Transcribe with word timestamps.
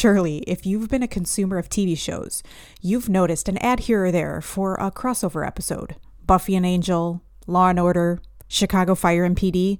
Surely, 0.00 0.38
if 0.46 0.64
you've 0.64 0.88
been 0.88 1.02
a 1.02 1.06
consumer 1.06 1.58
of 1.58 1.68
TV 1.68 1.94
shows, 1.94 2.42
you've 2.80 3.10
noticed 3.10 3.50
an 3.50 3.58
ad 3.58 3.80
here 3.80 4.06
or 4.06 4.10
there 4.10 4.40
for 4.40 4.76
a 4.76 4.90
crossover 4.90 5.46
episode 5.46 5.96
Buffy 6.24 6.56
and 6.56 6.64
Angel, 6.64 7.20
Law 7.46 7.68
and 7.68 7.78
Order, 7.78 8.18
Chicago 8.48 8.94
Fire 8.94 9.24
and 9.24 9.36
PD. 9.36 9.78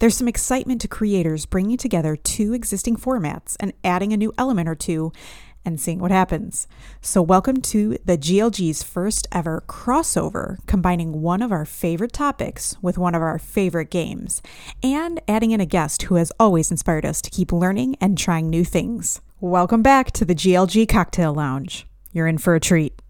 There's 0.00 0.16
some 0.16 0.26
excitement 0.26 0.80
to 0.80 0.88
creators 0.88 1.46
bringing 1.46 1.76
together 1.76 2.16
two 2.16 2.52
existing 2.52 2.96
formats 2.96 3.54
and 3.60 3.72
adding 3.84 4.12
a 4.12 4.16
new 4.16 4.32
element 4.36 4.68
or 4.68 4.74
two 4.74 5.12
and 5.64 5.80
seeing 5.80 6.00
what 6.00 6.10
happens. 6.10 6.66
So, 7.00 7.22
welcome 7.22 7.60
to 7.60 7.96
the 8.04 8.18
GLG's 8.18 8.82
first 8.82 9.28
ever 9.30 9.62
crossover, 9.68 10.56
combining 10.66 11.22
one 11.22 11.42
of 11.42 11.52
our 11.52 11.64
favorite 11.64 12.12
topics 12.12 12.76
with 12.82 12.98
one 12.98 13.14
of 13.14 13.22
our 13.22 13.38
favorite 13.38 13.90
games, 13.90 14.42
and 14.82 15.20
adding 15.28 15.52
in 15.52 15.60
a 15.60 15.64
guest 15.64 16.02
who 16.02 16.16
has 16.16 16.32
always 16.40 16.72
inspired 16.72 17.06
us 17.06 17.22
to 17.22 17.30
keep 17.30 17.52
learning 17.52 17.94
and 18.00 18.18
trying 18.18 18.50
new 18.50 18.64
things. 18.64 19.20
Welcome 19.42 19.80
back 19.80 20.10
to 20.12 20.26
the 20.26 20.34
GLG 20.34 20.86
Cocktail 20.86 21.32
Lounge. 21.32 21.86
You're 22.12 22.26
in 22.26 22.36
for 22.36 22.54
a 22.54 22.60
treat. 22.60 23.00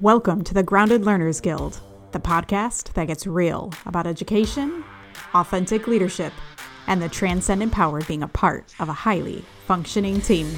Welcome 0.00 0.42
to 0.42 0.52
the 0.52 0.64
Grounded 0.64 1.04
Learners 1.04 1.40
Guild, 1.40 1.80
the 2.10 2.18
podcast 2.18 2.94
that 2.94 3.06
gets 3.06 3.24
real 3.24 3.72
about 3.86 4.08
education, 4.08 4.82
authentic 5.34 5.86
leadership, 5.86 6.32
and 6.88 7.00
the 7.00 7.08
transcendent 7.08 7.70
power 7.70 7.98
of 7.98 8.08
being 8.08 8.24
a 8.24 8.26
part 8.28 8.74
of 8.80 8.88
a 8.88 8.92
highly 8.92 9.44
functioning 9.68 10.20
team. 10.20 10.48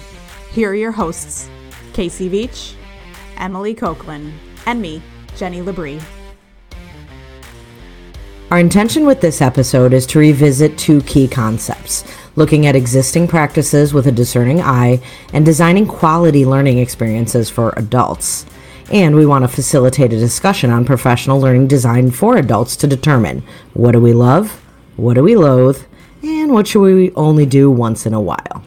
Here 0.50 0.70
are 0.70 0.74
your 0.74 0.92
hosts, 0.92 1.50
Casey 1.92 2.30
Veach, 2.30 2.76
Emily 3.36 3.74
Copeland, 3.74 4.32
and 4.64 4.80
me, 4.80 5.02
Jenny 5.36 5.60
Labrie. 5.60 6.02
Our 8.50 8.58
intention 8.58 9.04
with 9.04 9.20
this 9.20 9.42
episode 9.42 9.92
is 9.92 10.06
to 10.06 10.18
revisit 10.18 10.78
two 10.78 11.02
key 11.02 11.28
concepts 11.28 12.04
looking 12.36 12.66
at 12.66 12.76
existing 12.76 13.28
practices 13.28 13.94
with 13.94 14.06
a 14.06 14.12
discerning 14.12 14.60
eye 14.60 15.00
and 15.32 15.44
designing 15.44 15.86
quality 15.86 16.44
learning 16.44 16.78
experiences 16.78 17.48
for 17.50 17.72
adults. 17.76 18.46
And 18.92 19.16
we 19.16 19.26
want 19.26 19.44
to 19.44 19.48
facilitate 19.48 20.12
a 20.12 20.18
discussion 20.18 20.70
on 20.70 20.84
professional 20.84 21.40
learning 21.40 21.68
design 21.68 22.10
for 22.10 22.36
adults 22.36 22.76
to 22.76 22.86
determine 22.86 23.42
what 23.72 23.92
do 23.92 24.00
we 24.00 24.12
love, 24.12 24.62
what 24.96 25.14
do 25.14 25.22
we 25.22 25.36
loathe, 25.36 25.82
and 26.22 26.52
what 26.52 26.66
should 26.66 26.82
we 26.82 27.12
only 27.14 27.46
do 27.46 27.70
once 27.70 28.06
in 28.06 28.14
a 28.14 28.20
while. 28.20 28.62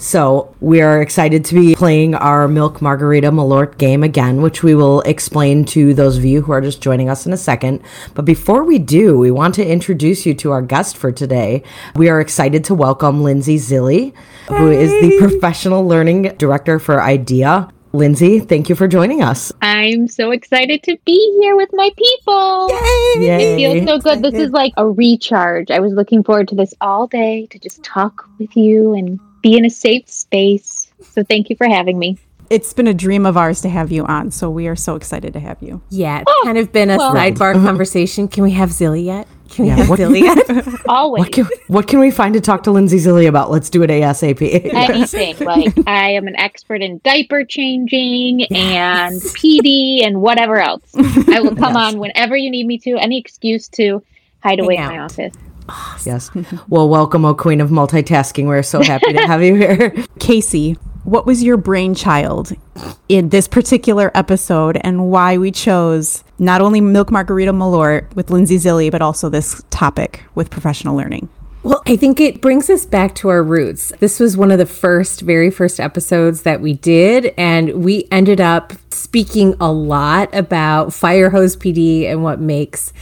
So, 0.00 0.54
we 0.60 0.80
are 0.80 1.02
excited 1.02 1.44
to 1.46 1.56
be 1.56 1.74
playing 1.74 2.14
our 2.14 2.46
Milk 2.46 2.80
Margarita 2.80 3.32
Malort 3.32 3.78
game 3.78 4.04
again, 4.04 4.42
which 4.42 4.62
we 4.62 4.76
will 4.76 5.00
explain 5.00 5.64
to 5.66 5.92
those 5.92 6.16
of 6.16 6.24
you 6.24 6.40
who 6.40 6.52
are 6.52 6.60
just 6.60 6.80
joining 6.80 7.10
us 7.10 7.26
in 7.26 7.32
a 7.32 7.36
second. 7.36 7.82
But 8.14 8.24
before 8.24 8.62
we 8.62 8.78
do, 8.78 9.18
we 9.18 9.32
want 9.32 9.56
to 9.56 9.66
introduce 9.66 10.24
you 10.24 10.34
to 10.34 10.52
our 10.52 10.62
guest 10.62 10.96
for 10.96 11.10
today. 11.10 11.64
We 11.96 12.08
are 12.08 12.20
excited 12.20 12.62
to 12.66 12.76
welcome 12.76 13.24
Lindsay 13.24 13.56
Zilli, 13.56 14.14
who 14.46 14.70
is 14.70 14.92
the 14.92 15.18
Professional 15.18 15.84
Learning 15.84 16.32
Director 16.38 16.78
for 16.78 17.02
IDEA. 17.02 17.68
Lindsay, 17.92 18.38
thank 18.38 18.68
you 18.68 18.76
for 18.76 18.86
joining 18.86 19.24
us. 19.24 19.50
I'm 19.62 20.06
so 20.06 20.30
excited 20.30 20.84
to 20.84 20.96
be 21.06 21.38
here 21.40 21.56
with 21.56 21.70
my 21.72 21.90
people. 21.96 22.68
Yay! 22.70 23.26
It 23.26 23.56
feels 23.56 23.84
so 23.88 23.98
good. 23.98 24.22
This 24.22 24.34
is 24.34 24.52
like 24.52 24.74
a 24.76 24.86
recharge. 24.86 25.72
I 25.72 25.80
was 25.80 25.92
looking 25.92 26.22
forward 26.22 26.46
to 26.48 26.54
this 26.54 26.72
all 26.80 27.08
day 27.08 27.46
to 27.46 27.58
just 27.58 27.82
talk 27.82 28.28
with 28.38 28.56
you 28.56 28.94
and 28.94 29.18
be 29.42 29.56
in 29.56 29.64
a 29.64 29.70
safe 29.70 30.08
space. 30.08 30.90
So 31.02 31.22
thank 31.22 31.50
you 31.50 31.56
for 31.56 31.68
having 31.68 31.98
me. 31.98 32.18
It's 32.50 32.72
been 32.72 32.86
a 32.86 32.94
dream 32.94 33.26
of 33.26 33.36
ours 33.36 33.60
to 33.60 33.68
have 33.68 33.92
you 33.92 34.06
on, 34.06 34.30
so 34.30 34.48
we 34.48 34.68
are 34.68 34.76
so 34.76 34.94
excited 34.96 35.34
to 35.34 35.40
have 35.40 35.58
you. 35.60 35.82
Yeah, 35.90 36.20
it's 36.20 36.24
oh, 36.34 36.40
kind 36.44 36.56
of 36.56 36.72
been 36.72 36.88
a 36.88 36.96
well- 36.96 37.12
sidebar 37.14 37.52
conversation. 37.64 38.26
Can 38.26 38.42
we 38.42 38.52
have 38.52 38.70
Zilly 38.70 39.04
yet? 39.04 39.28
Can 39.50 39.64
we 39.66 39.68
Yeah, 39.70 39.76
have 39.76 39.90
what- 39.90 39.98
Zilly 39.98 40.20
yet? 40.22 40.80
Always. 40.88 41.24
What 41.24 41.32
can, 41.32 41.46
what 41.66 41.86
can 41.88 41.98
we 42.00 42.10
find 42.10 42.32
to 42.34 42.40
talk 42.40 42.62
to 42.62 42.70
Lindsay 42.70 42.96
Zilly 42.98 43.28
about? 43.28 43.50
Let's 43.50 43.68
do 43.68 43.82
it 43.82 43.90
ASAP. 43.90 44.40
Anything. 44.74 45.36
Like 45.46 45.74
I 45.86 46.10
am 46.12 46.26
an 46.26 46.36
expert 46.36 46.80
in 46.80 47.00
diaper 47.04 47.44
changing 47.44 48.44
and 48.44 49.20
PD 49.20 50.06
and 50.06 50.22
whatever 50.22 50.56
else. 50.58 50.82
I 50.96 51.40
will 51.40 51.54
come 51.56 51.76
on 51.76 51.98
whenever 51.98 52.34
you 52.36 52.50
need 52.50 52.66
me 52.66 52.78
to. 52.78 52.96
Any 52.96 53.18
excuse 53.18 53.68
to 53.70 54.02
hide 54.42 54.60
away 54.60 54.76
in 54.76 54.86
my 54.86 54.96
out. 54.96 55.18
Office. 55.68 56.06
yes. 56.06 56.30
Well, 56.68 56.88
welcome, 56.88 57.24
O 57.24 57.34
Queen 57.34 57.60
of 57.60 57.70
Multitasking. 57.70 58.46
We're 58.46 58.62
so 58.62 58.82
happy 58.82 59.12
to 59.12 59.26
have 59.26 59.42
you 59.42 59.54
here. 59.54 59.90
Casey, 60.18 60.72
what 61.04 61.26
was 61.26 61.42
your 61.42 61.56
brainchild 61.56 62.52
in 63.08 63.30
this 63.30 63.48
particular 63.48 64.10
episode 64.14 64.78
and 64.82 65.10
why 65.10 65.38
we 65.38 65.50
chose 65.50 66.22
not 66.38 66.60
only 66.60 66.80
Milk 66.80 67.10
Margarita 67.10 67.52
Malort 67.52 68.14
with 68.14 68.30
Lindsay 68.30 68.56
Zilli, 68.56 68.90
but 68.90 69.02
also 69.02 69.28
this 69.28 69.62
topic 69.70 70.22
with 70.34 70.50
professional 70.50 70.96
learning? 70.96 71.28
well, 71.64 71.82
I 71.86 71.96
think 71.96 72.20
it 72.20 72.40
brings 72.40 72.70
us 72.70 72.86
back 72.86 73.14
to 73.16 73.28
our 73.28 73.42
roots. 73.42 73.92
This 73.98 74.20
was 74.20 74.36
one 74.36 74.50
of 74.50 74.58
the 74.58 74.66
first, 74.66 75.20
very 75.20 75.50
first 75.50 75.80
episodes 75.80 76.42
that 76.42 76.60
we 76.60 76.74
did, 76.74 77.34
and 77.36 77.84
we 77.84 78.06
ended 78.10 78.40
up 78.40 78.72
speaking 78.90 79.54
a 79.60 79.70
lot 79.70 80.32
about 80.34 80.94
fire 80.94 81.30
hose 81.30 81.56
PD 81.56 82.04
and 82.04 82.22
what 82.22 82.40
makes 82.40 82.92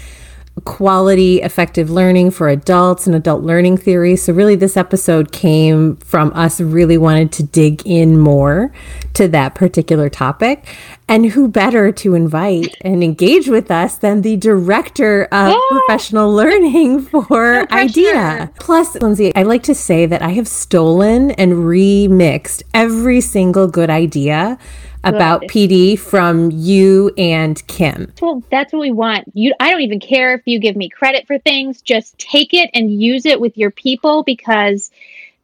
quality 0.64 1.42
effective 1.42 1.90
learning 1.90 2.30
for 2.30 2.48
adults 2.48 3.06
and 3.06 3.14
adult 3.14 3.42
learning 3.42 3.76
theory 3.76 4.16
so 4.16 4.32
really 4.32 4.54
this 4.54 4.76
episode 4.76 5.30
came 5.30 5.96
from 5.96 6.32
us 6.34 6.60
really 6.60 6.96
wanted 6.96 7.30
to 7.30 7.42
dig 7.42 7.82
in 7.86 8.18
more 8.18 8.72
to 9.16 9.28
that 9.28 9.54
particular 9.54 10.08
topic. 10.08 10.66
And 11.08 11.26
who 11.26 11.46
better 11.46 11.92
to 11.92 12.14
invite 12.14 12.74
and 12.80 13.04
engage 13.04 13.48
with 13.48 13.70
us 13.70 13.96
than 13.96 14.22
the 14.22 14.36
director 14.36 15.24
of 15.30 15.54
professional 15.68 16.32
learning 16.32 17.02
for 17.06 17.72
IDEA. 17.72 18.50
Plus 18.58 18.94
lindsay 18.96 19.34
i 19.36 19.42
like 19.42 19.62
to 19.62 19.74
say 19.74 20.06
that 20.06 20.22
i 20.22 20.30
have 20.30 20.48
stolen 20.48 21.30
and 21.32 21.52
remixed 21.52 22.62
every 22.74 23.20
single 23.20 23.68
good 23.68 23.90
idea 23.90 24.58
about 25.06 25.40
Good. 25.42 25.50
pd 25.50 25.98
from 25.98 26.50
you 26.50 27.12
and 27.16 27.66
kim 27.66 28.12
Well, 28.20 28.42
that's 28.50 28.72
what 28.72 28.80
we 28.80 28.92
want. 28.92 29.24
You 29.34 29.54
I 29.60 29.70
don't 29.70 29.80
even 29.82 30.00
care 30.00 30.34
if 30.34 30.42
you 30.44 30.58
give 30.58 30.76
me 30.76 30.88
credit 30.88 31.26
for 31.26 31.38
things. 31.38 31.80
Just 31.80 32.18
take 32.18 32.52
it 32.52 32.70
and 32.74 33.00
use 33.02 33.24
it 33.24 33.40
with 33.40 33.56
your 33.56 33.70
people 33.70 34.22
because 34.24 34.90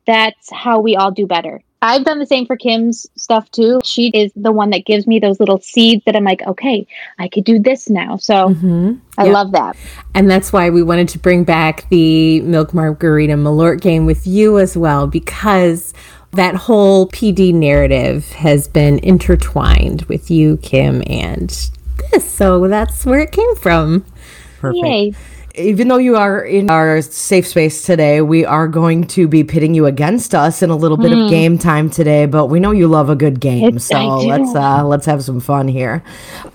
that's 0.06 0.50
how 0.50 0.80
we 0.80 0.96
all 0.96 1.10
do 1.10 1.26
better. 1.26 1.62
I've 1.84 2.04
done 2.04 2.20
the 2.20 2.26
same 2.26 2.46
for 2.46 2.56
Kim's 2.56 3.06
stuff 3.16 3.50
too. 3.50 3.80
She 3.82 4.08
is 4.10 4.30
the 4.36 4.52
one 4.52 4.70
that 4.70 4.86
gives 4.86 5.08
me 5.08 5.18
those 5.18 5.40
little 5.40 5.58
seeds 5.58 6.04
that 6.06 6.14
I'm 6.14 6.22
like, 6.22 6.40
okay, 6.42 6.86
I 7.18 7.26
could 7.28 7.44
do 7.44 7.58
this 7.58 7.90
now. 7.90 8.16
So 8.16 8.50
mm-hmm. 8.50 8.94
I 9.18 9.26
Yeah. 9.26 9.32
love 9.32 9.50
that. 9.52 9.76
And 10.14 10.30
that's 10.30 10.52
why 10.52 10.70
we 10.70 10.84
wanted 10.84 11.08
to 11.08 11.18
bring 11.18 11.42
back 11.42 11.88
the 11.88 12.40
Milk 12.42 12.72
Margarita 12.72 13.34
Malort 13.34 13.80
game 13.80 14.06
with 14.06 14.28
you 14.28 14.60
as 14.60 14.76
well, 14.76 15.08
because 15.08 15.92
that 16.32 16.54
whole 16.54 17.06
PD 17.08 17.52
narrative 17.52 18.30
has 18.32 18.66
been 18.68 18.98
intertwined 19.00 20.02
with 20.02 20.30
you, 20.30 20.56
Kim, 20.58 21.02
and 21.06 21.48
this. 22.10 22.30
So 22.30 22.66
that's 22.68 23.04
where 23.04 23.20
it 23.20 23.32
came 23.32 23.54
from. 23.56 24.04
Perfect. 24.60 24.84
Yay. 24.84 25.14
Even 25.54 25.88
though 25.88 25.98
you 25.98 26.16
are 26.16 26.42
in 26.42 26.70
our 26.70 27.02
safe 27.02 27.46
space 27.46 27.82
today, 27.82 28.22
we 28.22 28.42
are 28.46 28.66
going 28.66 29.06
to 29.08 29.28
be 29.28 29.44
pitting 29.44 29.74
you 29.74 29.84
against 29.84 30.34
us 30.34 30.62
in 30.62 30.70
a 30.70 30.76
little 30.76 30.96
bit 30.96 31.12
of 31.12 31.28
game 31.28 31.58
time 31.58 31.90
today. 31.90 32.24
But 32.24 32.46
we 32.46 32.58
know 32.58 32.70
you 32.70 32.88
love 32.88 33.10
a 33.10 33.14
good 33.16 33.38
game, 33.38 33.64
It's- 33.64 33.84
so 33.84 34.16
let's 34.28 34.54
uh, 34.54 34.82
let's 34.86 35.04
have 35.04 35.22
some 35.22 35.40
fun 35.40 35.68
here. 35.68 36.02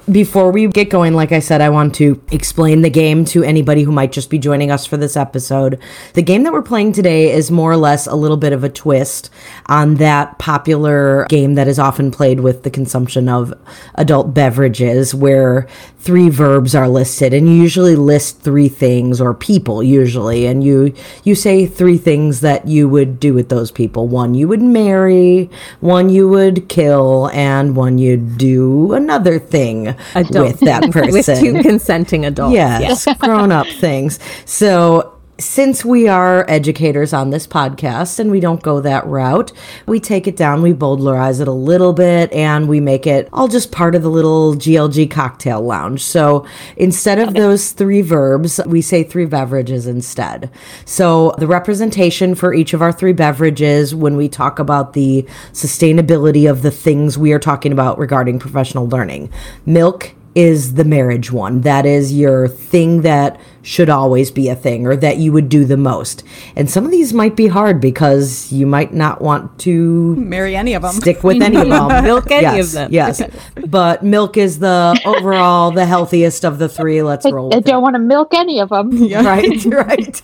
Before 0.10 0.54
we 0.54 0.68
get 0.68 0.90
going, 0.90 1.16
like 1.16 1.34
I 1.34 1.40
said, 1.40 1.60
I 1.60 1.68
want 1.70 1.94
to 1.96 2.22
explain 2.32 2.82
the 2.82 2.90
game 2.90 3.26
to 3.26 3.44
anybody 3.44 3.84
who 3.84 3.92
might 3.92 4.14
just 4.14 4.30
be 4.30 4.40
joining 4.40 4.72
us 4.72 4.86
for 4.86 4.96
this 4.96 5.18
episode. 5.18 5.78
The 6.14 6.22
game 6.22 6.44
that 6.44 6.54
we're 6.54 6.62
playing 6.62 6.94
today 6.94 7.30
is 7.34 7.52
more 7.52 7.74
or 7.74 7.76
less 7.76 8.08
a 8.08 8.16
little 8.16 8.38
bit 8.38 8.54
of 8.54 8.64
a 8.64 8.70
twist 8.70 9.30
on 9.66 9.96
that 9.96 10.40
popular 10.40 11.26
game 11.26 11.56
that 11.56 11.68
is 11.68 11.78
often 11.78 12.10
played 12.10 12.40
with 12.40 12.64
the 12.64 12.70
consumption 12.70 13.28
of 13.28 13.54
adult 13.96 14.34
beverages, 14.34 15.14
where 15.14 15.68
three 16.00 16.30
verbs 16.30 16.74
are 16.74 16.88
listed, 16.88 17.34
and 17.34 17.50
you 17.50 17.56
usually 17.56 17.98
list 17.98 18.40
three 18.40 18.70
things 18.70 19.20
or 19.20 19.34
people 19.34 19.84
usually, 19.84 20.46
and 20.46 20.64
you 20.64 20.94
you 21.26 21.36
say 21.36 21.66
three 21.66 21.98
things 21.98 22.40
that 22.40 22.66
you 22.66 22.88
would 22.88 23.20
do 23.20 23.34
with 23.34 23.50
those 23.50 23.72
people. 23.72 24.08
One 24.08 24.34
you 24.34 24.48
would 24.48 24.62
marry, 24.62 25.50
one 25.82 26.10
you 26.10 26.30
would 26.30 26.70
kill, 26.70 27.30
and 27.34 27.76
one 27.76 27.98
you'd 27.98 28.38
do 28.38 28.94
another 28.94 29.38
thing 29.38 29.97
with 30.16 30.60
that 30.62 30.92
person. 30.92 31.12
with 31.14 31.26
two 31.26 31.62
consenting 31.62 32.26
adults. 32.26 32.54
Yes, 32.54 33.08
grown 33.20 33.52
up 33.52 33.68
things. 33.68 34.20
So, 34.46 35.17
since 35.40 35.86
we 35.86 36.08
are 36.08 36.46
educators 36.50 37.14
on 37.14 37.30
this 37.30 37.46
podcast 37.46 38.20
and 38.20 38.32
we 38.32 38.40
don't 38.40 38.64
go 38.64 38.82
that 38.82 39.06
route, 39.06 39.52
we 39.86 40.00
take 40.00 40.28
it 40.28 40.36
down, 40.36 40.62
we 40.62 40.74
bowdlerize 40.74 41.40
it 41.40 41.48
a 41.48 41.52
little 41.52 41.94
bit, 41.94 42.32
and 42.34 42.68
we 42.68 42.80
make 42.80 43.06
it 43.06 43.30
all 43.32 43.48
just 43.48 43.72
part 43.72 43.94
of 43.96 44.02
the 44.02 44.10
little 44.10 44.56
GLG 44.56 45.10
cocktail 45.12 45.62
lounge. 45.62 46.04
So, 46.04 46.46
instead 46.76 47.20
of 47.20 47.34
those 47.34 47.72
three 47.72 48.02
verbs, 48.02 48.60
we 48.66 48.82
say 48.82 49.04
three 49.04 49.26
beverages 49.26 49.86
instead. 49.86 50.50
So, 50.86 51.36
the 51.38 51.48
representation 51.48 52.34
for 52.34 52.54
each 52.54 52.74
of 52.74 52.82
our 52.82 52.92
three 52.92 53.14
beverages 53.14 53.94
when 53.94 54.18
we 54.18 54.30
talk 54.30 54.60
about 54.60 54.94
the 54.94 55.24
sustainability 55.54 56.50
of 56.50 56.62
the 56.62 56.72
things 56.72 57.18
we 57.18 57.32
are 57.32 57.40
talking 57.40 57.72
about 57.72 58.00
regarding 58.00 58.40
professional 58.40 58.88
learning 58.88 59.32
milk 59.66 60.14
is 60.38 60.76
the 60.76 60.86
marriage 60.86 61.32
one. 61.32 61.62
That 61.62 61.88
is 61.88 62.14
your 62.14 62.48
thing 62.48 63.02
that 63.02 63.42
should 63.64 63.90
always 63.90 64.30
be 64.30 64.50
a 64.50 64.56
thing 64.56 64.86
or 64.86 64.96
that 64.96 65.18
you 65.18 65.32
would 65.34 65.50
do 65.50 65.66
the 65.66 65.76
most. 65.76 66.24
And 66.56 66.70
some 66.70 66.86
of 66.86 66.92
these 66.92 67.12
might 67.12 67.36
be 67.36 67.48
hard 67.48 67.82
because 67.82 68.54
you 68.54 68.68
might 68.68 68.94
not 68.94 69.20
want 69.20 69.58
to 69.62 70.16
Marry 70.16 70.56
any 70.56 70.76
of 70.76 70.84
them. 70.84 70.94
stick 70.94 71.24
with 71.24 71.42
any 71.42 71.58
of 71.60 71.68
them. 71.90 72.04
Milk 72.04 72.30
any 72.30 72.44
yes, 72.44 72.68
of 72.68 72.72
them. 72.74 72.94
Yes. 72.94 73.22
But 73.66 74.04
milk 74.04 74.38
is 74.38 74.60
the 74.60 74.98
overall 75.06 75.72
the 75.72 75.88
healthiest 75.88 76.46
of 76.46 76.60
the 76.60 76.70
three. 76.70 77.02
Let's 77.02 77.26
I, 77.26 77.32
roll 77.32 77.54
I 77.54 77.60
don't 77.60 77.82
want 77.82 77.96
to 77.96 78.00
milk 78.00 78.34
any 78.36 78.60
of 78.60 78.70
them. 78.70 78.92
it. 78.94 79.18
Right, 79.28 79.66
right. 79.76 80.22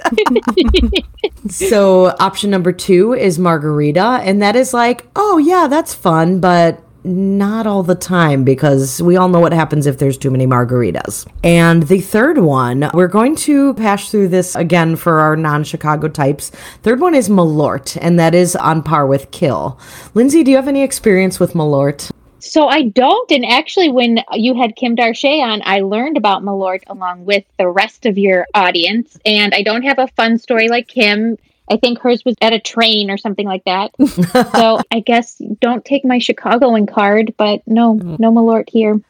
so 1.52 2.16
option 2.20 2.52
number 2.52 2.72
two 2.72 3.14
is 3.14 3.40
margarita, 3.40 4.20
and 4.24 4.42
that 4.44 4.56
is 4.56 4.74
like, 4.76 5.08
oh 5.16 5.40
yeah, 5.40 5.68
that's 5.68 5.94
fun, 5.94 6.40
but 6.40 6.82
not 7.04 7.68
all 7.68 7.84
the 7.84 7.96
time 7.96 8.44
because 8.44 9.02
we 9.02 9.16
all 9.16 9.30
know 9.30 9.40
what 9.40 9.54
happens 9.54 9.86
if 9.86 9.98
there's 9.98 10.18
too 10.18 10.32
many 10.32 10.48
margaritas. 10.48 11.28
And 11.44 11.84
the 11.84 12.02
third 12.02 12.38
one, 12.40 12.90
we're 12.94 13.08
going 13.08 13.36
to 13.38 13.74
pass 13.76 14.10
through 14.10 14.30
this 14.30 14.56
again 14.56 14.96
for 14.96 15.20
our 15.20 15.36
non-Chicago 15.36 16.08
types. 16.08 16.50
Third 16.82 17.00
one 17.00 17.16
is 17.16 17.30
Malort, 17.30 17.98
and 18.02 18.20
that 18.20 18.34
is 18.34 18.56
on 18.56 18.84
par 18.84 19.08
with 19.08 19.32
Kill. 19.32 19.80
Lindsay, 20.14 20.44
do 20.44 20.52
you 20.52 20.58
have 20.58 20.68
any 20.68 20.84
experience 20.84 21.40
with 21.40 21.54
Malort? 21.54 22.12
So 22.40 22.68
I 22.68 22.84
don't. 22.84 23.32
And 23.32 23.46
actually, 23.46 23.90
when 23.90 24.20
you 24.34 24.54
had 24.54 24.76
Kim 24.76 24.98
Darche 24.98 25.42
on, 25.42 25.62
I 25.64 25.80
learned 25.80 26.18
about 26.18 26.44
Malort 26.44 26.84
along 26.88 27.24
with 27.24 27.46
the 27.58 27.70
rest 27.70 28.06
of 28.06 28.18
your 28.18 28.46
audience. 28.54 29.18
And 29.26 29.54
I 29.54 29.64
don't 29.64 29.84
have 29.84 29.98
a 29.98 30.10
fun 30.10 30.38
story 30.38 30.68
like 30.68 30.90
Kim. 30.90 31.38
I 31.74 31.78
think 31.78 32.00
hers 32.00 32.24
was 32.24 32.36
at 32.40 32.54
a 32.54 32.60
train 32.60 33.10
or 33.10 33.18
something 33.18 33.48
like 33.48 33.64
that. 33.66 33.92
so 34.56 34.80
I 34.92 35.00
guess 35.00 35.42
don't 35.60 35.84
take 35.84 36.06
my 36.06 36.20
Chicagoan 36.20 36.86
card, 36.86 37.34
but 37.36 37.62
no, 37.66 37.96
mm. 37.96 38.20
no 38.20 38.32
Malort 38.32 38.70
here. 38.70 39.02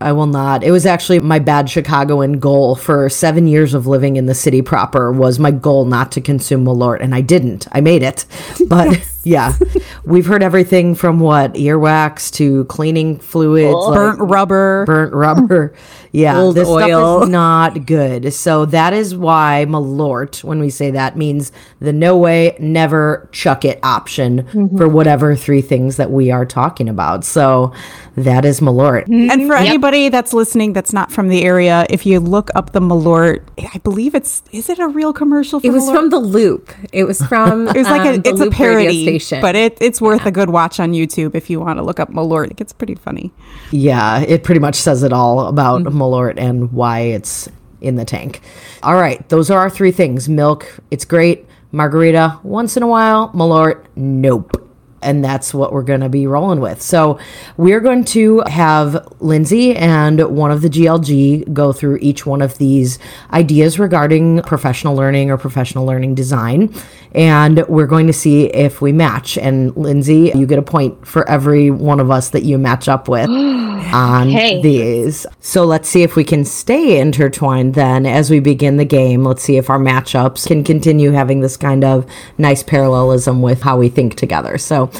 I 0.00 0.12
will 0.12 0.26
not. 0.26 0.64
It 0.64 0.70
was 0.70 0.86
actually 0.86 1.18
my 1.18 1.38
bad 1.38 1.68
Chicagoan 1.68 2.38
goal 2.38 2.76
for 2.76 3.10
seven 3.10 3.46
years 3.46 3.74
of 3.74 3.86
living 3.86 4.16
in 4.16 4.26
the 4.26 4.34
city 4.34 4.62
proper 4.62 5.12
was 5.12 5.38
my 5.38 5.50
goal 5.50 5.84
not 5.84 6.12
to 6.12 6.20
consume 6.20 6.64
Malort, 6.64 7.02
and 7.02 7.14
I 7.14 7.20
didn't. 7.20 7.66
I 7.72 7.80
made 7.80 8.02
it, 8.02 8.24
but 8.68 8.96
yeah, 9.24 9.54
we've 10.04 10.26
heard 10.26 10.42
everything 10.42 10.94
from 10.94 11.20
what 11.20 11.54
earwax 11.54 12.30
to 12.34 12.64
cleaning 12.66 13.18
fluids, 13.18 13.74
like 13.74 13.94
Burnt 13.94 14.20
rubber. 14.20 14.84
burnt 14.86 15.12
rubber. 15.12 15.74
Yeah, 16.10 16.38
Old 16.38 16.56
this 16.56 16.66
stuff 16.66 17.24
is 17.24 17.28
not 17.30 17.84
good. 17.84 18.32
So 18.32 18.64
that 18.64 18.94
is 18.94 19.14
why 19.14 19.66
Malort, 19.68 20.42
when 20.42 20.58
we 20.58 20.70
say 20.70 20.90
that, 20.92 21.18
means 21.18 21.52
the 21.80 21.92
no 21.92 22.16
way, 22.16 22.56
never 22.58 23.28
chuck 23.30 23.62
it 23.66 23.78
option 23.82 24.46
for 24.78 24.88
whatever 24.88 25.36
three 25.36 25.60
things 25.60 25.98
that 25.98 26.10
we 26.10 26.30
are 26.30 26.46
talking 26.46 26.88
about. 26.88 27.24
So 27.24 27.74
that 28.16 28.46
is 28.46 28.60
Malort. 28.60 29.04
And 29.06 29.46
for 29.46 29.54
anybody 29.54 30.08
that's 30.08 30.32
listening 30.32 30.72
that's 30.72 30.94
not 30.94 31.12
from 31.12 31.28
the 31.28 31.44
area, 31.44 31.86
if 31.90 32.06
you 32.06 32.20
look 32.20 32.50
up 32.54 32.72
the 32.72 32.80
Malort, 32.80 33.42
I 33.74 33.76
believe 33.78 34.14
it's 34.14 34.42
is 34.50 34.70
it 34.70 34.78
a 34.78 34.88
real 34.88 35.12
commercial? 35.12 35.60
For 35.60 35.66
It 35.66 35.70
was 35.74 35.84
Malort? 35.84 35.94
from 35.94 36.08
the 36.08 36.20
Loop. 36.20 36.72
It 36.90 37.04
was 37.04 37.20
from. 37.26 37.68
It 37.68 37.76
was 37.76 37.86
like 37.86 38.06
a, 38.06 38.14
um, 38.14 38.22
it's 38.24 38.40
a 38.40 38.50
parody, 38.50 39.04
station. 39.08 39.40
but 39.40 39.54
it, 39.54 39.78
it's 39.80 40.00
worth 40.00 40.26
a 40.26 40.30
good 40.30 40.50
watch 40.50 40.80
on 40.80 40.92
YouTube 40.92 41.34
if 41.34 41.50
you 41.50 41.60
want 41.60 41.78
to 41.78 41.82
look 41.82 42.00
up 42.00 42.10
Malort. 42.10 42.50
It 42.50 42.56
gets 42.56 42.72
pretty 42.72 42.94
funny. 42.94 43.32
Yeah, 43.70 44.20
it 44.20 44.44
pretty 44.44 44.60
much 44.60 44.76
says 44.76 45.02
it 45.02 45.12
all 45.12 45.46
about 45.46 45.82
mm-hmm. 45.82 46.00
Malort 46.00 46.34
and 46.38 46.72
why 46.72 47.00
it's 47.00 47.48
in 47.80 47.96
the 47.96 48.04
tank. 48.04 48.40
All 48.82 48.94
right, 48.94 49.26
those 49.28 49.50
are 49.50 49.58
our 49.58 49.70
three 49.70 49.92
things. 49.92 50.28
Milk, 50.28 50.78
it's 50.90 51.04
great. 51.04 51.46
Margarita, 51.72 52.40
once 52.42 52.76
in 52.76 52.82
a 52.82 52.86
while. 52.86 53.30
Malort, 53.30 53.84
nope. 53.96 54.64
And 55.00 55.24
that's 55.24 55.54
what 55.54 55.72
we're 55.72 55.84
going 55.84 56.00
to 56.00 56.08
be 56.08 56.26
rolling 56.26 56.58
with. 56.58 56.82
So, 56.82 57.20
we're 57.56 57.78
going 57.78 58.04
to 58.06 58.42
have 58.48 59.06
Lindsay 59.20 59.76
and 59.76 60.20
one 60.36 60.50
of 60.50 60.60
the 60.60 60.68
GLG 60.68 61.52
go 61.52 61.72
through 61.72 61.98
each 62.00 62.26
one 62.26 62.42
of 62.42 62.58
these 62.58 62.98
ideas 63.32 63.78
regarding 63.78 64.42
professional 64.42 64.96
learning 64.96 65.30
or 65.30 65.36
professional 65.36 65.86
learning 65.86 66.16
design. 66.16 66.74
And 67.12 67.64
we're 67.68 67.86
going 67.86 68.06
to 68.06 68.12
see 68.12 68.46
if 68.46 68.80
we 68.80 68.92
match. 68.92 69.38
And, 69.38 69.76
Lindsay, 69.76 70.30
you 70.34 70.46
get 70.46 70.58
a 70.58 70.62
point 70.62 71.06
for 71.06 71.28
every 71.28 71.70
one 71.70 72.00
of 72.00 72.10
us 72.10 72.30
that 72.30 72.42
you 72.42 72.58
match 72.58 72.88
up 72.88 73.08
with 73.08 73.28
on 73.30 74.28
Okay. 74.28 74.60
these. 74.60 75.26
So 75.40 75.64
let's 75.64 75.88
see 75.88 76.02
if 76.02 76.16
we 76.16 76.24
can 76.24 76.44
stay 76.44 77.00
intertwined 77.00 77.74
then 77.74 78.04
as 78.04 78.30
we 78.30 78.40
begin 78.40 78.76
the 78.76 78.84
game. 78.84 79.24
Let's 79.24 79.42
see 79.42 79.56
if 79.56 79.70
our 79.70 79.78
matchups 79.78 80.46
can 80.46 80.62
continue 80.64 81.10
having 81.12 81.40
this 81.40 81.56
kind 81.56 81.82
of 81.84 82.04
nice 82.36 82.62
parallelism 82.62 83.40
with 83.40 83.62
how 83.62 83.78
we 83.78 83.88
think 83.88 84.14
together. 84.16 84.58
So, 84.58 84.90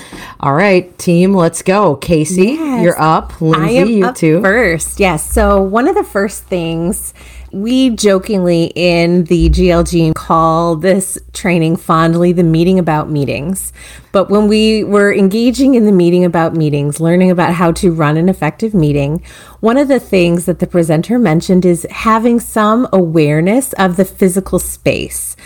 all 0.41 0.55
right, 0.55 0.97
team, 0.99 1.35
let's 1.35 1.61
go. 1.63 1.97
Casey, 1.97 2.53
Yes. 2.53 2.83
you're 2.83 3.01
up. 3.01 3.39
Lindsay, 3.41 3.79
I 3.79 3.81
am 3.83 3.89
you 3.89 4.07
up 4.07 4.15
too. 4.17 4.41
first. 4.41 4.99
Yes. 4.99 5.31
So 5.31 5.61
one 5.63 5.87
of 5.89 5.95
the 5.95 6.05
first 6.05 6.45
things 6.45 7.13
we 7.53 7.91
jokingly 7.91 8.73
in 8.75 9.25
the 9.25 9.49
GLG 9.49 10.15
call 10.15 10.77
this 10.77 11.19
training 11.33 11.77
fondly 11.77 12.33
the 12.33 12.43
meeting 12.43 12.79
about 12.79 13.11
meetings. 13.11 13.73
But 14.13 14.31
when 14.31 14.49
we 14.49 14.85
were 14.85 15.13
engaging 15.13 15.75
in 15.75 15.87
the 15.87 15.93
meeting 15.93 16.25
about 16.25 16.55
meetings, 16.55 17.01
learning 17.01 17.31
about 17.31 17.55
how 17.55 17.73
to 17.73 17.93
run 17.93 18.17
an 18.17 18.29
effective 18.29 18.75
meeting, 18.75 19.23
one 19.61 19.77
of 19.77 19.89
the 19.89 20.01
things 20.01 20.47
that 20.47 20.59
the 20.59 20.67
presenter 20.67 21.19
mentioned 21.19 21.65
is 21.65 21.87
having 21.91 22.41
some 22.41 22.89
awareness 22.93 23.73
of 23.75 23.97
the 23.97 24.05
physical 24.05 24.59
space 24.59 25.37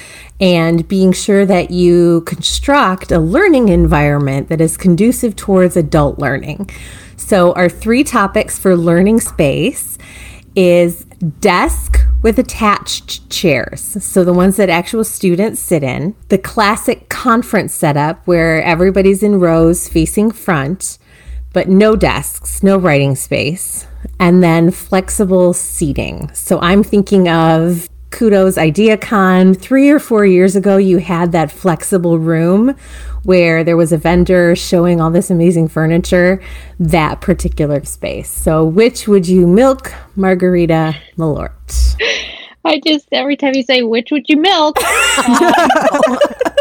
and 0.40 0.88
being 0.88 1.12
sure 1.12 1.46
that 1.46 1.70
you 1.70 2.22
construct 2.22 3.12
a 3.12 3.19
learning 3.20 3.69
environment 3.69 4.49
that 4.49 4.60
is 4.60 4.76
conducive 4.76 5.37
towards 5.37 5.76
adult 5.76 6.19
learning. 6.19 6.69
So, 7.16 7.52
our 7.52 7.69
three 7.69 8.02
topics 8.02 8.58
for 8.58 8.76
learning 8.76 9.20
space 9.20 9.99
is 10.56 11.06
desk 11.22 12.00
with 12.22 12.38
attached 12.38 13.28
chairs. 13.30 13.80
So, 13.80 14.24
the 14.24 14.32
ones 14.32 14.56
that 14.56 14.69
actual 14.69 15.04
students 15.04 15.60
sit 15.60 15.82
in, 15.82 16.14
the 16.28 16.38
classic 16.38 17.08
conference 17.08 17.72
setup 17.72 18.26
where 18.26 18.62
everybody's 18.62 19.22
in 19.22 19.40
rows 19.40 19.88
facing 19.88 20.30
front, 20.30 20.98
but 21.52 21.69
no 21.69 21.96
desks, 21.96 22.62
no 22.62 22.76
writing 22.76 23.14
space, 23.14 23.86
and 24.19 24.42
then 24.42 24.70
flexible 24.70 25.52
seating. 25.52 26.30
So, 26.34 26.58
I'm 26.60 26.82
thinking 26.82 27.28
of 27.28 27.88
kudos 28.12 28.56
IdeaCon. 28.56 29.59
Three 29.61 29.91
or 29.91 29.99
four 29.99 30.25
years 30.25 30.55
ago, 30.55 30.76
you 30.76 30.99
had 30.99 31.32
that 31.32 31.50
flexible 31.50 32.19
room 32.19 32.76
where 33.25 33.64
there 33.64 33.76
was 33.76 33.93
a 33.93 33.97
vendor 33.97 34.55
showing 34.56 35.00
all 35.00 35.11
this 35.11 35.31
amazing 35.31 35.69
furniture, 35.69 36.41
that 36.79 37.20
particular 37.20 37.85
space. 37.85 38.29
So, 38.31 38.64
which 38.64 39.09
would 39.09 39.26
you 39.29 39.47
milk, 39.47 39.93
Margarita 40.17 40.97
Malort? 41.17 41.50
I 42.64 42.81
just, 42.87 43.09
every 43.11 43.37
time 43.37 43.55
you 43.56 43.62
say, 43.64 43.82
which 43.82 44.11
would 44.12 44.29
you 44.29 44.37
milk? 44.37 44.76
um, 44.79 44.85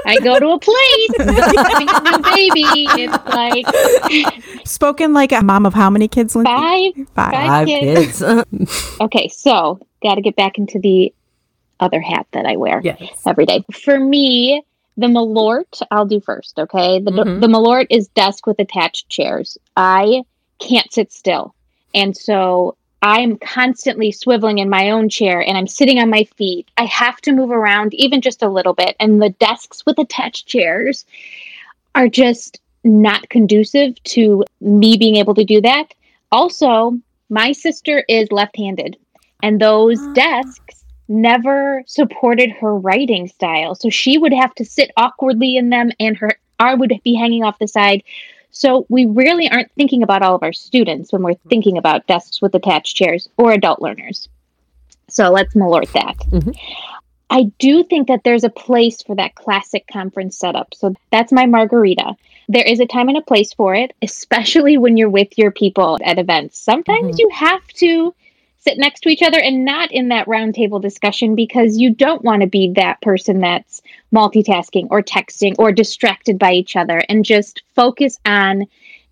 I 0.03 0.18
go 0.24 0.39
to 0.39 0.50
a 0.50 0.59
place, 0.59 1.09
a 1.19 2.01
new 2.01 2.24
baby. 2.24 2.63
It's 3.03 3.25
like 3.27 4.67
Spoken 4.67 5.13
like 5.13 5.31
a 5.31 5.43
mom 5.43 5.65
of 5.67 5.74
how 5.75 5.89
many 5.91 6.08
kids, 6.08 6.36
Lindsay? 6.36 6.51
five, 6.51 6.93
Five. 7.15 7.31
five 7.34 7.48
Five 7.48 7.67
kids. 7.67 8.20
kids. 8.24 8.88
Okay, 9.01 9.27
so 9.29 9.79
got 10.03 10.15
to 10.15 10.22
get 10.22 10.36
back 10.36 10.58
into 10.58 10.79
the 10.79 11.13
other 11.81 12.00
hat 12.00 12.27
that 12.31 12.45
I 12.45 12.55
wear 12.55 12.79
Yes. 12.83 13.00
every 13.25 13.45
day. 13.45 13.63
For 13.73 14.00
me, 14.00 14.63
the 14.97 15.07
Malort, 15.07 15.81
I'll 15.89 16.05
do 16.05 16.19
first, 16.19 16.59
okay? 16.59 17.00
The 17.00 17.11
Mhm. 17.11 17.41
the 17.41 17.47
Malort 17.47 17.88
is 17.89 18.07
desk 18.09 18.45
with 18.45 18.59
attached 18.59 19.09
chairs. 19.09 19.57
I 19.75 20.23
can't 20.59 20.91
sit 20.93 21.11
still. 21.11 21.53
And 21.93 22.15
so 22.15 22.75
I'm 23.01 23.38
constantly 23.38 24.11
swiveling 24.11 24.59
in 24.59 24.69
my 24.69 24.91
own 24.91 25.09
chair 25.09 25.41
and 25.41 25.57
I'm 25.57 25.65
sitting 25.67 25.97
on 26.00 26.09
my 26.11 26.23
feet. 26.38 26.69
I 26.77 26.85
have 26.85 27.19
to 27.21 27.31
move 27.31 27.50
around 27.50 27.95
even 27.95 28.21
just 28.21 28.43
a 28.43 28.50
little 28.50 28.73
bit. 28.73 28.95
And 29.00 29.19
the 29.21 29.29
desks 29.29 29.83
with 29.88 29.97
attached 29.97 30.45
chairs 30.47 31.03
are 31.95 32.07
just 32.07 32.59
not 32.83 33.27
conducive 33.29 34.01
to 34.03 34.45
me 34.61 34.97
being 34.97 35.15
able 35.15 35.33
to 35.35 35.43
do 35.43 35.61
that. 35.61 35.93
Also, 36.31 36.93
my 37.29 37.51
sister 37.53 38.03
is 38.07 38.31
left 38.31 38.55
handed, 38.57 38.97
and 39.41 39.59
those 39.59 40.00
Ah. 40.00 40.13
desks 40.13 40.61
never 41.12 41.84
supported 41.86 42.50
her 42.51 42.75
writing 42.75 43.27
style. 43.27 43.75
So 43.75 43.89
she 43.89 44.18
would 44.18 44.34
have 44.34 44.56
to 44.56 44.65
sit 44.65 44.91
awkwardly 44.98 45.58
in 45.58 45.70
them, 45.70 45.91
and 46.00 46.18
her 46.18 46.39
arm 46.60 46.80
would 46.80 46.94
be 47.03 47.15
hanging 47.15 47.44
off 47.44 47.60
the 47.60 47.68
side. 47.68 48.03
So 48.51 48.86
we 48.89 49.06
really 49.06 49.50
aren't 49.50 49.72
thinking 49.74 50.03
about 50.03 50.22
all 50.22 50.36
of 50.36 50.44
our 50.44 50.53
students 50.53 51.12
when 51.12 51.24
we're 51.24 51.36
thinking 51.50 51.77
about 51.77 52.08
desks 52.08 52.41
with 52.41 52.53
attached 52.56 52.96
chairs 52.96 53.30
or 53.38 53.51
adult 53.51 53.82
learners. 53.82 54.27
So 55.08 55.30
let's 55.30 55.56
malort 55.56 55.91
that. 55.94 56.18
Mhm. 56.30 56.56
I 57.30 57.44
do 57.60 57.84
think 57.84 58.10
that 58.10 58.25
there's 58.25 58.44
a 58.44 58.50
place 58.50 59.01
for 59.01 59.15
that 59.15 59.36
classic 59.36 59.86
conference 59.88 60.38
setup. 60.38 60.74
So 60.74 60.94
that's 61.12 61.32
my 61.32 61.46
margarita. 61.46 62.15
There 62.50 62.65
is 62.65 62.82
a 62.82 62.86
time 62.86 63.08
and 63.08 63.18
a 63.18 63.22
place 63.22 63.53
for 63.53 63.74
it, 63.74 63.94
especially 64.01 64.77
when 64.77 64.98
you're 64.98 65.10
with 65.10 65.38
your 65.38 65.51
people 65.51 65.98
at 66.03 66.20
events. 66.20 66.60
Sometimes 66.60 67.18
you 67.20 67.30
have 67.30 67.65
to 67.75 68.13
sit 68.62 68.77
next 68.77 69.01
to 69.01 69.10
each 69.10 69.24
other 69.24 69.39
and 69.39 69.65
not 69.65 69.91
in 69.91 70.10
that 70.10 70.27
roundtable 70.27 70.82
discussion 70.82 71.36
because 71.36 71.77
you 71.77 71.94
don't 71.94 72.24
want 72.24 72.41
to 72.41 72.48
be 72.48 72.72
that 72.74 73.01
person 73.01 73.41
that's 73.41 73.82
multitasking 74.13 74.88
or 74.91 75.01
texting 75.01 75.56
or 75.58 75.72
distracted 75.72 76.38
by 76.38 76.53
each 76.53 76.75
other 76.75 77.03
and 77.10 77.25
just 77.25 77.63
focus 77.75 78.20
on 78.25 78.65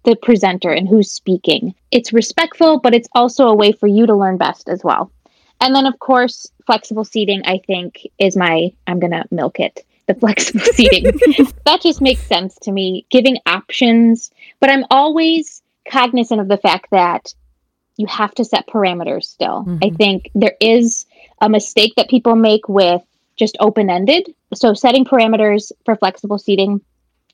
the 0.04 0.16
presenter 0.16 0.72
and 0.72 0.88
who's 0.88 1.12
speaking. 1.12 1.74
It's 1.92 2.14
respectful, 2.14 2.80
but 2.80 2.94
it's 2.94 3.10
also 3.14 3.48
a 3.48 3.56
way 3.56 3.72
for 3.72 3.88
you 3.88 4.06
to 4.06 4.16
learn 4.16 4.38
best 4.38 4.70
as 4.70 4.84
well. 4.84 5.12
And 5.62 5.76
then, 5.76 5.88
of 5.88 5.98
course, 6.00 6.50
flexible 6.66 7.04
seating, 7.04 7.42
I 7.46 7.60
think, 7.66 8.08
is 8.20 8.38
my, 8.38 8.72
I'm 8.88 9.00
going 9.00 9.12
to 9.12 9.26
milk 9.32 9.60
it, 9.60 9.84
the 10.06 10.14
flexible 10.20 10.62
seating. 10.62 11.06
that 11.66 11.82
just 11.82 12.02
makes 12.02 12.22
sense 12.22 12.56
to 12.62 12.72
me, 12.72 13.06
giving 13.10 13.40
options. 13.48 14.30
But 14.60 14.70
I'm 14.70 14.86
always 14.92 15.64
cognizant 15.90 16.40
of 16.40 16.48
the 16.48 16.58
fact 16.58 16.92
that 16.92 17.34
you 18.00 18.08
have 18.08 18.34
to 18.36 18.46
set 18.46 18.66
parameters 18.66 19.26
still. 19.26 19.66
Mm-hmm. 19.66 19.84
I 19.84 19.90
think 19.90 20.32
there 20.34 20.56
is 20.62 21.06
a 21.42 21.50
mistake 21.50 21.94
that 21.98 22.10
people 22.10 22.36
make 22.36 22.70
with 22.70 23.02
just 23.36 23.58
open 23.60 23.90
ended. 23.90 24.34
So, 24.54 24.74
setting 24.74 25.04
parameters 25.04 25.72
for 25.86 25.96
flexible 25.98 26.40
seating 26.40 26.82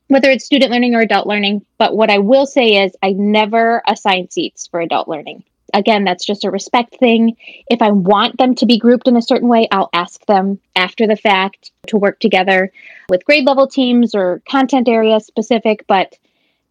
whether 0.08 0.30
it's 0.30 0.46
student 0.46 0.72
learning 0.72 0.96
or 0.96 1.02
adult 1.02 1.28
learning. 1.28 1.66
But 1.78 1.96
what 1.96 2.10
I 2.10 2.20
will 2.20 2.46
say 2.46 2.84
is, 2.84 2.96
I 3.02 3.12
never 3.14 3.82
assign 3.88 4.30
seats 4.30 4.68
for 4.68 4.80
adult 4.80 5.08
learning. 5.08 5.44
Again, 5.74 6.04
that's 6.04 6.26
just 6.26 6.46
a 6.46 6.52
respect 6.52 6.98
thing. 7.00 7.36
If 7.70 7.82
I 7.82 7.90
want 7.92 8.38
them 8.38 8.56
to 8.56 8.66
be 8.66 8.78
grouped 8.78 9.08
in 9.08 9.18
a 9.18 9.22
certain 9.22 9.50
way, 9.50 9.68
I'll 9.72 9.90
ask 9.94 10.24
them 10.26 10.60
after 10.76 11.08
the 11.08 11.16
fact 11.16 11.72
to 11.88 11.98
work 11.98 12.20
together 12.20 12.72
with 13.10 13.26
grade 13.26 13.46
level 13.46 13.68
teams 13.68 14.14
or 14.14 14.42
content 14.48 14.88
area 14.88 15.20
specific, 15.20 15.86
but 15.88 16.16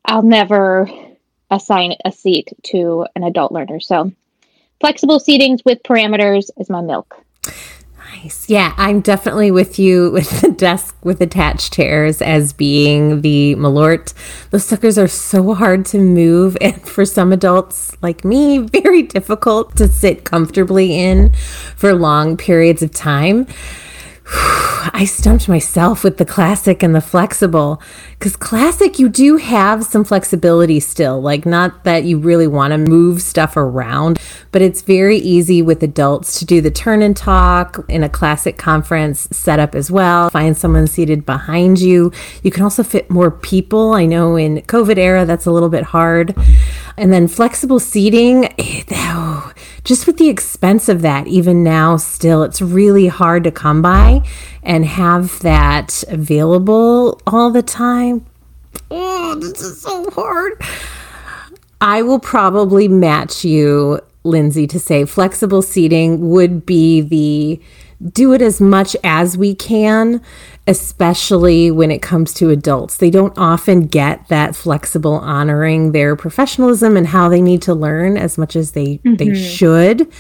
I'll 0.05 0.23
never 0.23 0.89
assign 1.51 1.95
a 2.05 2.13
seat 2.13 2.53
to 2.65 3.07
an 3.15 3.25
adult 3.25 3.53
learner. 3.53 3.81
So, 3.81 4.13
flexible 4.81 5.19
seatings 5.19 5.65
with 5.65 5.83
parameters 5.83 6.51
is 6.57 6.71
my 6.71 6.81
milk. 6.81 7.25
Nice. 8.25 8.49
Yeah, 8.49 8.73
I'm 8.77 9.01
definitely 9.01 9.51
with 9.51 9.79
you 9.79 10.11
with 10.13 10.41
the 10.41 10.51
desk 10.51 10.97
with 11.03 11.21
attached 11.21 11.73
chairs 11.73 12.23
as 12.23 12.53
being 12.53 13.21
the 13.21 13.55
Malort. 13.57 14.15
Those 14.51 14.65
suckers 14.65 14.97
are 14.97 15.09
so 15.09 15.55
hard 15.55 15.85
to 15.87 15.99
move, 15.99 16.57
and 16.61 16.81
for 16.89 17.05
some 17.05 17.33
adults 17.33 17.95
like 18.03 18.25
me, 18.25 18.59
very 18.83 19.03
difficult 19.03 19.77
to 19.77 19.89
sit 19.89 20.25
comfortably 20.25 20.99
in 20.99 21.33
for 21.77 21.95
long 21.95 22.37
periods 22.37 22.83
of 22.83 22.93
time. 22.93 23.47
I 24.93 25.05
stumped 25.07 25.49
myself 25.49 26.05
with 26.05 26.19
the 26.19 26.25
classic 26.25 26.83
and 26.83 26.95
the 26.95 27.01
flexible 27.01 27.81
because 28.13 28.37
classic, 28.37 28.99
you 28.99 29.09
do 29.09 29.37
have 29.37 29.85
some 29.85 30.05
flexibility 30.05 30.81
still. 30.81 31.21
Like, 31.21 31.45
not 31.45 31.85
that 31.85 32.05
you 32.05 32.19
really 32.19 32.47
want 32.47 32.73
to 32.73 32.79
move 32.79 33.21
stuff 33.21 33.57
around, 33.57 34.19
but 34.51 34.63
it's 34.63 34.83
very 34.83 35.19
easy 35.19 35.61
with 35.61 35.83
adults 35.83 36.39
to 36.39 36.47
do 36.47 36.61
the 36.61 36.71
turn 36.71 37.03
and 37.03 37.15
talk 37.15 37.85
in 37.89 38.03
a 38.03 38.09
classic 38.09 38.57
conference 38.57 39.29
setup 39.31 39.75
as 39.75 39.91
well. 39.91 40.31
Find 40.31 40.57
someone 40.57 40.87
seated 40.87 41.27
behind 41.27 41.81
you. 41.81 42.13
You 42.43 42.51
can 42.51 42.63
also 42.63 42.83
fit 42.83 43.11
more 43.11 43.31
people. 43.31 43.93
I 43.93 44.07
know 44.07 44.37
in 44.37 44.63
COVID 44.63 44.97
era, 44.97 45.27
that's 45.27 45.47
a 45.47 45.51
little 45.51 45.69
bit 45.69 45.85
hard. 45.85 46.35
And 46.97 47.13
then 47.13 47.29
flexible 47.29 47.81
seating, 47.81 48.55
oh, 48.93 49.53
just 49.83 50.07
with 50.07 50.17
the 50.17 50.29
expense 50.29 50.89
of 50.89 51.03
that, 51.03 51.27
even 51.27 51.63
now, 51.63 51.97
still, 51.97 52.43
it's 52.43 52.63
really 52.63 53.09
hard 53.09 53.45
to 53.45 53.51
come 53.51 53.83
by 53.83 54.14
and 54.63 54.85
have 54.85 55.39
that 55.41 56.05
available 56.09 57.21
all 57.27 57.51
the 57.51 57.63
time. 57.63 58.25
Oh, 58.91 59.35
this 59.35 59.61
is 59.61 59.81
so 59.81 60.11
hard. 60.11 60.61
I 61.81 62.03
will 62.03 62.21
probably 62.21 62.89
match 62.89 63.45
you, 63.45 64.01
Lindsay, 64.23 64.67
to 64.69 64.79
say 64.79 65.05
flexible 65.05 65.63
seating 65.63 66.31
would 66.31 66.65
be 66.65 67.01
the 67.01 67.61
do 68.03 68.33
it 68.33 68.43
as 68.43 68.61
much 68.61 68.97
as 69.05 69.37
we 69.37 69.55
can, 69.55 70.21
especially 70.67 71.71
when 71.71 71.91
it 71.91 72.03
comes 72.03 72.33
to 72.35 72.51
adults. 72.51 72.97
They 72.97 73.11
don't 73.11 73.37
often 73.39 73.87
get 73.87 74.29
that 74.29 74.57
flexible 74.57 75.15
honoring 75.15 75.93
their 75.93 76.17
professionalism 76.17 76.97
and 76.97 77.07
how 77.07 77.29
they 77.29 77.41
need 77.41 77.63
to 77.63 77.75
learn 77.75 78.17
as 78.17 78.39
much 78.39 78.57
as 78.57 78.73
they 78.73 78.99
mm-hmm. 78.99 79.17
they 79.17 79.35
should 79.35 80.13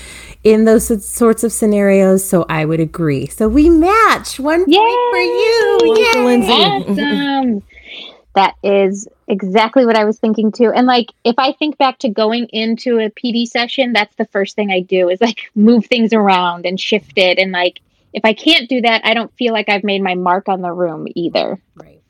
in 0.42 0.64
those 0.64 1.06
sorts 1.08 1.44
of 1.44 1.52
scenarios. 1.52 2.24
So 2.24 2.44
I 2.48 2.64
would 2.64 2.80
agree. 2.80 3.26
So 3.26 3.48
we 3.48 3.70
match 3.70 4.38
one 4.38 4.64
Yay! 4.68 4.78
point 4.78 5.10
for 5.10 5.18
you. 5.18 5.78
Yay! 5.96 6.48
Awesome. 6.50 7.62
That 8.34 8.54
is 8.62 9.08
exactly 9.28 9.86
what 9.86 9.96
I 9.96 10.04
was 10.04 10.18
thinking 10.18 10.52
too. 10.52 10.70
And 10.70 10.86
like 10.86 11.06
if 11.24 11.36
I 11.38 11.52
think 11.52 11.78
back 11.78 11.98
to 12.00 12.08
going 12.08 12.46
into 12.50 12.98
a 12.98 13.10
PD 13.10 13.46
session, 13.46 13.92
that's 13.92 14.14
the 14.16 14.26
first 14.26 14.56
thing 14.56 14.70
I 14.70 14.80
do 14.80 15.08
is 15.08 15.20
like 15.20 15.50
move 15.54 15.86
things 15.86 16.12
around 16.12 16.66
and 16.66 16.78
shift 16.78 17.16
it. 17.16 17.38
And 17.38 17.52
like 17.52 17.80
if 18.12 18.24
I 18.24 18.32
can't 18.32 18.68
do 18.68 18.80
that, 18.82 19.04
I 19.04 19.14
don't 19.14 19.32
feel 19.36 19.52
like 19.52 19.68
I've 19.68 19.84
made 19.84 20.02
my 20.02 20.14
mark 20.14 20.48
on 20.48 20.62
the 20.62 20.72
room 20.72 21.06
either. 21.14 21.60
Right. 21.74 22.00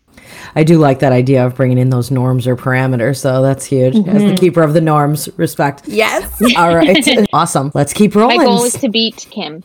I 0.54 0.64
do 0.64 0.78
like 0.78 1.00
that 1.00 1.12
idea 1.12 1.44
of 1.44 1.54
bringing 1.54 1.78
in 1.78 1.90
those 1.90 2.10
norms 2.10 2.46
or 2.46 2.56
parameters. 2.56 3.18
So 3.18 3.42
that's 3.42 3.64
huge. 3.64 3.94
Mm-hmm. 3.94 4.08
As 4.08 4.22
the 4.22 4.28
mm-hmm. 4.28 4.36
keeper 4.36 4.62
of 4.62 4.72
the 4.74 4.80
norms, 4.80 5.28
respect. 5.36 5.86
Yes. 5.86 6.40
All 6.56 6.74
right. 6.74 7.26
awesome. 7.32 7.70
Let's 7.74 7.92
keep 7.92 8.14
rolling. 8.14 8.38
My 8.38 8.44
goal 8.44 8.64
is 8.64 8.74
to 8.74 8.88
beat 8.88 9.26
Kim. 9.30 9.62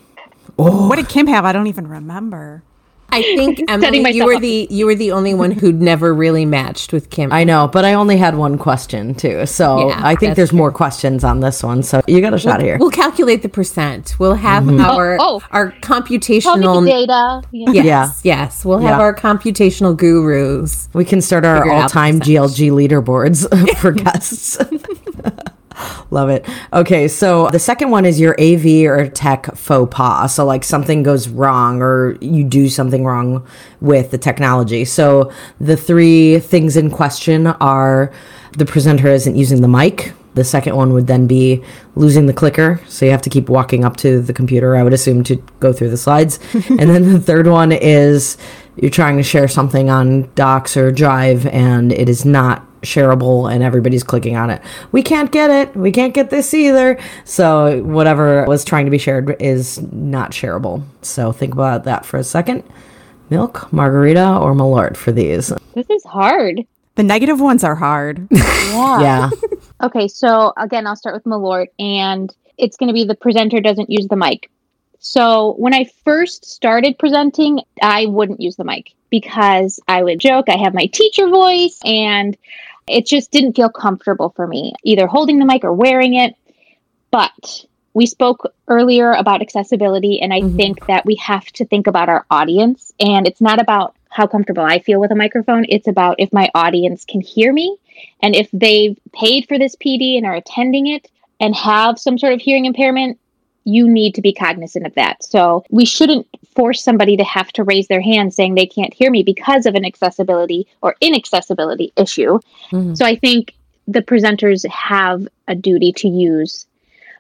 Oh. 0.58 0.88
What 0.88 0.98
did 0.98 1.08
Kim 1.08 1.28
have? 1.28 1.46
I 1.46 1.54
don't 1.54 1.68
even 1.68 1.88
remember. 1.88 2.64
I 3.12 3.22
think 3.22 3.62
Emily, 3.68 4.12
you 4.12 4.26
were 4.26 4.36
up. 4.36 4.42
the 4.42 4.68
you 4.70 4.86
were 4.86 4.96
the 4.96 5.12
only 5.12 5.34
one 5.34 5.52
who'd 5.52 5.82
never 5.82 6.14
really 6.14 6.46
matched 6.46 6.94
with 6.94 7.10
Kim. 7.10 7.32
I 7.32 7.44
know, 7.44 7.68
but 7.68 7.86
I 7.86 7.94
only 7.94 8.18
had 8.18 8.36
one 8.36 8.58
question 8.58 9.16
too, 9.16 9.46
so 9.46 9.90
yeah, 9.90 10.02
I 10.04 10.16
think 10.16 10.36
there's 10.36 10.50
true. 10.50 10.58
more 10.58 10.72
questions 10.72 11.24
on 11.24 11.40
this 11.40 11.64
one. 11.64 11.84
So 11.84 12.02
you 12.08 12.22
got 12.22 12.34
a 12.34 12.40
shot 12.40 12.58
we'll, 12.58 12.66
here. 12.66 12.78
We'll 12.78 12.92
calculate 12.92 13.42
the 13.42 13.50
percent. 13.50 14.16
We'll 14.20 14.36
have 14.36 14.64
mm-hmm. 14.64 14.82
our 14.82 15.18
oh, 15.20 15.42
oh. 15.42 15.48
our 15.52 15.72
computational 15.82 16.86
data. 16.86 17.48
Yeah. 17.52 17.72
Yes, 17.72 18.22
yeah. 18.24 18.42
yes, 18.42 18.66
we'll 18.66 18.80
have 18.80 19.00
yeah. 19.00 19.04
our 19.04 19.16
computational 19.16 19.96
gurus. 19.96 20.90
We 20.94 21.06
can 21.06 21.22
start 21.22 21.46
our 21.46 21.70
all-time 21.70 22.20
GLG 22.20 22.72
leaderboards 22.72 23.78
for 23.78 23.92
guests. 24.00 24.58
Love 26.12 26.30
it. 26.30 26.46
Okay, 26.74 27.08
so 27.08 27.50
the 27.52 27.60
second 27.60 27.90
one 27.90 28.06
is 28.06 28.20
your 28.20 28.40
AV 28.40 28.86
or 28.86 29.08
tech 29.08 29.56
faux 29.56 29.94
pas. 29.94 30.34
So, 30.34 30.46
like 30.46 30.64
something 30.64 31.04
goes 31.04 31.30
wrong 31.30 31.82
or 31.82 32.18
you 32.22 32.44
do 32.44 32.70
something 32.70 33.06
wrong 33.06 33.46
with 33.82 34.12
the 34.12 34.18
technology. 34.18 34.86
So, 34.86 35.32
the 35.60 35.78
three 35.78 36.40
things 36.40 36.78
in 36.78 36.90
question 36.90 37.48
are 37.48 38.12
the 38.54 38.66
presenter 38.66 39.08
isn't 39.08 39.36
using 39.36 39.62
the 39.62 39.68
mic. 39.68 40.14
The 40.36 40.44
second 40.44 40.76
one 40.76 40.94
would 40.94 41.08
then 41.08 41.28
be 41.28 41.64
losing 41.96 42.28
the 42.28 42.34
clicker. 42.34 42.82
So, 42.88 43.06
you 43.06 43.12
have 43.12 43.22
to 43.24 43.30
keep 43.30 43.50
walking 43.50 43.86
up 43.86 43.98
to 43.98 44.22
the 44.22 44.34
computer, 44.34 44.76
I 44.76 44.84
would 44.84 44.94
assume, 44.94 45.24
to 45.26 45.36
go 45.60 45.74
through 45.74 45.90
the 45.90 45.98
slides. 45.98 46.40
and 46.70 46.90
then 46.90 47.14
the 47.14 47.20
third 47.20 47.48
one 47.48 47.72
is 47.72 48.38
you're 48.76 48.92
trying 48.92 49.18
to 49.18 49.24
share 49.24 49.48
something 49.48 49.90
on 49.90 50.32
Docs 50.36 50.78
or 50.78 50.92
Drive 50.92 51.46
and 51.48 51.92
it 51.92 52.08
is 52.08 52.26
not 52.26 52.66
shareable 52.82 53.52
and 53.52 53.64
everybody's 53.64 54.04
clicking 54.04 54.36
on 54.36 54.50
it. 54.50 54.62
We 54.92 55.04
can't 55.04 55.32
get 55.32 55.50
it. 55.50 55.76
We 55.76 55.92
can't 55.92 56.14
get 56.14 56.30
this 56.30 56.54
either. 56.54 57.00
So 57.26 57.82
whatever 57.84 58.46
was 58.46 58.64
trying 58.64 58.86
to 58.86 58.92
be 58.92 58.98
shared 58.98 59.36
is 59.42 59.82
not 59.92 60.32
shareable. 60.32 60.84
So 61.02 61.32
think 61.32 61.54
about 61.54 61.84
that 61.86 62.06
for 62.06 62.18
a 62.18 62.24
second. 62.24 62.64
Milk, 63.30 63.72
margarita, 63.72 64.38
or 64.38 64.54
Malort 64.54 64.98
for 64.98 65.12
these. 65.12 65.54
This 65.76 65.90
is 65.90 66.04
hard. 66.04 66.66
The 66.96 67.04
negative 67.04 67.40
ones 67.40 67.64
are 67.64 67.76
hard. 67.76 68.28
yeah. 68.32 69.02
yeah. 69.02 69.30
okay, 69.84 70.08
so 70.08 70.54
again, 70.58 70.88
I'll 70.88 70.96
start 70.96 71.16
with 71.16 71.24
Malort 71.26 71.68
and 71.78 72.34
it's 72.58 72.76
going 72.76 72.88
to 72.88 72.94
be 72.94 73.06
the 73.06 73.16
presenter 73.16 73.62
doesn't 73.62 73.90
use 73.90 74.08
the 74.08 74.16
mic. 74.16 74.50
So 75.00 75.56
when 75.58 75.74
I 75.74 75.86
first 76.04 76.46
started 76.46 77.00
presenting, 77.00 77.62
I 77.82 78.08
wouldn't 78.08 78.42
use 78.42 78.58
the 78.58 78.66
mic 78.66 78.94
because 79.10 79.80
I 79.88 80.04
would 80.04 80.20
joke 80.20 80.50
I 80.50 80.58
have 80.58 80.74
my 80.74 80.88
teacher 80.88 81.28
voice 81.28 81.80
and 81.84 82.38
it 82.90 83.06
just 83.06 83.32
didn't 83.32 83.56
feel 83.56 83.70
comfortable 83.70 84.30
for 84.36 84.48
me, 84.48 84.74
either 84.84 85.08
holding 85.08 85.40
the 85.40 85.46
mic 85.46 85.64
or 85.64 85.74
wearing 85.74 86.16
it. 86.16 86.36
But 87.12 87.66
we 87.94 88.06
spoke 88.06 88.54
earlier 88.68 89.14
about 89.14 89.42
accessibility, 89.42 90.22
and 90.22 90.34
I 90.34 90.42
mm-hmm. 90.42 90.56
think 90.56 90.86
that 90.88 91.06
we 91.06 91.16
have 91.16 91.46
to 91.54 91.66
think 91.66 91.88
about 91.88 92.10
our 92.10 92.26
audience. 92.30 92.94
And 93.00 93.28
it's 93.28 93.42
not 93.42 93.60
about 93.60 93.96
how 94.10 94.28
comfortable 94.28 94.64
I 94.64 94.80
feel 94.80 95.00
with 95.00 95.12
a 95.12 95.16
microphone, 95.16 95.66
it's 95.70 95.88
about 95.88 96.16
if 96.20 96.34
my 96.34 96.50
audience 96.56 97.06
can 97.06 97.22
hear 97.22 97.54
me 97.54 97.78
and 98.22 98.36
if 98.36 98.50
they've 98.52 98.98
paid 99.14 99.48
for 99.48 99.58
this 99.60 99.76
PD 99.76 100.18
and 100.18 100.26
are 100.26 100.36
attending 100.36 100.88
it 100.88 101.10
and 101.40 101.56
have 101.56 102.00
some 102.00 102.18
sort 102.18 102.34
of 102.34 102.42
hearing 102.42 102.66
impairment, 102.66 103.20
you 103.70 103.88
need 103.88 104.16
to 104.16 104.22
be 104.22 104.34
cognizant 104.34 104.86
of 104.86 104.96
that. 104.96 105.24
So 105.24 105.64
we 105.70 105.86
shouldn't 105.86 106.28
force 106.56 106.84
somebody 106.84 107.16
to 107.18 107.24
have 107.24 107.52
to 107.54 107.64
raise 107.64 107.88
their 107.88 108.02
hand 108.02 108.34
saying 108.34 108.56
they 108.56 108.66
can't 108.66 108.94
hear 108.94 109.12
me 109.12 109.24
because 109.24 109.66
of 109.66 109.76
an 109.76 109.86
accessibility 109.86 110.68
or 110.82 110.96
inaccessibility 111.02 111.94
issue. 111.96 112.40
Mm-hmm. 112.72 112.96
So 112.96 113.06
I 113.06 113.16
think 113.16 113.56
the 113.88 114.02
presenters 114.02 114.68
have 114.68 115.28
a 115.48 115.56
duty 115.56 115.92
to 115.94 116.08
use 116.08 116.68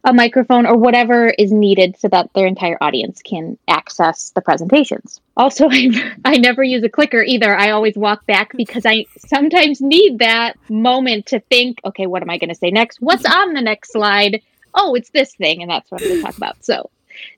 a 0.04 0.14
microphone 0.14 0.66
or 0.66 0.78
whatever 0.78 1.28
is 1.38 1.52
needed 1.52 1.98
so 2.00 2.08
that 2.08 2.30
their 2.34 2.48
entire 2.48 2.78
audience 2.82 3.22
can 3.22 3.58
access 3.68 4.30
the 4.32 4.42
presentations. 4.42 5.20
Also, 5.36 5.68
I, 5.72 6.14
I 6.26 6.38
never 6.38 6.64
use 6.64 6.84
a 6.84 6.90
clicker 6.90 7.22
either. 7.22 7.56
I 7.56 7.72
always 7.72 7.96
walk 7.96 8.26
back 8.26 8.56
because 8.56 8.86
I 8.86 9.06
sometimes 9.18 9.82
need 9.82 10.20
that 10.20 10.56
moment 10.70 11.26
to 11.28 11.40
think, 11.42 11.80
okay, 11.86 12.08
what 12.08 12.22
am 12.22 12.30
I 12.30 12.38
going 12.38 12.50
to 12.50 12.56
say 12.56 12.72
next? 12.72 13.02
What's 13.02 13.26
on 13.26 13.54
the 13.54 13.62
next 13.62 13.92
slide? 13.92 14.42
Oh, 14.74 14.96
it's 14.96 15.10
this 15.10 15.34
thing, 15.36 15.62
and 15.62 15.70
that's 15.70 15.90
what 15.92 16.02
I'm 16.02 16.08
going 16.08 16.20
to 16.20 16.26
talk 16.26 16.38
about. 16.38 16.64
So 16.64 16.90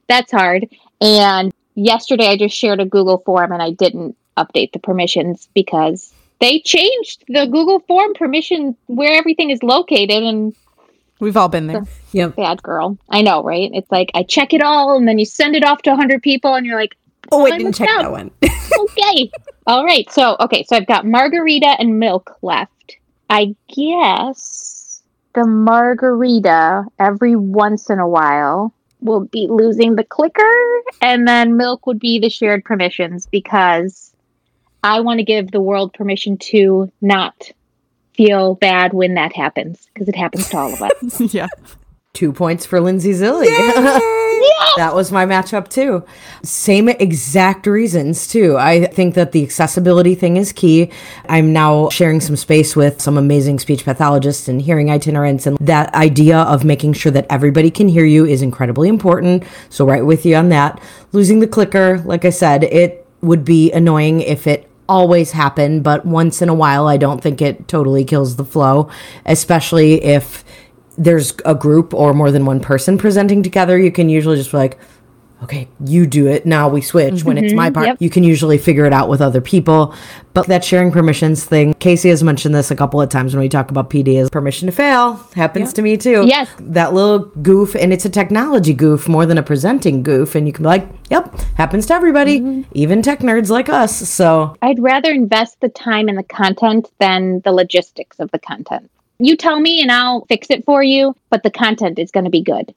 that's 0.08 0.32
hard. 0.32 0.68
And 1.00 1.54
yesterday, 1.76 2.28
I 2.28 2.38
just 2.38 2.56
shared 2.56 2.80
a 2.80 2.86
Google 2.86 3.20
form, 3.20 3.52
and 3.52 3.62
I 3.62 3.72
didn't 3.72 4.16
update 4.38 4.72
the 4.74 4.80
permissions 4.80 5.48
because 5.54 6.14
they 6.40 6.60
changed 6.62 7.24
the 7.28 7.46
Google 7.46 7.80
form 7.82 8.14
permission 8.14 8.76
where 8.88 9.14
everything 9.14 9.50
is 9.52 9.62
located 9.64 10.24
and 10.24 10.56
We've 11.20 11.38
all 11.38 11.50
been 11.50 11.68
there. 11.68 11.84
Yep. 12.14 12.36
bad 12.36 12.64
girl. 12.64 12.98
I 13.10 13.22
know, 13.22 13.44
right? 13.44 13.70
It's 13.74 13.92
like 13.92 14.10
I 14.16 14.24
check 14.24 14.56
it 14.56 14.62
all 14.64 14.98
and 14.98 15.08
then 15.08 15.20
you 15.20 15.26
send 15.26 15.56
it 15.56 15.64
off 15.64 15.84
to 15.84 15.92
100 15.92 16.24
people 16.24 16.56
and 16.56 16.66
you're 16.66 16.80
like, 16.80 16.98
Oh, 17.32 17.46
I 17.46 17.52
I 17.52 17.58
didn't 17.60 17.76
check 17.76 17.90
out. 17.90 18.02
that 18.02 18.12
one. 18.12 18.32
okay. 18.44 19.32
all 19.68 19.86
right. 19.86 20.12
So, 20.12 20.36
okay. 20.40 20.64
So 20.68 20.76
I've 20.76 20.88
got 20.88 21.06
margarita 21.06 21.76
and 21.78 22.00
milk 22.00 22.36
left. 22.42 22.98
I 23.30 23.56
guess 23.74 24.81
the 25.34 25.46
margarita 25.46 26.86
every 27.00 27.36
once 27.36 27.90
in 27.90 28.00
a 28.00 28.08
while 28.08 28.74
will 29.00 29.22
be 29.26 29.48
losing 29.50 29.96
the 29.96 30.04
clicker 30.04 30.82
and 31.02 31.28
then 31.28 31.58
milk 31.58 31.88
would 31.88 32.00
be 32.00 32.20
the 32.20 32.30
shared 32.30 32.64
permissions 32.64 33.26
because 33.28 34.14
I 34.84 35.02
want 35.02 35.20
to 35.20 35.24
give 35.24 35.52
the 35.52 35.62
world 35.62 35.94
permission 35.94 36.38
to 36.38 36.92
not 37.02 37.52
feel 38.14 38.56
bad 38.56 38.94
when 38.94 39.16
that 39.16 39.34
happens 39.36 39.88
because 39.94 40.08
it 40.08 40.16
happens 40.16 40.50
to 40.50 40.58
all 40.58 40.74
of 40.74 40.82
us. 40.82 41.22
yeah. 41.34 41.48
Two 42.14 42.34
points 42.34 42.66
for 42.66 42.82
Lindsay 42.82 43.12
Zilly. 43.12 43.46
that 44.76 44.92
was 44.94 45.14
my 45.14 45.26
matchup 45.26 45.70
too. 45.70 46.04
Same 46.44 46.90
exact 46.90 47.66
reasons 47.66 48.28
too. 48.28 48.58
I 48.58 48.88
think 48.88 49.16
that 49.16 49.32
the 49.32 49.42
accessibility 49.44 50.14
thing 50.14 50.36
is 50.36 50.52
key. 50.52 50.92
I'm 51.30 51.54
now 51.54 51.88
sharing 51.88 52.20
some 52.20 52.36
space 52.36 52.76
with 52.76 53.02
some 53.02 53.18
amazing 53.18 53.60
speech 53.60 53.86
pathologists 53.86 54.50
and 54.50 54.62
hearing 54.62 54.90
itinerants, 54.90 55.48
and 55.48 55.58
that 55.60 55.94
idea 55.96 56.40
of 56.40 56.66
making 56.66 56.94
sure 56.94 57.14
that 57.14 57.28
everybody 57.30 57.72
can 57.72 57.88
hear 57.88 58.06
you 58.06 58.26
is 58.26 58.42
incredibly 58.42 58.90
important. 58.90 59.46
So, 59.70 59.86
right 59.86 60.06
with 60.06 60.26
you 60.26 60.36
on 60.36 60.50
that. 60.50 60.82
Losing 61.14 61.40
the 61.40 61.48
clicker, 61.48 62.00
like 62.00 62.26
I 62.26 62.30
said, 62.30 62.66
it 62.66 63.08
would 63.22 63.46
be 63.46 63.72
annoying 63.72 64.20
if 64.20 64.48
it 64.48 64.70
always 64.90 65.32
happened, 65.32 65.84
but 65.84 66.06
once 66.06 66.42
in 66.42 66.50
a 66.50 66.54
while, 66.54 66.88
I 66.88 66.98
don't 66.98 67.22
think 67.22 67.42
it 67.42 67.70
totally 67.70 68.04
kills 68.04 68.36
the 68.36 68.44
flow, 68.44 68.90
especially 69.26 70.04
if 70.04 70.44
there's 70.98 71.34
a 71.46 71.56
group 71.56 71.94
or 71.94 72.14
more 72.14 72.32
than 72.32 72.46
one 72.46 72.60
person 72.60 72.98
presenting 72.98 73.44
together, 73.44 73.78
you 73.78 73.92
can 73.92 74.10
usually 74.10 74.38
just 74.38 74.52
be 74.52 74.58
like, 74.58 74.78
okay, 75.44 75.68
you 75.86 76.06
do 76.06 76.28
it. 76.28 76.46
Now 76.46 76.70
we 76.70 76.82
switch. 76.82 77.24
When 77.24 77.38
it's 77.38 77.54
my 77.54 77.68
mm-hmm. 77.68 77.74
part, 77.74 77.88
yep. 77.88 77.98
you 78.00 78.10
can 78.10 78.24
usually 78.24 78.58
figure 78.58 78.86
it 78.86 78.94
out 78.94 79.10
with 79.10 79.22
other 79.22 79.42
people. 79.42 79.96
But 80.34 80.48
that 80.48 80.64
sharing 80.64 80.92
permissions 80.92 81.44
thing, 81.44 81.74
Casey 81.76 82.10
has 82.10 82.24
mentioned 82.24 82.54
this 82.54 82.72
a 82.72 82.76
couple 82.76 83.02
of 83.02 83.10
times 83.10 83.34
when 83.34 83.42
we 83.42 83.50
talk 83.50 83.72
about 83.72 83.90
PD 83.90 84.20
is 84.20 84.30
permission 84.30 84.68
to 84.68 84.72
fail. 84.72 85.14
Happens 85.36 85.74
to 85.74 85.82
me 85.82 85.98
too. 85.98 86.26
Yes. 86.26 86.50
That 86.60 86.94
little 86.94 87.20
goof, 87.42 87.76
and 87.76 87.92
it's 87.92 88.06
a 88.06 88.10
technology 88.10 88.74
goof 88.74 89.08
more 89.08 89.26
than 89.26 89.38
a 89.38 89.44
presenting 89.44 90.04
goof. 90.04 90.36
And 90.36 90.46
you 90.46 90.54
can 90.54 90.64
be 90.64 90.68
like, 90.68 90.88
yep, 91.10 91.34
happens 91.56 91.88
to 91.88 91.94
everybody, 91.94 92.40
mm-hmm. 92.40 92.72
even 92.74 93.02
tech 93.02 93.20
nerds 93.20 93.50
like 93.50 93.68
us. 93.68 93.96
So 94.08 94.56
I'd 94.62 94.80
rather 94.80 95.12
invest 95.12 95.60
the 95.60 95.70
time 95.70 96.08
in 96.08 96.16
the 96.16 96.24
content 96.24 96.92
than 97.00 97.42
the 97.42 97.52
logistics 97.52 98.20
of 98.20 98.30
the 98.32 98.40
content. 98.40 98.90
You 99.24 99.38
tell 99.38 99.60
me 99.60 99.84
and 99.84 99.92
I'll 99.92 100.26
fix 100.26 100.50
it 100.50 100.66
for 100.66 100.82
you, 100.82 101.16
but 101.30 101.44
the 101.44 101.52
content 101.52 102.00
is 102.00 102.10
going 102.10 102.24
to 102.24 102.32
be 102.32 102.42
good. 102.42 102.74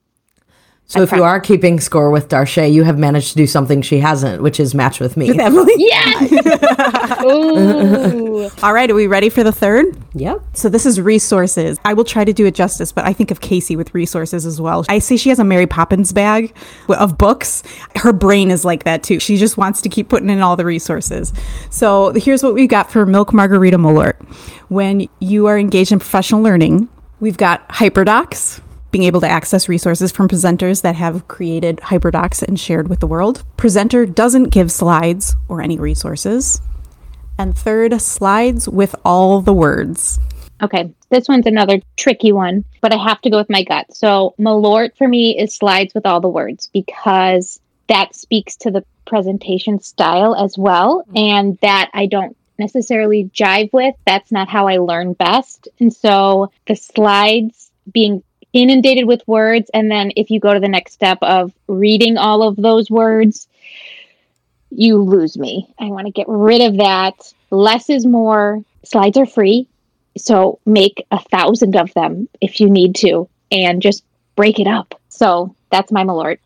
So 0.86 1.00
if 1.02 1.10
you 1.12 1.24
are 1.24 1.40
keeping 1.40 1.80
score 1.80 2.10
with 2.10 2.28
Darche, 2.28 2.70
you 2.72 2.84
have 2.84 2.98
managed 2.98 3.30
to 3.30 3.36
do 3.36 3.46
something 3.46 3.80
she 3.82 3.98
hasn't, 3.98 4.42
which 4.42 4.60
is 4.60 4.74
match 4.74 5.00
with 5.00 5.16
me. 5.16 5.36
Emily? 5.38 5.72
Yes! 5.78 6.30
Ooh. 7.24 8.50
All 8.62 8.72
right, 8.72 8.90
are 8.90 8.94
we 8.94 9.06
ready 9.06 9.28
for 9.28 9.42
the 9.42 9.50
third? 9.50 9.86
Yep. 10.14 10.40
So 10.52 10.68
this 10.68 10.84
is 10.86 11.00
resources. 11.00 11.78
I 11.84 11.94
will 11.94 12.04
try 12.04 12.24
to 12.24 12.32
do 12.32 12.46
it 12.46 12.54
justice, 12.54 12.92
but 12.92 13.04
I 13.04 13.12
think 13.12 13.30
of 13.30 13.40
Casey 13.40 13.76
with 13.76 13.94
resources 13.94 14.44
as 14.46 14.60
well. 14.60 14.84
I 14.88 14.98
see 14.98 15.16
she 15.16 15.30
has 15.30 15.38
a 15.38 15.44
Mary 15.44 15.66
Poppins 15.66 16.12
bag 16.12 16.54
of 16.88 17.16
books. 17.18 17.62
Her 17.96 18.12
brain 18.12 18.50
is 18.50 18.64
like 18.64 18.84
that 18.84 19.02
too. 19.02 19.18
She 19.20 19.36
just 19.36 19.56
wants 19.56 19.80
to 19.82 19.88
keep 19.88 20.08
putting 20.10 20.28
in 20.30 20.40
all 20.40 20.54
the 20.56 20.64
resources. 20.66 21.32
So 21.70 22.12
here's 22.12 22.42
what 22.42 22.54
we 22.54 22.66
got 22.66 22.90
for 22.90 23.06
Milk 23.06 23.32
Margarita 23.32 23.78
Malort. 23.78 24.20
When 24.68 25.08
you 25.18 25.46
are 25.46 25.58
engaged 25.58 25.92
in 25.92 25.98
professional 25.98 26.42
learning, 26.42 26.88
we've 27.20 27.36
got 27.38 27.66
Hyperdocs, 27.70 28.60
being 28.94 29.02
able 29.02 29.20
to 29.20 29.28
access 29.28 29.68
resources 29.68 30.12
from 30.12 30.28
presenters 30.28 30.82
that 30.82 30.94
have 30.94 31.26
created 31.26 31.78
Hyperdocs 31.78 32.44
and 32.44 32.60
shared 32.60 32.86
with 32.86 33.00
the 33.00 33.08
world. 33.08 33.42
Presenter 33.56 34.06
doesn't 34.06 34.50
give 34.50 34.70
slides 34.70 35.34
or 35.48 35.60
any 35.60 35.80
resources. 35.80 36.60
And 37.36 37.58
third, 37.58 38.00
slides 38.00 38.68
with 38.68 38.94
all 39.04 39.40
the 39.40 39.52
words. 39.52 40.20
Okay, 40.62 40.94
this 41.10 41.26
one's 41.26 41.46
another 41.46 41.80
tricky 41.96 42.30
one, 42.30 42.64
but 42.80 42.92
I 42.92 42.96
have 43.02 43.20
to 43.22 43.30
go 43.30 43.38
with 43.38 43.50
my 43.50 43.64
gut. 43.64 43.92
So, 43.92 44.36
Malort 44.38 44.96
for 44.96 45.08
me 45.08 45.36
is 45.36 45.56
slides 45.56 45.92
with 45.92 46.06
all 46.06 46.20
the 46.20 46.28
words 46.28 46.70
because 46.72 47.58
that 47.88 48.14
speaks 48.14 48.54
to 48.58 48.70
the 48.70 48.84
presentation 49.06 49.80
style 49.80 50.36
as 50.36 50.56
well. 50.56 51.00
Mm-hmm. 51.00 51.16
And 51.16 51.58
that 51.62 51.90
I 51.94 52.06
don't 52.06 52.36
necessarily 52.60 53.28
jive 53.34 53.72
with. 53.72 53.96
That's 54.06 54.30
not 54.30 54.48
how 54.48 54.68
I 54.68 54.76
learn 54.76 55.14
best. 55.14 55.66
And 55.80 55.92
so, 55.92 56.52
the 56.68 56.76
slides 56.76 57.72
being 57.92 58.22
inundated 58.54 59.06
with 59.06 59.26
words, 59.26 59.70
and 59.74 59.90
then 59.90 60.12
if 60.16 60.30
you 60.30 60.40
go 60.40 60.54
to 60.54 60.60
the 60.60 60.68
next 60.68 60.92
step 60.92 61.18
of 61.20 61.52
reading 61.66 62.16
all 62.16 62.42
of 62.42 62.56
those 62.56 62.90
words, 62.90 63.46
you 64.70 65.02
lose 65.02 65.36
me. 65.36 65.68
I 65.78 65.86
want 65.86 66.06
to 66.06 66.12
get 66.12 66.26
rid 66.28 66.62
of 66.62 66.78
that. 66.78 67.14
Less 67.50 67.90
is 67.90 68.06
more. 68.06 68.62
Slides 68.84 69.18
are 69.18 69.26
free. 69.26 69.68
So 70.16 70.60
make 70.64 71.04
a 71.10 71.18
thousand 71.18 71.76
of 71.76 71.92
them 71.94 72.28
if 72.40 72.60
you 72.60 72.70
need 72.70 72.94
to 72.96 73.28
and 73.50 73.82
just 73.82 74.04
break 74.36 74.58
it 74.58 74.66
up. 74.66 75.00
So 75.08 75.54
that's 75.70 75.92
my 75.92 76.04
malort. 76.04 76.38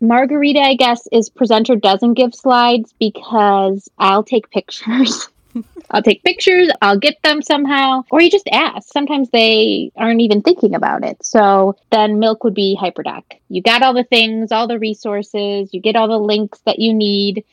Margarita, 0.00 0.58
I 0.58 0.74
guess, 0.74 1.06
is 1.12 1.30
presenter 1.30 1.76
doesn't 1.76 2.14
give 2.14 2.34
slides 2.34 2.92
because 2.98 3.88
I'll 3.98 4.24
take 4.24 4.50
pictures. 4.50 5.28
I'll 5.90 6.02
take 6.02 6.24
pictures, 6.24 6.70
I'll 6.80 6.98
get 6.98 7.20
them 7.22 7.42
somehow, 7.42 8.04
or 8.10 8.20
you 8.20 8.30
just 8.30 8.48
ask. 8.50 8.92
Sometimes 8.92 9.30
they 9.30 9.92
aren't 9.96 10.20
even 10.20 10.42
thinking 10.42 10.74
about 10.74 11.04
it. 11.04 11.24
So 11.24 11.76
then 11.90 12.18
milk 12.18 12.44
would 12.44 12.54
be 12.54 12.78
hyperdoc. 12.80 13.22
You 13.48 13.62
got 13.62 13.82
all 13.82 13.94
the 13.94 14.04
things, 14.04 14.52
all 14.52 14.66
the 14.66 14.78
resources, 14.78 15.72
you 15.72 15.80
get 15.80 15.96
all 15.96 16.08
the 16.08 16.18
links 16.18 16.60
that 16.66 16.78
you 16.78 16.94
need, 16.94 17.44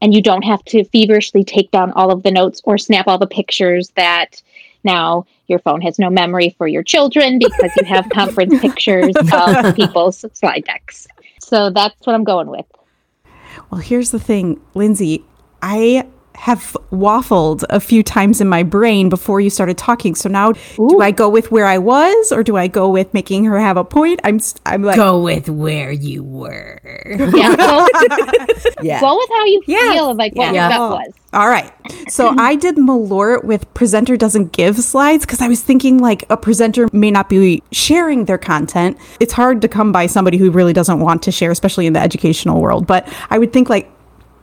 and 0.00 0.14
you 0.14 0.22
don't 0.22 0.42
have 0.42 0.64
to 0.66 0.84
feverishly 0.84 1.44
take 1.44 1.70
down 1.70 1.92
all 1.92 2.10
of 2.10 2.22
the 2.22 2.30
notes 2.30 2.60
or 2.64 2.78
snap 2.78 3.06
all 3.06 3.18
the 3.18 3.26
pictures 3.26 3.90
that 3.96 4.42
now 4.82 5.26
your 5.46 5.58
phone 5.58 5.80
has 5.80 5.98
no 5.98 6.10
memory 6.10 6.54
for 6.56 6.66
your 6.66 6.82
children 6.82 7.38
because 7.38 7.70
you 7.76 7.84
have 7.86 8.08
conference 8.12 8.60
pictures 8.60 9.14
of 9.32 9.74
people's 9.76 10.24
slide 10.32 10.64
decks. 10.64 11.06
So 11.40 11.70
that's 11.70 12.06
what 12.06 12.14
I'm 12.14 12.24
going 12.24 12.48
with. 12.48 12.66
Well, 13.70 13.80
here's 13.80 14.10
the 14.10 14.18
thing, 14.18 14.60
Lindsay. 14.74 15.24
I 15.62 16.06
have 16.34 16.76
waffled 16.90 17.64
a 17.70 17.80
few 17.80 18.02
times 18.02 18.40
in 18.40 18.48
my 18.48 18.62
brain 18.62 19.08
before 19.08 19.40
you 19.40 19.48
started 19.50 19.78
talking. 19.78 20.14
So 20.14 20.28
now, 20.28 20.52
do 20.76 21.00
I 21.00 21.10
go 21.10 21.28
with 21.28 21.50
where 21.50 21.66
I 21.66 21.78
was, 21.78 22.32
or 22.32 22.42
do 22.42 22.56
I 22.56 22.66
go 22.66 22.88
with 22.90 23.12
making 23.14 23.44
her 23.44 23.58
have 23.58 23.76
a 23.76 23.84
point? 23.84 24.20
I'm, 24.24 24.40
I'm 24.66 24.82
like, 24.82 24.96
Go 24.96 25.20
with 25.22 25.48
where 25.48 25.92
you 25.92 26.22
were. 26.22 26.80
Yeah, 27.34 27.56
go, 27.56 27.86
Yeah. 28.82 29.00
go 29.00 29.16
with 29.16 29.28
how 29.30 29.44
you 29.44 29.62
Yeah. 29.66 29.92
feel 29.92 30.10
of 30.10 30.16
like 30.16 30.34
what 30.34 30.52
Yeah. 30.54 30.68
your 30.68 30.78
gut 30.78 30.90
was. 31.06 31.14
All 31.32 31.48
right. 31.48 31.72
So 32.08 32.32
I 32.38 32.54
did 32.54 32.76
Malort 32.76 33.42
with 33.44 33.72
presenter 33.74 34.16
doesn't 34.16 34.52
give 34.52 34.78
slides 34.78 35.26
because 35.26 35.40
I 35.40 35.48
was 35.48 35.60
thinking 35.62 35.98
like 35.98 36.24
a 36.30 36.36
presenter 36.36 36.88
may 36.92 37.10
not 37.10 37.28
be 37.28 37.62
sharing 37.72 38.26
their 38.26 38.38
content. 38.38 38.96
It's 39.20 39.32
hard 39.32 39.60
to 39.62 39.68
come 39.68 39.90
by 39.90 40.06
somebody 40.06 40.36
who 40.38 40.50
really 40.50 40.72
doesn't 40.72 41.00
want 41.00 41.22
to 41.24 41.32
share, 41.32 41.50
especially 41.50 41.86
in 41.86 41.92
the 41.92 42.00
educational 42.00 42.60
world. 42.60 42.86
But 42.86 43.08
I 43.30 43.38
would 43.38 43.52
think 43.52 43.68
like, 43.68 43.90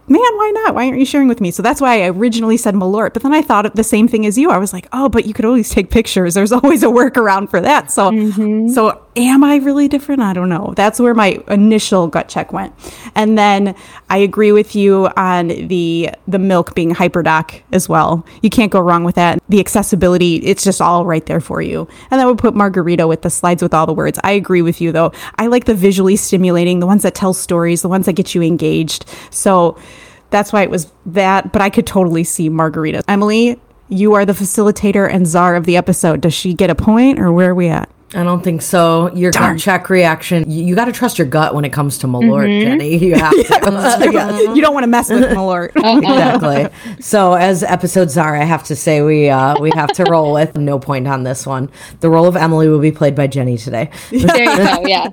man, 0.07 0.19
why 0.19 0.51
not? 0.53 0.75
Why 0.75 0.85
aren't 0.87 0.99
you 0.99 1.05
sharing 1.05 1.27
with 1.27 1.41
me? 1.41 1.51
So 1.51 1.63
that's 1.63 1.81
why 1.81 2.03
I 2.03 2.07
originally 2.09 2.57
said 2.57 2.75
Malort. 2.75 3.13
But 3.13 3.23
then 3.23 3.33
I 3.33 3.41
thought 3.41 3.65
of 3.65 3.73
the 3.73 3.83
same 3.83 4.07
thing 4.07 4.25
as 4.25 4.37
you. 4.37 4.49
I 4.49 4.57
was 4.57 4.73
like, 4.73 4.87
oh, 4.91 5.09
but 5.09 5.25
you 5.25 5.33
could 5.33 5.45
always 5.45 5.69
take 5.69 5.89
pictures. 5.89 6.33
There's 6.33 6.51
always 6.51 6.83
a 6.83 6.87
workaround 6.87 7.49
for 7.49 7.61
that. 7.61 7.91
So, 7.91 8.11
mm-hmm. 8.11 8.69
so 8.69 9.05
am 9.15 9.43
I 9.43 9.57
really 9.57 9.87
different? 9.87 10.21
I 10.21 10.33
don't 10.33 10.49
know. 10.49 10.73
That's 10.75 10.99
where 10.99 11.13
my 11.13 11.41
initial 11.47 12.07
gut 12.07 12.29
check 12.29 12.53
went. 12.53 12.73
And 13.15 13.37
then 13.37 13.75
I 14.09 14.17
agree 14.17 14.51
with 14.51 14.75
you 14.75 15.09
on 15.17 15.47
the 15.47 16.11
the 16.27 16.39
milk 16.39 16.75
being 16.75 16.91
hyperdoc 16.91 17.61
as 17.71 17.89
well. 17.89 18.25
You 18.41 18.49
can't 18.49 18.71
go 18.71 18.79
wrong 18.79 19.03
with 19.03 19.15
that. 19.15 19.41
The 19.49 19.59
accessibility, 19.59 20.37
it's 20.37 20.63
just 20.63 20.81
all 20.81 21.05
right 21.05 21.25
there 21.25 21.41
for 21.41 21.61
you. 21.61 21.87
And 22.09 22.19
that 22.19 22.25
would 22.25 22.37
put 22.37 22.55
Margarita 22.55 23.07
with 23.07 23.21
the 23.21 23.29
slides 23.29 23.61
with 23.61 23.73
all 23.73 23.85
the 23.85 23.93
words. 23.93 24.19
I 24.23 24.31
agree 24.31 24.61
with 24.61 24.81
you 24.81 24.91
though. 24.91 25.11
I 25.37 25.47
like 25.47 25.65
the 25.65 25.75
visually 25.75 26.15
stimulating, 26.15 26.79
the 26.79 26.87
ones 26.87 27.03
that 27.03 27.15
tell 27.15 27.33
stories, 27.33 27.81
the 27.81 27.89
ones 27.89 28.05
that 28.05 28.13
get 28.13 28.33
you 28.33 28.41
engaged. 28.41 29.05
So 29.29 29.77
that's 30.29 30.53
why 30.53 30.63
it 30.63 30.69
was 30.69 30.91
that, 31.05 31.51
but 31.51 31.61
I 31.61 31.69
could 31.69 31.85
totally 31.85 32.23
see 32.23 32.47
Margarita. 32.47 33.03
Emily, 33.07 33.59
you 33.89 34.13
are 34.13 34.25
the 34.25 34.33
facilitator 34.33 35.13
and 35.13 35.27
czar 35.27 35.55
of 35.55 35.65
the 35.65 35.75
episode. 35.75 36.21
Does 36.21 36.33
she 36.33 36.53
get 36.53 36.69
a 36.69 36.75
point 36.75 37.19
or 37.19 37.33
where 37.33 37.49
are 37.49 37.55
we 37.55 37.67
at? 37.67 37.89
I 38.13 38.23
don't 38.23 38.43
think 38.43 38.61
so. 38.61 39.13
Your 39.15 39.31
gut 39.31 39.57
check 39.57 39.89
reaction, 39.89 40.49
you, 40.51 40.65
you 40.65 40.75
got 40.75 40.85
to 40.85 40.91
trust 40.91 41.17
your 41.17 41.27
gut 41.27 41.55
when 41.55 41.63
it 41.63 41.71
comes 41.71 41.97
to 41.99 42.07
Malort, 42.07 42.47
Jenny. 42.61 42.97
You 43.05 43.15
have 43.15 43.31
to. 43.31 44.09
Yeah. 44.11 44.39
You 44.53 44.61
don't 44.61 44.73
want 44.73 44.83
to 44.83 44.87
mess 44.89 45.09
with 45.09 45.23
Malort. 45.31 45.71
exactly. 45.75 46.67
So, 47.01 47.33
as 47.33 47.63
episodes 47.63 48.17
are, 48.17 48.35
I 48.35 48.43
have 48.43 48.63
to 48.65 48.75
say 48.75 49.01
we 49.01 49.29
uh, 49.29 49.55
we 49.61 49.71
have 49.75 49.91
to 49.93 50.03
roll 50.05 50.33
with 50.33 50.57
no 50.57 50.77
point 50.79 51.07
on 51.07 51.23
this 51.23 51.45
one. 51.47 51.69
The 52.01 52.09
role 52.09 52.27
of 52.27 52.35
Emily 52.35 52.67
will 52.67 52.79
be 52.79 52.91
played 52.91 53.15
by 53.15 53.27
Jenny 53.27 53.57
today. 53.57 53.89
There 54.09 54.19
you 54.19 54.57
go. 54.57 54.85
Yeah. 54.87 55.07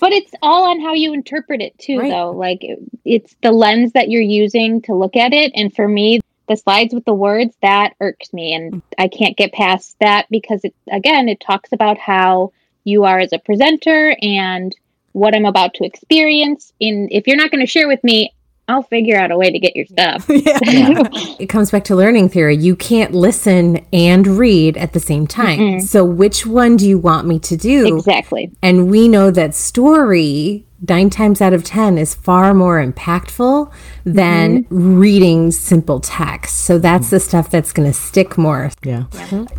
But 0.00 0.12
it's 0.12 0.32
all 0.42 0.64
on 0.64 0.80
how 0.80 0.94
you 0.94 1.12
interpret 1.12 1.60
it 1.60 1.78
too, 1.78 1.98
Right. 1.98 2.10
though. 2.10 2.30
Like 2.32 2.64
it- 2.64 2.78
it's 3.04 3.34
the 3.42 3.52
lens 3.52 3.92
that 3.92 4.08
you're 4.10 4.22
using 4.22 4.82
to 4.82 4.94
look 4.94 5.14
at 5.16 5.32
it. 5.32 5.52
And 5.54 5.74
for 5.74 5.86
me, 5.88 6.20
the 6.50 6.56
slides 6.56 6.92
with 6.92 7.04
the 7.04 7.14
words 7.14 7.54
that 7.62 7.94
irks 8.00 8.32
me 8.32 8.52
and 8.52 8.82
i 8.98 9.06
can't 9.06 9.36
get 9.36 9.52
past 9.52 9.96
that 10.00 10.26
because 10.30 10.60
it 10.64 10.74
again 10.90 11.28
it 11.28 11.40
talks 11.40 11.72
about 11.72 11.96
how 11.96 12.52
you 12.82 13.04
are 13.04 13.20
as 13.20 13.32
a 13.32 13.38
presenter 13.38 14.16
and 14.20 14.76
what 15.12 15.34
i'm 15.34 15.44
about 15.44 15.72
to 15.74 15.84
experience 15.84 16.72
in 16.80 17.08
if 17.12 17.28
you're 17.28 17.36
not 17.36 17.52
going 17.52 17.64
to 17.64 17.70
share 17.70 17.86
with 17.86 18.02
me 18.02 18.34
i'll 18.70 18.82
figure 18.82 19.16
out 19.16 19.30
a 19.30 19.36
way 19.36 19.50
to 19.50 19.58
get 19.58 19.76
your 19.76 19.86
stuff 19.86 20.26
It 21.40 21.48
comes 21.48 21.70
back 21.70 21.84
to 21.84 21.96
learning 21.96 22.28
theory. 22.28 22.56
You 22.56 22.76
can't 22.76 23.14
listen 23.14 23.84
and 23.92 24.26
read 24.26 24.76
at 24.76 24.92
the 24.92 25.00
same 25.00 25.26
time. 25.26 25.80
So, 25.80 26.04
which 26.04 26.46
one 26.46 26.76
do 26.76 26.86
you 26.86 26.98
want 26.98 27.26
me 27.26 27.38
to 27.40 27.56
do? 27.56 27.96
exactly 27.96 28.50
And 28.62 28.90
we 28.90 29.08
know 29.08 29.30
that 29.30 29.54
story, 29.54 30.66
nine 30.86 31.08
times 31.10 31.40
out 31.40 31.52
of 31.52 31.64
10, 31.64 31.98
is 31.98 32.14
far 32.14 32.52
more 32.52 32.84
impactful 32.84 33.72
than 34.04 34.64
mm-hmm. 34.64 34.98
reading 34.98 35.50
simple 35.50 36.00
text. 36.00 36.58
So, 36.58 36.78
that's 36.78 37.08
mm. 37.08 37.10
the 37.10 37.20
stuff 37.20 37.50
that's 37.50 37.72
going 37.72 37.88
to 37.90 37.94
stick 37.94 38.36
more. 38.36 38.70
Yeah. 38.84 39.04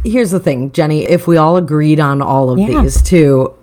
Here's 0.03 0.31
the 0.31 0.39
thing, 0.39 0.71
Jenny, 0.71 1.03
if 1.03 1.27
we 1.27 1.37
all 1.37 1.57
agreed 1.57 1.99
on 1.99 2.21
all 2.21 2.51
of 2.51 2.59
Yeah. 2.59 2.81
these 2.81 3.01
too, 3.01 3.53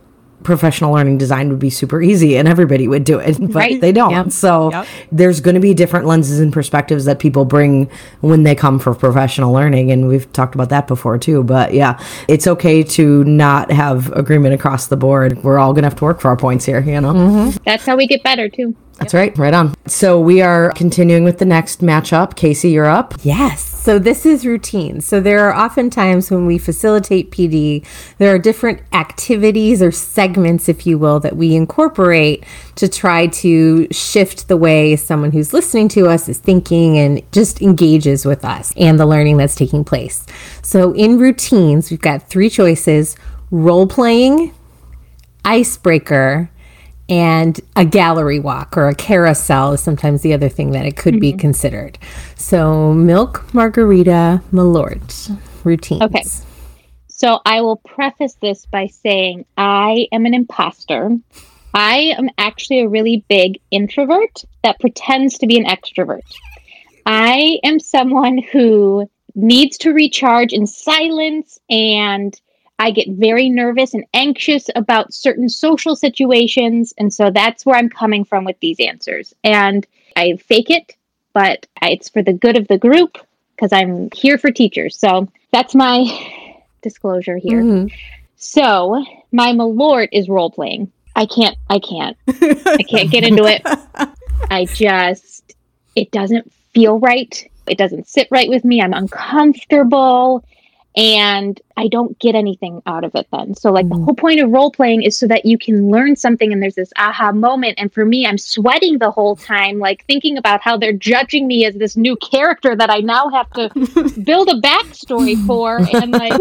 professional 0.42 0.92
learning 0.92 1.18
design 1.18 1.48
would 1.50 1.58
be 1.58 1.70
super 1.70 2.00
easy 2.00 2.36
and 2.36 2.46
everybody 2.48 2.86
would 2.88 3.04
do 3.04 3.18
it, 3.18 3.36
but 3.40 3.54
Right. 3.54 3.80
they 3.80 3.92
don't. 3.92 4.30
So 4.30 4.70
Yep. 4.72 4.86
there's 5.12 5.40
going 5.40 5.54
to 5.54 5.60
be 5.60 5.74
different 5.74 6.06
lenses 6.06 6.40
and 6.40 6.52
perspectives 6.52 7.04
that 7.06 7.18
people 7.18 7.44
bring 7.44 7.90
when 8.20 8.44
they 8.44 8.54
come 8.54 8.78
for 8.78 8.94
professional 8.94 9.52
learning. 9.52 9.90
And 9.90 10.08
we've 10.08 10.30
talked 10.32 10.54
about 10.54 10.68
that 10.70 10.86
before 10.86 11.18
too. 11.18 11.42
But 11.42 11.74
yeah, 11.74 11.98
it's 12.28 12.46
okay 12.46 12.82
to 12.82 13.24
not 13.24 13.70
have 13.70 14.12
agreement 14.12 14.54
across 14.54 14.86
the 14.86 14.96
board. 14.96 15.42
We're 15.42 15.58
all 15.58 15.72
going 15.72 15.82
to 15.82 15.88
have 15.88 15.98
to 15.98 16.04
work 16.04 16.20
for 16.20 16.28
our 16.28 16.36
points 16.36 16.64
here, 16.64 16.80
you 16.80 17.00
know? 17.00 17.12
Mm-hmm. 17.12 17.56
that's 17.64 17.84
how 17.84 17.96
we 17.96 18.06
get 18.06 18.22
better 18.22 18.48
too 18.48 18.74
That's 18.98 19.14
right. 19.14 19.36
Right 19.38 19.54
on. 19.54 19.74
So 19.86 20.20
we 20.20 20.40
are 20.42 20.72
continuing 20.74 21.24
with 21.24 21.38
the 21.38 21.44
next 21.44 21.80
matchup. 21.82 22.34
Casey, 22.36 22.70
you're 22.70 22.86
up. 22.86 23.14
Yes. 23.22 23.77
So 23.88 23.98
this 23.98 24.26
is 24.26 24.44
routine. 24.44 25.00
So 25.00 25.18
there 25.18 25.48
are 25.48 25.54
often 25.54 25.88
times 25.88 26.30
when 26.30 26.44
we 26.44 26.58
facilitate 26.58 27.30
PD, 27.30 27.86
there 28.18 28.34
are 28.34 28.38
different 28.38 28.82
activities 28.92 29.80
or 29.80 29.90
segments, 29.92 30.68
if 30.68 30.86
you 30.86 30.98
will, 30.98 31.20
that 31.20 31.38
we 31.38 31.56
incorporate 31.56 32.44
to 32.74 32.86
try 32.86 33.28
to 33.28 33.88
shift 33.90 34.48
the 34.48 34.58
way 34.58 34.94
someone 34.94 35.32
who's 35.32 35.54
listening 35.54 35.88
to 35.88 36.06
us 36.06 36.28
is 36.28 36.36
thinking 36.36 36.98
and 36.98 37.22
just 37.32 37.62
engages 37.62 38.26
with 38.26 38.44
us 38.44 38.74
and 38.76 39.00
the 39.00 39.06
learning 39.06 39.38
that's 39.38 39.54
taking 39.54 39.84
place. 39.84 40.26
So 40.60 40.92
in 40.92 41.16
routines, 41.16 41.90
we've 41.90 41.98
got 41.98 42.28
three 42.28 42.50
choices 42.50 43.16
role 43.50 43.86
playing, 43.86 44.52
icebreaker, 45.46 46.50
and 47.08 47.60
a 47.76 47.84
gallery 47.84 48.38
walk 48.38 48.76
or 48.76 48.88
a 48.88 48.94
carousel 48.94 49.72
is 49.72 49.82
sometimes 49.82 50.22
the 50.22 50.32
other 50.32 50.48
thing 50.48 50.72
that 50.72 50.86
it 50.86 50.96
could 50.96 51.20
be 51.20 51.30
mm-hmm. 51.30 51.38
considered. 51.38 51.98
So, 52.36 52.92
milk, 52.92 53.52
margarita, 53.54 54.42
malort 54.52 55.36
routines. 55.64 56.02
Okay. 56.02 56.22
So 57.06 57.40
I 57.44 57.62
will 57.62 57.76
preface 57.76 58.36
this 58.40 58.66
by 58.66 58.86
saying 58.86 59.44
I 59.56 60.06
am 60.12 60.24
an 60.24 60.34
imposter. 60.34 61.16
I 61.74 62.14
am 62.16 62.28
actually 62.38 62.80
a 62.80 62.88
really 62.88 63.24
big 63.28 63.58
introvert 63.72 64.44
that 64.62 64.78
pretends 64.78 65.38
to 65.38 65.48
be 65.48 65.58
an 65.58 65.66
extrovert. 65.66 66.22
I 67.06 67.58
am 67.64 67.80
someone 67.80 68.38
who 68.38 69.10
needs 69.34 69.78
to 69.78 69.92
recharge 69.92 70.52
in 70.52 70.66
silence 70.66 71.58
and 71.68 72.40
I 72.78 72.90
get 72.92 73.08
very 73.08 73.48
nervous 73.48 73.94
and 73.94 74.04
anxious 74.14 74.70
about 74.76 75.12
certain 75.12 75.48
social 75.48 75.96
situations. 75.96 76.94
And 76.98 77.12
so 77.12 77.30
that's 77.30 77.66
where 77.66 77.76
I'm 77.76 77.88
coming 77.88 78.24
from 78.24 78.44
with 78.44 78.58
these 78.60 78.78
answers. 78.78 79.34
And 79.42 79.86
I 80.16 80.36
fake 80.36 80.70
it, 80.70 80.94
but 81.32 81.66
it's 81.82 82.08
for 82.08 82.22
the 82.22 82.32
good 82.32 82.56
of 82.56 82.68
the 82.68 82.78
group 82.78 83.18
because 83.56 83.72
I'm 83.72 84.08
here 84.14 84.38
for 84.38 84.50
teachers. 84.52 84.96
So 84.96 85.28
that's 85.52 85.74
my 85.74 86.04
disclosure 86.82 87.36
here. 87.36 87.62
Mhm. 87.62 87.92
So 88.36 89.04
my 89.32 89.52
malort 89.52 90.08
is 90.12 90.28
role 90.28 90.50
playing. 90.50 90.92
I 91.16 91.26
can't. 91.26 91.56
I 91.68 91.80
can't. 91.80 92.16
I 92.28 92.84
can't 92.88 93.10
get 93.10 93.24
into 93.24 93.44
it. 93.44 93.62
I 94.50 94.66
just. 94.66 95.54
It 95.96 96.12
doesn't 96.12 96.52
feel 96.72 97.00
right. 97.00 97.50
It 97.66 97.76
doesn't 97.76 98.06
sit 98.06 98.28
right 98.30 98.48
with 98.48 98.64
me. 98.64 98.80
I'm 98.80 98.94
uncomfortable. 98.94 100.44
And 100.98 101.60
I 101.76 101.86
don't 101.86 102.18
get 102.18 102.34
anything 102.34 102.82
out 102.84 103.04
of 103.04 103.14
it 103.14 103.28
then. 103.30 103.54
So, 103.54 103.70
like, 103.70 103.88
the 103.88 103.94
whole 103.94 104.16
point 104.16 104.40
of 104.40 104.50
role 104.50 104.72
playing 104.72 105.04
is 105.04 105.16
so 105.16 105.28
that 105.28 105.44
you 105.44 105.56
can 105.56 105.92
learn 105.92 106.16
something 106.16 106.52
and 106.52 106.60
there's 106.60 106.74
this 106.74 106.92
aha 106.96 107.30
moment. 107.30 107.78
And 107.78 107.92
for 107.92 108.04
me, 108.04 108.26
I'm 108.26 108.36
sweating 108.36 108.98
the 108.98 109.12
whole 109.12 109.36
time, 109.36 109.78
like 109.78 110.04
thinking 110.06 110.36
about 110.36 110.60
how 110.60 110.76
they're 110.76 110.92
judging 110.92 111.46
me 111.46 111.64
as 111.64 111.76
this 111.76 111.96
new 111.96 112.16
character 112.16 112.74
that 112.74 112.90
I 112.90 112.98
now 112.98 113.28
have 113.28 113.48
to 113.52 113.68
build 114.24 114.48
a 114.48 114.54
backstory 114.60 115.36
for. 115.46 115.78
And, 115.94 116.10
like, 116.10 116.32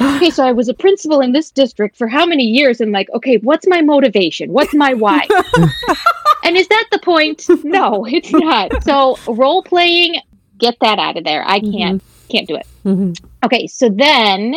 okay, 0.00 0.30
so 0.30 0.46
I 0.46 0.52
was 0.52 0.70
a 0.70 0.74
principal 0.74 1.20
in 1.20 1.32
this 1.32 1.50
district 1.50 1.98
for 1.98 2.08
how 2.08 2.24
many 2.24 2.44
years? 2.44 2.80
And, 2.80 2.92
like, 2.92 3.10
okay, 3.10 3.36
what's 3.36 3.66
my 3.66 3.82
motivation? 3.82 4.50
What's 4.50 4.72
my 4.72 4.94
why? 4.94 5.26
and 6.42 6.56
is 6.56 6.68
that 6.68 6.86
the 6.90 7.00
point? 7.00 7.44
No, 7.64 8.06
it's 8.06 8.32
not. 8.32 8.82
So, 8.82 9.18
role 9.28 9.62
playing, 9.62 10.22
get 10.56 10.78
that 10.80 10.98
out 10.98 11.18
of 11.18 11.24
there. 11.24 11.46
I 11.46 11.60
can't, 11.60 12.02
can't 12.30 12.48
do 12.48 12.56
it. 12.56 12.66
Mhm. 12.82 13.25
Okay, 13.44 13.66
so 13.66 13.88
then 13.88 14.54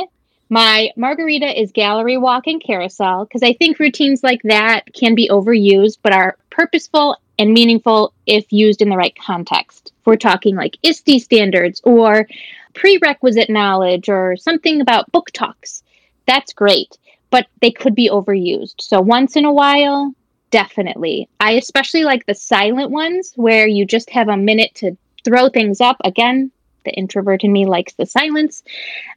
my 0.50 0.90
margarita 0.96 1.60
is 1.60 1.72
gallery 1.72 2.18
walk 2.18 2.48
and 2.48 2.64
carousel 2.64 3.26
because 3.26 3.44
I 3.44 3.54
think 3.54 3.80
routines 3.80 4.24
like 4.24 4.42
that 4.44 4.92
can 4.94 5.14
be 5.14 5.30
overused 5.30 6.00
but 6.02 6.14
are 6.14 6.38
purposeful 6.50 7.18
and 7.38 7.54
meaningful 7.54 8.14
if 8.26 8.52
used 8.52 8.82
in 8.82 8.90
the 8.90 8.98
right 8.98 9.16
context. 9.18 9.94
If 10.00 10.08
we're 10.08 10.16
talking 10.16 10.56
like 10.56 10.78
ISTE 10.84 11.20
standards 11.20 11.82
or 11.84 12.28
prerequisite 12.74 13.50
knowledge 13.50 14.10
or 14.10 14.36
something 14.36 14.82
about 14.82 15.12
book 15.12 15.32
talks, 15.32 15.84
that's 16.26 16.54
great, 16.54 16.98
but 17.30 17.48
they 17.62 17.72
could 17.72 17.96
be 17.96 18.10
overused. 18.10 18.82
So 18.82 19.00
once 19.02 19.36
in 19.36 19.46
a 19.46 19.54
while, 19.54 20.14
definitely. 20.52 21.30
I 21.40 21.52
especially 21.54 22.04
like 22.04 22.26
the 22.26 22.34
silent 22.34 22.92
ones 22.92 23.34
where 23.36 23.68
you 23.68 23.86
just 23.86 24.10
have 24.10 24.30
a 24.30 24.38
minute 24.38 24.74
to 24.76 24.98
throw 25.24 25.50
things 25.50 25.80
up. 25.80 25.98
Again, 26.04 26.52
the 26.84 26.92
introvert 26.92 27.44
in 27.44 27.52
me 27.52 27.66
likes 27.66 27.94
the 27.94 28.06
silence 28.06 28.64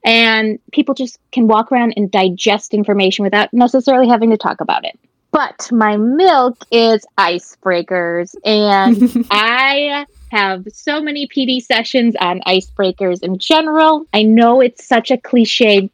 and 0.05 0.59
people 0.73 0.95
just 0.95 1.19
can 1.31 1.47
walk 1.47 1.73
around 1.73 1.95
and 1.97 2.11
digest 2.11 2.75
information 2.75 3.25
without 3.25 3.53
necessarily 3.53 4.09
having 4.09 4.31
to 4.31 4.37
talk 4.37 4.61
about 4.61 4.85
it. 4.85 4.99
But 5.33 5.71
my 5.73 5.97
milk 5.97 6.59
is 6.71 7.07
icebreakers, 7.17 8.35
and 8.45 9.27
I 9.31 10.05
have 10.31 10.67
so 10.75 11.01
many 11.01 11.27
PD 11.27 11.63
sessions 11.63 12.15
on 12.21 12.41
icebreakers 12.41 13.23
in 13.23 13.39
general. 13.39 14.07
I 14.13 14.25
know 14.25 14.61
it's 14.61 14.87
such 14.87 15.11
a 15.11 15.17
cliche 15.17 15.91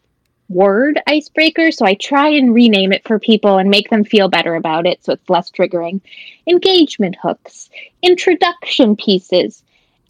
word, 0.49 1.01
icebreaker, 1.07 1.71
so 1.71 1.87
I 1.87 1.95
try 1.95 2.31
and 2.31 2.53
rename 2.53 2.93
it 2.93 3.07
for 3.07 3.21
people 3.21 3.59
and 3.59 3.71
make 3.71 3.91
them 3.91 4.03
feel 4.03 4.29
better 4.29 4.57
about 4.57 4.87
it 4.87 5.05
so 5.05 5.13
it's 5.13 5.31
less 5.31 5.51
triggering. 5.51 6.01
Engagement 6.49 7.17
hooks, 7.23 7.71
introduction 8.03 8.97
pieces. 8.97 9.63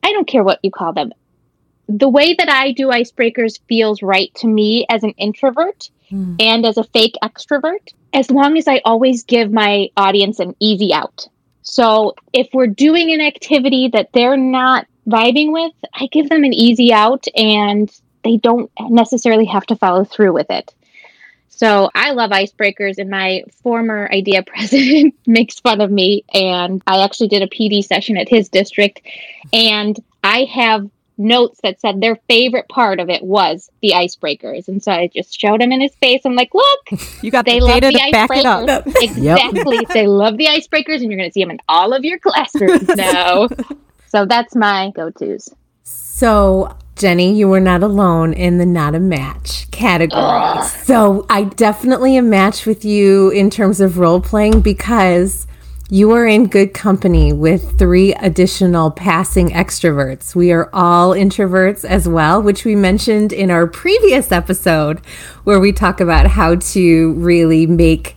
I 0.02 0.12
don't 0.12 0.28
care 0.28 0.44
what 0.44 0.60
you 0.62 0.70
call 0.70 0.94
them 0.94 1.12
the 1.88 2.08
way 2.08 2.34
that 2.34 2.48
I 2.48 2.72
do 2.72 2.88
icebreakers 2.88 3.58
feels 3.68 4.02
right 4.02 4.32
to 4.36 4.46
me 4.46 4.86
as 4.90 5.02
an 5.02 5.12
introvert 5.12 5.90
hmm. 6.10 6.36
and 6.38 6.66
as 6.66 6.76
a 6.76 6.84
fake 6.84 7.14
extrovert, 7.22 7.92
as 8.12 8.30
long 8.30 8.58
as 8.58 8.68
I 8.68 8.82
always 8.84 9.24
give 9.24 9.50
my 9.50 9.88
audience 9.96 10.38
an 10.38 10.54
easy 10.60 10.92
out. 10.92 11.26
So 11.62 12.14
if 12.32 12.48
we're 12.52 12.66
doing 12.66 13.12
an 13.12 13.20
activity 13.20 13.88
that 13.88 14.10
they're 14.12 14.36
not 14.36 14.86
vibing 15.06 15.52
with, 15.52 15.72
I 15.94 16.06
give 16.06 16.28
them 16.28 16.44
an 16.44 16.52
easy 16.52 16.92
out 16.92 17.26
and 17.34 17.90
they 18.22 18.36
don't 18.36 18.70
necessarily 18.80 19.46
have 19.46 19.66
to 19.66 19.76
follow 19.76 20.04
through 20.04 20.32
with 20.32 20.50
it. 20.50 20.74
So 21.48 21.90
I 21.92 22.12
love 22.12 22.30
icebreakers, 22.30 22.98
and 22.98 23.10
my 23.10 23.42
former 23.64 24.08
IDEA 24.12 24.42
president 24.46 25.14
makes 25.26 25.58
fun 25.58 25.80
of 25.80 25.90
me. 25.90 26.24
And 26.32 26.80
I 26.86 27.02
actually 27.02 27.28
did 27.28 27.42
a 27.42 27.48
PD 27.48 27.82
session 27.82 28.16
at 28.16 28.28
his 28.28 28.48
district, 28.48 29.02
and 29.52 29.98
I 30.22 30.44
have 30.44 30.88
notes 31.18 31.60
that 31.62 31.80
said 31.80 32.00
their 32.00 32.16
favorite 32.28 32.68
part 32.68 33.00
of 33.00 33.10
it 33.10 33.22
was 33.22 33.70
the 33.82 33.90
icebreakers. 33.90 34.68
And 34.68 34.82
so 34.82 34.92
I 34.92 35.08
just 35.08 35.38
showed 35.38 35.60
him 35.60 35.72
in 35.72 35.80
his 35.80 35.94
face. 35.96 36.22
I'm 36.24 36.34
like, 36.36 36.54
look, 36.54 36.80
You 37.22 37.30
got 37.30 37.44
they 37.44 37.58
the 37.58 37.64
love 37.66 37.80
data 37.80 37.86
the 37.92 37.98
to 37.98 38.10
back 38.12 38.30
it 38.32 38.46
up. 38.46 38.84
icebreakers. 38.84 39.02
Exactly. 39.02 39.78
they 39.92 40.06
love 40.06 40.36
the 40.38 40.46
icebreakers, 40.46 41.00
and 41.00 41.10
you're 41.10 41.18
going 41.18 41.28
to 41.28 41.32
see 41.32 41.42
them 41.42 41.50
in 41.50 41.58
all 41.68 41.92
of 41.92 42.04
your 42.04 42.18
classrooms 42.18 42.88
now. 42.96 43.48
so 44.06 44.24
that's 44.26 44.54
my 44.54 44.90
go 44.94 45.10
tos. 45.10 45.48
So, 45.82 46.76
Jenny, 46.96 47.34
you 47.38 47.48
were 47.48 47.60
not 47.60 47.82
alone 47.82 48.32
in 48.32 48.58
the 48.58 48.66
not 48.66 48.94
a 48.94 49.00
match 49.00 49.70
category. 49.70 50.62
So, 50.84 51.24
I 51.30 51.44
definitely 51.44 52.16
am 52.16 52.28
match 52.30 52.66
with 52.66 52.84
you 52.84 53.30
in 53.30 53.50
terms 53.50 53.80
of 53.80 53.98
role 53.98 54.20
playing 54.20 54.60
because 54.60 55.46
you 55.90 56.12
are 56.12 56.26
in 56.26 56.46
good 56.46 56.74
company 56.74 57.32
with 57.32 57.78
three 57.78 58.12
additional 58.14 58.90
passing 58.90 59.48
extroverts. 59.48 60.34
We 60.34 60.52
are 60.52 60.68
all 60.74 61.12
introverts 61.12 61.82
as 61.82 62.06
well, 62.06 62.42
which 62.42 62.66
we 62.66 62.76
mentioned 62.76 63.32
in 63.32 63.50
our 63.50 63.66
previous 63.66 64.30
episode 64.30 65.00
where 65.44 65.58
we 65.58 65.72
talk 65.72 66.00
about 66.00 66.26
how 66.26 66.56
to 66.56 67.14
really 67.14 67.66
make 67.66 68.16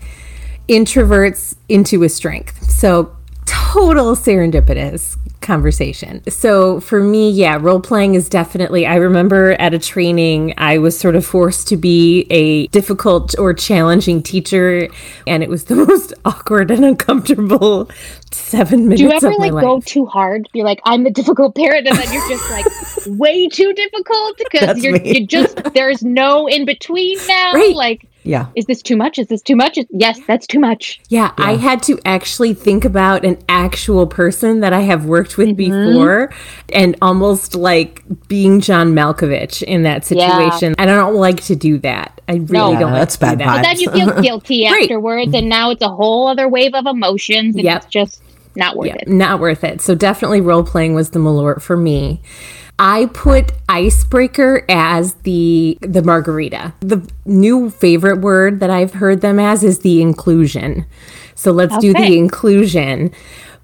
introverts 0.68 1.56
into 1.70 2.04
a 2.04 2.10
strength. 2.10 2.70
So 2.70 3.16
total 3.46 4.16
serendipitous 4.16 5.18
conversation. 5.42 6.24
So 6.30 6.80
for 6.80 7.04
me, 7.04 7.32
yeah, 7.32 7.58
role 7.60 7.80
playing 7.80 8.16
is 8.16 8.30
definitely. 8.30 8.86
I 8.86 8.96
remember 8.96 9.54
at 9.54 9.74
a 9.74 9.80
training, 9.80 10.54
I 10.58 10.78
was 10.78 10.98
sort 10.98 11.16
of 11.16 11.26
forced 11.26 11.68
to 11.70 11.78
be 11.78 12.28
a 12.30 12.68
difficult 12.68 13.38
or 13.38 13.54
challenging 13.54 14.24
teacher, 14.24 14.88
and 15.28 15.44
it 15.44 15.50
was 15.50 15.66
the 15.66 15.76
most 15.88 16.14
awkward 16.26 16.72
and 16.72 16.86
uncomfortable 16.86 17.90
seven 18.32 18.88
minutes. 18.88 19.02
Do 19.02 19.08
you 19.08 19.14
ever 19.14 19.34
like 19.34 19.52
go 19.52 19.82
too 19.82 20.06
hard? 20.06 20.48
You're 20.54 20.66
like, 20.66 20.80
I'm 20.86 21.04
the 21.04 21.12
difficult 21.12 21.56
parent, 21.56 21.88
and 21.88 21.98
then 21.98 22.14
you're 22.14 22.30
just 22.30 22.50
like 22.52 22.66
way 23.20 23.50
too 23.50 23.74
difficult 23.74 24.38
because 24.38 24.84
you're 24.84 24.98
you 24.98 25.26
just 25.26 25.62
there's 25.74 26.04
no 26.04 26.48
in 26.48 26.66
between 26.66 27.18
now. 27.28 27.54
Right. 27.54 27.76
Like 27.76 28.08
yeah. 28.24 28.48
Is 28.56 28.66
this 28.66 28.82
too 28.82 28.96
much? 28.96 29.18
Is 29.18 29.28
this 29.28 29.42
too 29.42 29.56
much? 29.56 29.80
Yes, 29.90 30.20
that's 30.28 30.46
too 30.46 30.60
much. 30.60 31.00
Yeah, 31.10 31.32
yeah, 31.38 31.46
I 31.46 31.56
had 31.56 31.82
to 31.84 32.00
actually 32.06 32.54
think 32.54 32.86
about 32.86 33.26
an 33.26 33.38
actual 33.50 34.08
person 34.08 34.60
that 34.60 34.74
I 34.74 34.82
have 34.82 35.06
worked 35.06 35.38
with 35.38 35.50
mm-hmm. 35.50 35.94
before 35.94 36.34
and 36.72 36.96
almost 37.02 37.56
like 37.56 38.04
being 38.28 38.62
John 38.62 38.94
Malkovich 38.94 39.64
in 39.64 39.84
that 39.84 40.06
situation. 40.06 40.76
Yeah. 40.78 40.84
I 40.84 40.86
don't 40.86 41.16
like 41.16 41.42
to 41.46 41.56
do 41.56 41.80
that. 41.80 42.22
I 42.28 42.36
really 42.36 42.74
no. 42.76 42.80
don't. 42.80 42.94
That's 42.94 43.20
like 43.22 43.38
bad. 43.38 43.40
Do 43.40 43.46
that. 43.46 43.56
But 43.58 43.64
then 43.64 43.80
you 43.80 43.92
feel 43.92 44.22
guilty 44.22 44.66
afterwards, 44.66 45.34
and 45.34 45.50
now 45.50 45.72
it's 45.72 45.82
a 45.82 45.90
whole 45.90 46.28
other 46.28 46.48
wave 46.48 46.74
of 46.74 46.86
emotions. 46.86 47.56
And 47.56 47.64
yep. 47.64 47.84
It's 47.84 47.92
just 47.92 48.22
not 48.56 48.76
worth 48.76 48.88
yep. 48.88 48.98
it. 49.02 49.08
Not 49.08 49.40
worth 49.40 49.64
it. 49.64 49.82
So 49.82 49.96
definitely 49.96 50.42
role 50.42 50.64
playing 50.64 50.94
was 50.94 51.12
the 51.12 51.20
malort 51.20 51.62
for 51.62 51.78
me. 51.78 52.22
I 52.80 53.08
put 53.14 53.52
icebreaker 53.70 54.66
as 54.68 55.14
the 55.22 55.78
the 55.82 56.02
margarita. 56.02 56.74
The 56.80 57.08
new 57.26 57.70
favorite 57.70 58.22
word 58.22 58.60
that 58.60 58.72
I've 58.72 58.94
heard 58.94 59.22
them 59.22 59.40
as 59.40 59.64
is 59.64 59.80
the 59.80 60.02
inclusion. 60.02 60.86
So 61.36 61.52
let's 61.52 61.74
okay. 61.74 61.82
do 61.82 61.94
the 61.94 62.18
inclusion. 62.18 63.12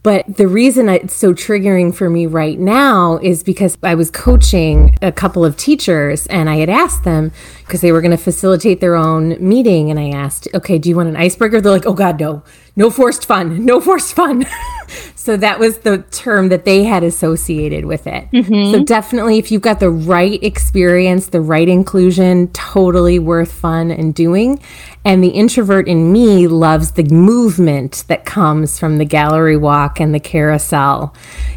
But 0.04 0.38
the 0.38 0.48
reason 0.48 0.88
it's 0.88 1.16
so 1.16 1.34
triggering 1.34 1.94
for 1.94 2.10
me 2.10 2.28
right 2.28 2.58
now 2.58 3.18
is 3.18 3.44
because 3.44 3.78
I 3.84 3.96
was 3.96 4.10
coaching 4.10 4.96
a 5.02 5.12
couple 5.12 5.44
of 5.44 5.58
teachers 5.58 6.28
and 6.28 6.50
I 6.50 6.58
had 6.58 6.70
asked 6.70 7.04
them 7.04 7.32
because 7.66 7.82
they 7.82 7.92
were 7.92 8.00
going 8.00 8.12
to 8.12 8.18
facilitate 8.18 8.80
their 8.80 8.96
own 8.96 9.36
meeting. 9.46 9.90
And 9.90 10.00
I 10.00 10.10
asked, 10.10 10.48
okay, 10.54 10.78
do 10.78 10.88
you 10.88 10.96
want 10.96 11.10
an 11.10 11.18
icebreaker? 11.18 11.60
They're 11.60 11.72
like, 11.72 11.86
oh 11.86 11.94
God, 11.94 12.20
no, 12.20 12.44
no 12.78 12.92
forced 12.92 13.26
fun, 13.26 13.66
no 13.66 13.82
forced 13.82 14.14
fun. 14.14 14.46
so 15.16 15.36
that 15.36 15.60
was 15.60 15.80
the 15.80 15.98
term 16.12 16.50
that 16.50 16.64
they 16.64 16.84
had 16.84 17.04
associated 17.04 17.86
with 17.86 18.06
it. 18.06 18.30
Mm-hmm. 18.32 18.72
So 18.72 18.84
definitely, 18.84 19.40
if 19.40 19.52
you've 19.52 19.64
got 19.64 19.80
the 19.80 19.90
right 19.90 20.42
experience, 20.44 21.28
the 21.28 21.42
right 21.42 21.68
inclusion, 21.68 22.50
totally 22.50 23.18
worth 23.18 23.52
fun 23.52 23.90
and 23.90 24.14
doing. 24.14 24.62
And 25.04 25.24
the 25.24 25.30
introvert 25.30 25.88
in 25.88 26.14
me 26.14 26.48
loves 26.48 26.92
the 26.92 27.04
movement 27.04 28.04
that 28.10 28.26
comes 28.26 28.78
from 28.78 29.00
the 29.00 29.06
gallery 29.06 29.58
walk 29.58 30.00
and 30.00 30.14
the 30.14 30.20
carousel. 30.20 31.16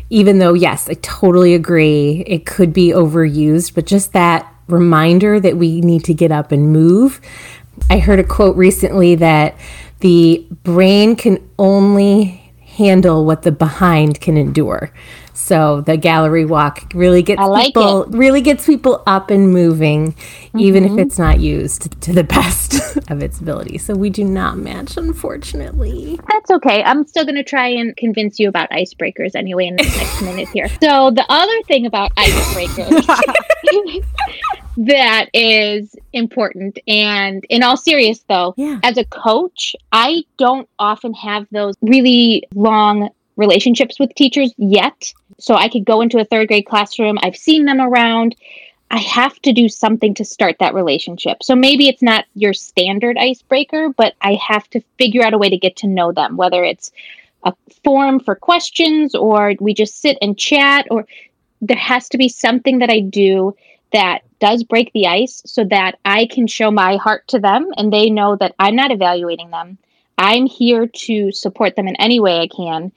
Even 0.08 0.38
though, 0.38 0.54
yes, 0.54 0.88
I 0.88 0.94
totally 0.94 1.54
agree, 1.54 2.24
it 2.26 2.46
could 2.46 2.72
be 2.72 2.88
overused, 2.88 3.74
but 3.74 3.84
just 3.84 4.14
that 4.14 4.52
reminder 4.68 5.38
that 5.38 5.58
we 5.58 5.82
need 5.82 6.04
to 6.04 6.14
get 6.14 6.32
up 6.32 6.50
and 6.50 6.72
move. 6.72 7.20
I 7.90 7.98
heard 7.98 8.18
a 8.18 8.24
quote 8.24 8.56
recently 8.56 9.16
that 9.16 9.56
the 10.00 10.46
brain 10.64 11.16
can 11.16 11.38
only 11.58 12.52
handle 12.60 13.24
what 13.24 13.42
the 13.42 13.52
behind 13.52 14.20
can 14.20 14.36
endure. 14.36 14.92
So 15.32 15.80
the 15.80 15.96
gallery 15.96 16.44
walk 16.44 16.92
really 16.94 17.22
gets 17.22 17.40
like 17.40 17.66
people 17.66 18.04
it. 18.04 18.10
really 18.10 18.40
gets 18.40 18.66
people 18.66 19.02
up 19.06 19.30
and 19.30 19.52
moving, 19.52 20.12
mm-hmm. 20.12 20.60
even 20.60 20.84
if 20.84 20.90
mm-hmm. 20.90 21.00
it's 21.00 21.18
not 21.18 21.40
used 21.40 22.00
to 22.02 22.12
the 22.12 22.24
best 22.40 22.96
of 23.10 23.22
its 23.22 23.40
ability. 23.40 23.78
So 23.78 23.94
we 23.94 24.10
do 24.10 24.24
not 24.24 24.58
match, 24.58 24.96
unfortunately. 24.96 26.18
That's 26.30 26.50
okay. 26.50 26.82
I'm 26.82 27.06
still 27.06 27.24
going 27.24 27.36
to 27.36 27.44
try 27.44 27.68
and 27.68 27.96
convince 27.96 28.38
you 28.38 28.48
about 28.48 28.70
icebreakers 28.70 29.34
anyway 29.34 29.66
in 29.66 29.76
the 29.76 29.84
next 29.84 30.22
minute 30.22 30.48
here. 30.48 30.68
So 30.80 31.10
the 31.10 31.24
other 31.28 31.62
thing 31.62 31.86
about 31.86 32.14
icebreakers 32.16 34.04
that 34.76 35.28
is 35.32 35.94
important, 36.12 36.78
and 36.86 37.44
in 37.48 37.62
all 37.62 37.76
serious 37.76 38.24
though, 38.28 38.54
yeah. 38.56 38.80
as 38.82 38.98
a 38.98 39.04
coach, 39.04 39.74
I 39.92 40.24
don't 40.38 40.68
often 40.78 41.14
have 41.14 41.46
those 41.50 41.74
really 41.82 42.44
long 42.54 43.10
relationships 43.36 43.98
with 43.98 44.14
teachers 44.14 44.52
yet. 44.56 45.12
So 45.40 45.54
I 45.54 45.68
could 45.68 45.84
go 45.84 46.00
into 46.00 46.18
a 46.18 46.24
third 46.24 46.48
grade 46.48 46.66
classroom, 46.66 47.18
I've 47.22 47.36
seen 47.36 47.64
them 47.64 47.80
around. 47.80 48.36
I 48.90 48.98
have 48.98 49.40
to 49.42 49.52
do 49.52 49.68
something 49.68 50.14
to 50.14 50.24
start 50.24 50.56
that 50.58 50.74
relationship. 50.74 51.42
So 51.42 51.54
maybe 51.54 51.88
it's 51.88 52.02
not 52.02 52.24
your 52.34 52.52
standard 52.52 53.16
icebreaker, 53.16 53.90
but 53.96 54.14
I 54.20 54.34
have 54.34 54.68
to 54.70 54.80
figure 54.98 55.22
out 55.22 55.32
a 55.32 55.38
way 55.38 55.48
to 55.48 55.56
get 55.56 55.76
to 55.76 55.86
know 55.86 56.10
them, 56.10 56.36
whether 56.36 56.64
it's 56.64 56.90
a 57.44 57.54
forum 57.84 58.18
for 58.18 58.34
questions 58.34 59.14
or 59.14 59.54
we 59.60 59.74
just 59.74 60.00
sit 60.00 60.18
and 60.20 60.36
chat, 60.36 60.86
or 60.90 61.06
there 61.62 61.76
has 61.76 62.08
to 62.08 62.18
be 62.18 62.28
something 62.28 62.80
that 62.80 62.90
I 62.90 63.00
do 63.00 63.54
that 63.92 64.22
does 64.40 64.64
break 64.64 64.92
the 64.92 65.06
ice 65.06 65.42
so 65.46 65.64
that 65.64 65.98
I 66.04 66.26
can 66.26 66.46
show 66.46 66.70
my 66.70 66.96
heart 66.96 67.28
to 67.28 67.38
them 67.38 67.68
and 67.76 67.92
they 67.92 68.10
know 68.10 68.36
that 68.36 68.54
I'm 68.58 68.76
not 68.76 68.90
evaluating 68.90 69.50
them. 69.50 69.78
I'm 70.18 70.46
here 70.46 70.86
to 70.86 71.32
support 71.32 71.76
them 71.76 71.88
in 71.88 71.96
any 71.96 72.18
way 72.20 72.40
I 72.40 72.48
can 72.48 72.92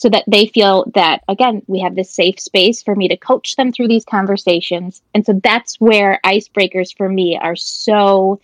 so 0.00 0.08
that 0.08 0.24
they 0.26 0.46
feel 0.46 0.90
that 0.94 1.22
again 1.28 1.62
we 1.66 1.78
have 1.78 1.94
this 1.94 2.10
safe 2.10 2.40
space 2.40 2.82
for 2.82 2.96
me 2.96 3.06
to 3.06 3.16
coach 3.16 3.54
them 3.56 3.70
through 3.70 3.86
these 3.86 4.04
conversations 4.04 5.02
and 5.14 5.24
so 5.26 5.38
that's 5.44 5.78
where 5.78 6.18
icebreakers 6.24 6.96
for 6.96 7.08
me 7.08 7.38
are 7.40 7.54
so 7.54 8.40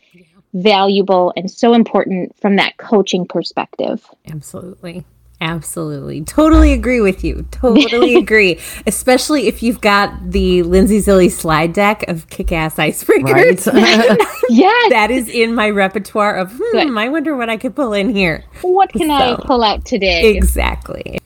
valuable 0.52 1.32
and 1.34 1.50
so 1.50 1.72
important 1.72 2.36
from 2.38 2.56
that 2.56 2.76
coaching 2.76 3.26
perspective 3.26 4.06
absolutely 4.30 5.04
Absolutely. 5.38 6.22
Totally 6.22 6.72
agree 6.72 7.02
with 7.02 7.22
you. 7.22 7.46
Totally 7.50 8.14
agree. 8.16 8.58
Especially 8.86 9.48
if 9.48 9.62
you've 9.62 9.82
got 9.82 10.30
the 10.30 10.62
Lindsay 10.62 10.98
Zilly 10.98 11.30
slide 11.30 11.74
deck 11.74 12.08
of 12.08 12.30
kick 12.30 12.52
ass 12.52 12.76
icebreakers. 12.76 13.70
Right. 13.70 14.18
yes. 14.48 14.90
That 14.90 15.10
is 15.10 15.28
in 15.28 15.54
my 15.54 15.68
repertoire 15.68 16.36
of, 16.36 16.52
hmm, 16.52 16.62
Good. 16.72 16.96
I 16.96 17.10
wonder 17.10 17.36
what 17.36 17.50
I 17.50 17.58
could 17.58 17.76
pull 17.76 17.92
in 17.92 18.08
here. 18.08 18.44
What 18.62 18.90
can 18.94 19.08
so, 19.08 19.12
I 19.12 19.36
pull 19.46 19.62
out 19.62 19.84
today? 19.84 20.34
Exactly. 20.34 21.18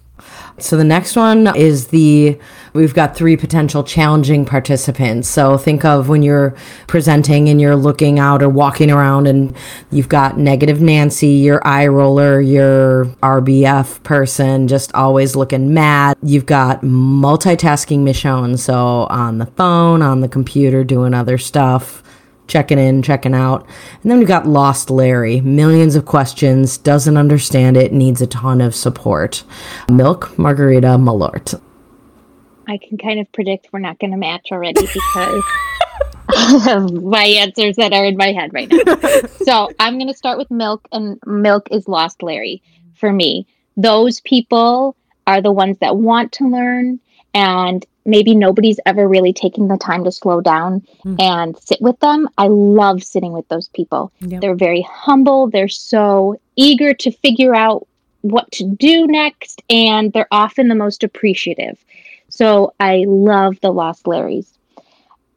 So 0.62 0.76
the 0.76 0.84
next 0.84 1.16
one 1.16 1.54
is 1.56 1.88
the 1.88 2.38
we've 2.72 2.94
got 2.94 3.16
three 3.16 3.36
potential 3.36 3.82
challenging 3.82 4.44
participants. 4.44 5.28
So 5.28 5.58
think 5.58 5.84
of 5.84 6.08
when 6.08 6.22
you're 6.22 6.54
presenting 6.86 7.48
and 7.48 7.60
you're 7.60 7.76
looking 7.76 8.18
out 8.18 8.42
or 8.42 8.48
walking 8.48 8.90
around 8.90 9.26
and 9.26 9.54
you've 9.90 10.08
got 10.08 10.38
negative 10.38 10.80
Nancy, 10.80 11.28
your 11.28 11.66
eye 11.66 11.86
roller, 11.86 12.40
your 12.40 13.06
RBF 13.22 14.02
person 14.02 14.68
just 14.68 14.94
always 14.94 15.36
looking 15.36 15.74
mad. 15.74 16.16
You've 16.22 16.46
got 16.46 16.82
multitasking 16.82 18.00
Michonne, 18.00 18.58
so 18.58 19.06
on 19.10 19.38
the 19.38 19.46
phone, 19.46 20.02
on 20.02 20.20
the 20.20 20.28
computer 20.28 20.84
doing 20.84 21.14
other 21.14 21.38
stuff 21.38 22.02
checking 22.50 22.78
in, 22.78 23.02
checking 23.02 23.34
out. 23.34 23.66
And 24.02 24.10
then 24.10 24.18
we've 24.18 24.28
got 24.28 24.46
Lost 24.46 24.90
Larry, 24.90 25.40
millions 25.40 25.94
of 25.94 26.04
questions, 26.04 26.76
doesn't 26.76 27.16
understand 27.16 27.76
it, 27.76 27.92
needs 27.92 28.20
a 28.20 28.26
ton 28.26 28.60
of 28.60 28.74
support. 28.74 29.44
Milk, 29.88 30.36
Margarita, 30.38 30.88
Malort. 30.98 31.58
I 32.68 32.78
can 32.78 32.98
kind 32.98 33.18
of 33.20 33.30
predict 33.32 33.68
we're 33.72 33.78
not 33.78 33.98
going 33.98 34.10
to 34.10 34.16
match 34.16 34.48
already 34.52 34.82
because 34.82 35.44
of 36.68 36.92
my 37.02 37.24
answers 37.24 37.76
that 37.76 37.92
are 37.92 38.04
in 38.04 38.16
my 38.16 38.32
head 38.32 38.52
right 38.52 38.70
now. 38.70 38.96
so 39.44 39.70
I'm 39.78 39.96
going 39.96 40.08
to 40.08 40.16
start 40.16 40.36
with 40.36 40.50
Milk, 40.50 40.86
and 40.92 41.18
Milk 41.24 41.68
is 41.70 41.88
Lost 41.88 42.22
Larry 42.22 42.62
for 42.94 43.12
me. 43.12 43.46
Those 43.76 44.20
people 44.20 44.96
are 45.26 45.40
the 45.40 45.52
ones 45.52 45.78
that 45.78 45.96
want 45.96 46.32
to 46.32 46.48
learn 46.48 47.00
and 47.32 47.86
maybe 48.04 48.34
nobody's 48.34 48.80
ever 48.86 49.06
really 49.06 49.32
taken 49.32 49.68
the 49.68 49.76
time 49.76 50.04
to 50.04 50.12
slow 50.12 50.40
down 50.40 50.82
mm. 51.04 51.20
and 51.20 51.56
sit 51.58 51.80
with 51.80 51.98
them. 52.00 52.28
I 52.38 52.48
love 52.48 53.02
sitting 53.02 53.32
with 53.32 53.48
those 53.48 53.68
people. 53.68 54.12
Yep. 54.20 54.40
They're 54.40 54.54
very 54.54 54.82
humble, 54.82 55.50
they're 55.50 55.68
so 55.68 56.40
eager 56.56 56.94
to 56.94 57.10
figure 57.10 57.54
out 57.54 57.86
what 58.22 58.50
to 58.52 58.64
do 58.64 59.06
next, 59.06 59.62
and 59.70 60.12
they're 60.12 60.28
often 60.30 60.68
the 60.68 60.74
most 60.74 61.02
appreciative. 61.02 61.82
So 62.28 62.74
I 62.78 63.04
love 63.06 63.58
the 63.60 63.72
Lost 63.72 64.04
Larrys. 64.04 64.52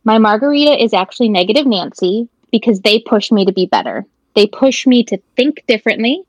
My 0.03 0.17
margarita 0.17 0.83
is 0.83 0.93
actually 0.93 1.29
negative 1.29 1.65
Nancy 1.65 2.27
because 2.51 2.81
they 2.81 2.99
push 2.99 3.31
me 3.31 3.45
to 3.45 3.53
be 3.53 3.65
better. 3.65 4.05
They 4.35 4.47
push 4.47 4.85
me 4.85 5.03
to 5.05 5.17
think 5.35 5.63
differently 5.67 6.23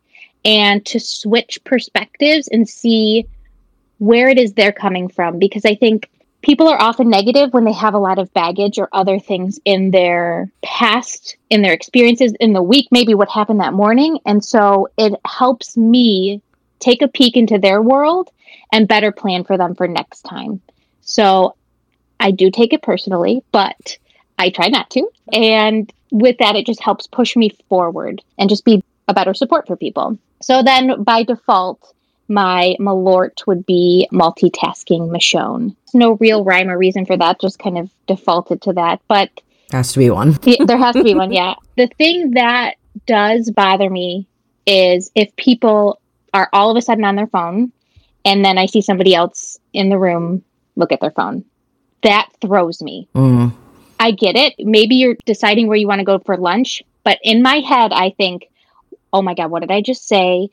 and 0.44 0.84
to 0.86 1.00
switch 1.00 1.58
perspectives 1.64 2.48
and 2.48 2.68
see 2.68 3.26
where 3.98 4.28
it 4.28 4.38
is 4.38 4.52
they're 4.52 4.72
coming 4.72 5.08
from 5.08 5.38
because 5.38 5.64
I 5.64 5.74
think 5.74 6.08
people 6.44 6.68
are 6.68 6.80
often 6.80 7.08
negative 7.08 7.52
when 7.52 7.64
they 7.64 7.72
have 7.72 7.94
a 7.94 7.98
lot 7.98 8.18
of 8.18 8.32
baggage 8.34 8.78
or 8.78 8.88
other 8.92 9.18
things 9.18 9.58
in 9.64 9.90
their 9.90 10.50
past, 10.62 11.36
in 11.48 11.62
their 11.62 11.72
experiences 11.72 12.34
in 12.38 12.52
the 12.52 12.62
week, 12.62 12.86
maybe 12.90 13.14
what 13.14 13.30
happened 13.30 13.60
that 13.60 13.72
morning. 13.72 14.18
And 14.26 14.44
so 14.44 14.88
it 14.98 15.18
helps 15.24 15.76
me 15.76 16.42
take 16.80 17.00
a 17.00 17.08
peek 17.08 17.36
into 17.36 17.58
their 17.58 17.80
world 17.80 18.30
and 18.72 18.86
better 18.86 19.10
plan 19.10 19.44
for 19.44 19.56
them 19.56 19.74
for 19.74 19.88
next 19.88 20.22
time. 20.22 20.60
So 21.00 21.56
I 22.20 22.30
do 22.30 22.50
take 22.50 22.74
it 22.74 22.82
personally, 22.82 23.42
but 23.50 23.96
I 24.38 24.50
try 24.50 24.68
not 24.68 24.90
to. 24.90 25.08
And 25.32 25.90
with 26.10 26.36
that, 26.38 26.56
it 26.56 26.66
just 26.66 26.82
helps 26.82 27.06
push 27.06 27.36
me 27.36 27.56
forward 27.68 28.22
and 28.38 28.50
just 28.50 28.64
be 28.66 28.82
a 29.08 29.14
better 29.14 29.32
support 29.32 29.66
for 29.66 29.76
people. 29.76 30.18
So 30.42 30.62
then 30.62 31.02
by 31.02 31.22
default, 31.22 31.94
my 32.34 32.76
Malort 32.80 33.46
would 33.46 33.64
be 33.64 34.08
multitasking 34.12 35.08
Michonne. 35.08 35.74
No 35.94 36.14
real 36.14 36.44
rhyme 36.44 36.68
or 36.68 36.76
reason 36.76 37.06
for 37.06 37.16
that, 37.16 37.40
just 37.40 37.60
kind 37.60 37.78
of 37.78 37.88
defaulted 38.06 38.60
to 38.62 38.72
that. 38.72 39.00
But 39.08 39.30
Has 39.70 39.92
to 39.92 40.00
be 40.00 40.10
one. 40.10 40.32
there 40.66 40.76
has 40.76 40.96
to 40.96 41.04
be 41.04 41.14
one, 41.24 41.32
yeah. 41.32 41.54
The 41.76 41.86
thing 41.86 42.32
that 42.32 42.74
does 43.06 43.50
bother 43.50 43.88
me 43.88 44.26
is 44.66 45.12
if 45.14 45.34
people 45.36 46.00
are 46.32 46.48
all 46.52 46.70
of 46.70 46.76
a 46.76 46.82
sudden 46.82 47.04
on 47.04 47.14
their 47.14 47.28
phone 47.28 47.72
and 48.24 48.44
then 48.44 48.58
I 48.58 48.66
see 48.66 48.80
somebody 48.80 49.14
else 49.14 49.58
in 49.72 49.88
the 49.88 49.98
room 49.98 50.42
look 50.76 50.90
at 50.90 51.00
their 51.00 51.12
phone. 51.12 51.44
That 52.02 52.28
throws 52.40 52.82
me. 52.82 53.08
Mm. 53.14 53.52
I 54.00 54.10
get 54.10 54.34
it. 54.36 54.54
Maybe 54.58 54.96
you're 54.96 55.16
deciding 55.24 55.68
where 55.68 55.76
you 55.76 55.86
want 55.86 56.00
to 56.00 56.04
go 56.04 56.18
for 56.18 56.36
lunch, 56.36 56.82
but 57.04 57.18
in 57.22 57.42
my 57.42 57.56
head, 57.60 57.92
I 57.92 58.10
think, 58.10 58.50
oh 59.12 59.22
my 59.22 59.34
God, 59.34 59.50
what 59.50 59.60
did 59.60 59.70
I 59.70 59.80
just 59.80 60.08
say? 60.08 60.48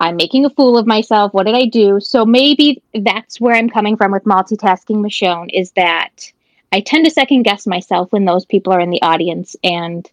I'm 0.00 0.16
making 0.16 0.44
a 0.44 0.50
fool 0.50 0.76
of 0.76 0.86
myself. 0.86 1.32
What 1.32 1.46
did 1.46 1.54
I 1.54 1.66
do? 1.66 2.00
So 2.00 2.26
maybe 2.26 2.82
that's 2.94 3.40
where 3.40 3.54
I'm 3.54 3.70
coming 3.70 3.96
from 3.96 4.12
with 4.12 4.24
multitasking 4.24 4.96
Michonne 4.96 5.50
is 5.52 5.72
that 5.72 6.32
I 6.72 6.80
tend 6.80 7.04
to 7.04 7.10
second 7.10 7.44
guess 7.44 7.66
myself 7.66 8.10
when 8.12 8.24
those 8.24 8.44
people 8.44 8.72
are 8.72 8.80
in 8.80 8.90
the 8.90 9.02
audience 9.02 9.54
and 9.62 10.10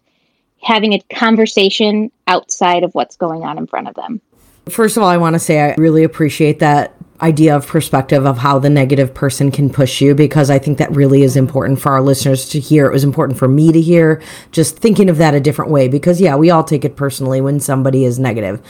having 0.62 0.92
a 0.92 1.00
conversation 1.12 2.10
outside 2.28 2.84
of 2.84 2.94
what's 2.94 3.16
going 3.16 3.42
on 3.42 3.58
in 3.58 3.66
front 3.66 3.88
of 3.88 3.94
them. 3.94 4.20
First 4.68 4.96
of 4.96 5.02
all, 5.02 5.08
I 5.08 5.16
want 5.16 5.34
to 5.34 5.40
say 5.40 5.60
I 5.60 5.74
really 5.76 6.04
appreciate 6.04 6.60
that 6.60 6.94
idea 7.20 7.54
of 7.56 7.66
perspective 7.66 8.26
of 8.26 8.38
how 8.38 8.58
the 8.58 8.70
negative 8.70 9.14
person 9.14 9.50
can 9.50 9.70
push 9.70 10.00
you 10.00 10.14
because 10.14 10.50
I 10.50 10.58
think 10.58 10.78
that 10.78 10.90
really 10.92 11.22
is 11.22 11.36
important 11.36 11.80
for 11.80 11.92
our 11.92 12.00
listeners 12.02 12.48
to 12.50 12.60
hear. 12.60 12.86
It 12.86 12.92
was 12.92 13.04
important 13.04 13.38
for 13.38 13.48
me 13.48 13.72
to 13.72 13.80
hear, 13.80 14.20
just 14.50 14.78
thinking 14.78 15.08
of 15.08 15.18
that 15.18 15.34
a 15.34 15.40
different 15.40 15.70
way 15.70 15.88
because, 15.88 16.20
yeah, 16.20 16.36
we 16.36 16.50
all 16.50 16.64
take 16.64 16.84
it 16.84 16.96
personally 16.96 17.40
when 17.40 17.60
somebody 17.60 18.04
is 18.04 18.18
negative. 18.18 18.60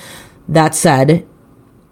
That 0.48 0.74
said, 0.74 1.26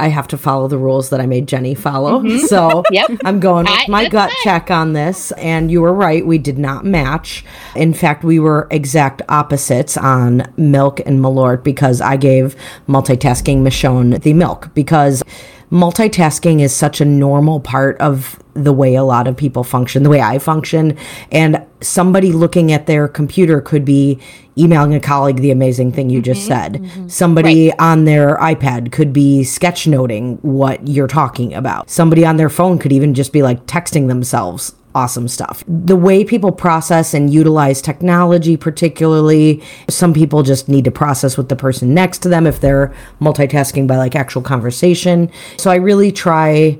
I 0.00 0.08
have 0.08 0.26
to 0.28 0.38
follow 0.38 0.66
the 0.66 0.78
rules 0.78 1.10
that 1.10 1.20
I 1.20 1.26
made 1.26 1.46
Jenny 1.46 1.74
follow. 1.74 2.24
So 2.50 2.82
Yep. 2.90 3.20
I'm 3.24 3.38
going 3.38 3.66
with 3.66 3.88
my 3.88 4.08
gut 4.08 4.32
check 4.42 4.70
on 4.70 4.94
this. 4.94 5.30
And 5.32 5.70
you 5.70 5.82
were 5.82 5.92
right. 5.92 6.26
We 6.26 6.38
did 6.38 6.58
not 6.58 6.84
match. 6.84 7.44
In 7.76 7.92
fact, 7.92 8.24
we 8.24 8.38
were 8.40 8.66
exact 8.70 9.22
opposites 9.28 9.96
on 9.96 10.52
milk 10.56 11.00
and 11.00 11.20
Malort 11.20 11.62
because 11.62 12.00
I 12.00 12.16
gave 12.16 12.56
multitasking 12.88 13.58
Michonne 13.58 14.20
the 14.22 14.32
milk 14.32 14.72
because 14.74 15.22
multitasking 15.70 16.60
is 16.60 16.74
such 16.74 17.00
a 17.00 17.04
normal 17.04 17.60
part 17.60 17.96
of 18.00 18.42
the 18.54 18.72
way 18.72 18.94
a 18.94 19.04
lot 19.04 19.28
of 19.28 19.36
people 19.36 19.62
function, 19.62 20.02
the 20.02 20.10
way 20.10 20.20
I 20.20 20.38
function. 20.38 20.96
And 21.30 21.59
somebody 21.82 22.32
looking 22.32 22.72
at 22.72 22.86
their 22.86 23.08
computer 23.08 23.60
could 23.60 23.84
be 23.84 24.18
emailing 24.58 24.94
a 24.94 25.00
colleague 25.00 25.36
the 25.36 25.50
amazing 25.50 25.92
thing 25.92 26.10
you 26.10 26.20
just 26.20 26.40
mm-hmm. 26.40 26.48
said. 26.48 26.72
Mm-hmm. 26.74 27.08
Somebody 27.08 27.72
on 27.78 28.04
their 28.04 28.36
iPad 28.36 28.92
could 28.92 29.12
be 29.12 29.40
sketchnoting 29.42 30.42
what 30.42 30.86
you're 30.86 31.06
talking 31.06 31.54
about. 31.54 31.88
Somebody 31.90 32.24
on 32.24 32.36
their 32.36 32.50
phone 32.50 32.78
could 32.78 32.92
even 32.92 33.14
just 33.14 33.32
be 33.32 33.42
like 33.42 33.64
texting 33.66 34.08
themselves 34.08 34.74
awesome 34.94 35.28
stuff. 35.28 35.62
The 35.68 35.96
way 35.96 36.24
people 36.24 36.52
process 36.52 37.14
and 37.14 37.32
utilize 37.32 37.80
technology, 37.80 38.56
particularly, 38.56 39.62
some 39.88 40.12
people 40.12 40.42
just 40.42 40.68
need 40.68 40.84
to 40.84 40.90
process 40.90 41.36
with 41.36 41.48
the 41.48 41.56
person 41.56 41.94
next 41.94 42.18
to 42.22 42.28
them 42.28 42.46
if 42.46 42.60
they're 42.60 42.92
multitasking 43.20 43.86
by 43.86 43.96
like 43.96 44.16
actual 44.16 44.42
conversation. 44.42 45.30
So 45.58 45.70
I 45.70 45.76
really 45.76 46.10
try 46.12 46.78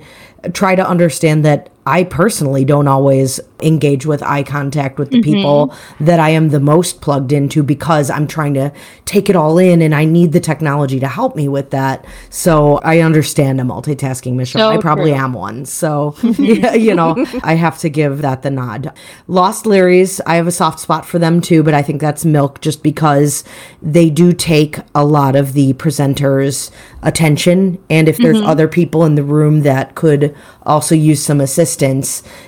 try 0.55 0.75
to 0.75 0.87
understand 0.87 1.45
that 1.45 1.71
I 1.87 2.05
personally 2.05 2.65
don't 2.65 2.89
always 2.89 3.41
engage 3.63 4.07
with 4.07 4.23
eye 4.23 4.43
contact 4.43 4.99
with 4.99 5.11
the 5.11 5.21
mm-hmm. 5.21 5.33
people 5.33 5.75
that 5.99 6.21
I 6.21 6.31
am 6.31 6.51
the 6.51 6.61
most 6.61 7.01
plugged 7.01 7.33
into 7.33 7.63
because 7.63 8.11
I'm 8.11 8.27
trying 8.27 8.55
to 8.55 8.73
take 9.07 9.31
it 9.31 9.37
all 9.37 9.59
in 9.59 9.81
and 9.83 9.95
I 9.95 10.05
need 10.05 10.33
the 10.33 10.41
technology 10.41 11.01
to 11.01 11.09
help 11.09 11.37
me 11.37 11.49
with 11.49 11.71
that. 11.71 12.05
So 12.29 12.79
I 12.79 13.01
understand 13.01 13.61
a 13.61 13.65
multitasking 13.65 14.35
Michonne. 14.35 14.59
So 14.59 14.69
I 14.69 14.77
probably 14.79 15.13
true. 15.13 15.21
am 15.21 15.33
one. 15.33 15.65
So, 15.65 16.15
you 16.23 16.95
know, 16.95 17.25
I 17.43 17.55
have 17.55 17.79
to 17.79 17.89
give 17.89 18.23
that 18.23 18.43
the 18.43 18.51
nod. 18.51 18.93
Lost 19.27 19.65
Larrys, 19.65 20.21
I 20.27 20.37
have 20.37 20.47
a 20.47 20.53
soft 20.53 20.81
spot 20.81 21.07
for 21.07 21.19
them 21.19 21.41
too, 21.41 21.63
but 21.63 21.75
I 21.75 21.83
think 21.83 22.01
that's 22.01 22.25
milk 22.25 22.61
just 22.61 22.83
because 22.83 23.43
they 23.81 24.11
do 24.11 24.33
take 24.33 24.79
a 24.95 25.05
lot 25.05 25.35
of 25.35 25.55
the 25.55 25.73
presenters' 25.75 26.71
attention. 27.03 27.83
And 27.89 28.09
if 28.09 28.19
there's 28.19 28.39
mm-hmm. 28.39 28.47
other 28.47 28.69
people 28.69 29.05
in 29.05 29.15
the 29.15 29.23
room 29.23 29.63
that 29.63 29.95
could 29.95 30.37
also 30.65 30.95
use 30.95 31.25
some 31.25 31.41
assistance, 31.41 31.70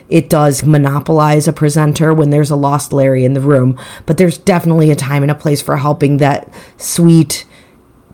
it 0.08 0.28
does 0.28 0.64
monopolize 0.64 1.48
a 1.48 1.52
presenter 1.52 2.12
when 2.12 2.30
there's 2.30 2.50
a 2.50 2.56
Lost 2.56 2.92
Larry 2.92 3.24
in 3.24 3.34
the 3.34 3.40
room. 3.40 3.78
But 4.06 4.16
there's 4.16 4.38
definitely 4.38 4.90
a 4.90 4.96
time 4.96 5.22
and 5.22 5.30
a 5.30 5.36
place 5.36 5.62
for 5.62 5.76
helping 5.76 6.16
that 6.18 6.52
sweet 6.76 7.44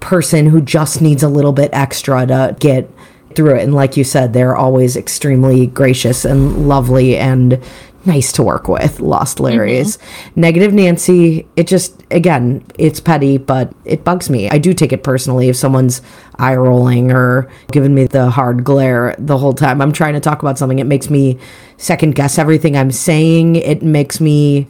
person 0.01 0.47
who 0.47 0.61
just 0.61 1.01
needs 1.01 1.23
a 1.23 1.29
little 1.29 1.53
bit 1.53 1.71
extra 1.73 2.27
to 2.27 2.57
get 2.61 2.91
through 3.35 3.57
it. 3.57 3.63
And 3.63 3.75
like 3.75 3.97
you 3.97 4.05
said, 4.05 4.33
they're 4.33 4.57
always 4.57 4.97
extremely 4.97 5.67
gracious 5.67 6.25
and 6.25 6.69
lovely 6.69 7.17
and 7.17 7.63
nice 8.09 8.33
to 8.33 8.43
work 8.43 8.67
with. 8.67 8.99
Lost 8.99 9.37
mm-hmm. 9.37 9.45
Larry's. 9.45 9.99
Negative 10.35 10.73
Nancy, 10.73 11.47
it 11.55 11.69
just, 11.69 12.03
again, 12.11 12.65
it's 12.79 12.99
petty, 12.99 13.39
but 13.39 13.73
it 13.85 14.03
bugs 14.03 14.29
me. 14.29 14.51
I 14.51 14.59
do 14.59 14.75
take 14.75 14.93
it 14.93 15.05
personally 15.05 15.49
if 15.49 15.57
someone's 15.57 16.03
eye 16.37 16.57
rolling 16.57 17.13
or 17.13 17.49
giving 17.71 17.95
me 17.95 18.07
the 18.07 18.31
hard 18.31 18.65
glare 18.65 19.15
the 19.19 19.39
whole 19.39 19.55
time. 19.55 19.81
I'm 19.81 19.93
trying 19.93 20.15
to 20.15 20.21
talk 20.21 20.43
about 20.43 20.59
something. 20.59 20.79
It 20.81 20.85
makes 20.85 21.09
me 21.11 21.39
second 21.77 22.17
guess 22.17 22.39
everything 22.39 22.77
I'm 22.77 22.91
saying. 22.91 23.57
It 23.57 23.83
makes 23.83 24.21
me 24.21 24.67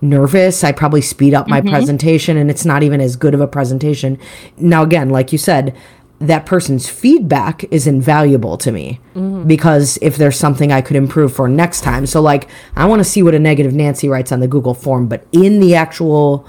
nervous. 0.00 0.64
I 0.64 0.72
probably 0.72 1.02
speed 1.02 1.34
up 1.34 1.48
my 1.48 1.60
mm-hmm. 1.60 1.70
presentation 1.70 2.36
and 2.36 2.50
it's 2.50 2.64
not 2.64 2.82
even 2.82 3.00
as 3.00 3.16
good 3.16 3.34
of 3.34 3.40
a 3.40 3.48
presentation. 3.48 4.18
Now, 4.56 4.82
again, 4.82 5.10
like 5.10 5.32
you 5.32 5.38
said, 5.38 5.76
that 6.20 6.44
person's 6.44 6.86
feedback 6.86 7.64
is 7.72 7.86
invaluable 7.86 8.58
to 8.58 8.70
me 8.70 9.00
mm-hmm. 9.14 9.48
because 9.48 9.98
if 10.02 10.18
there's 10.18 10.36
something 10.36 10.70
I 10.70 10.82
could 10.82 10.96
improve 10.96 11.34
for 11.34 11.48
next 11.48 11.80
time. 11.80 12.06
So, 12.06 12.20
like, 12.20 12.48
I 12.76 12.84
want 12.84 13.00
to 13.00 13.04
see 13.04 13.22
what 13.22 13.34
a 13.34 13.38
negative 13.38 13.72
Nancy 13.72 14.08
writes 14.08 14.30
on 14.30 14.40
the 14.40 14.48
Google 14.48 14.74
form, 14.74 15.08
but 15.08 15.26
in 15.32 15.60
the 15.60 15.74
actual 15.74 16.46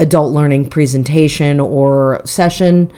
adult 0.00 0.32
learning 0.32 0.68
presentation 0.68 1.60
or 1.60 2.20
session, 2.24 2.92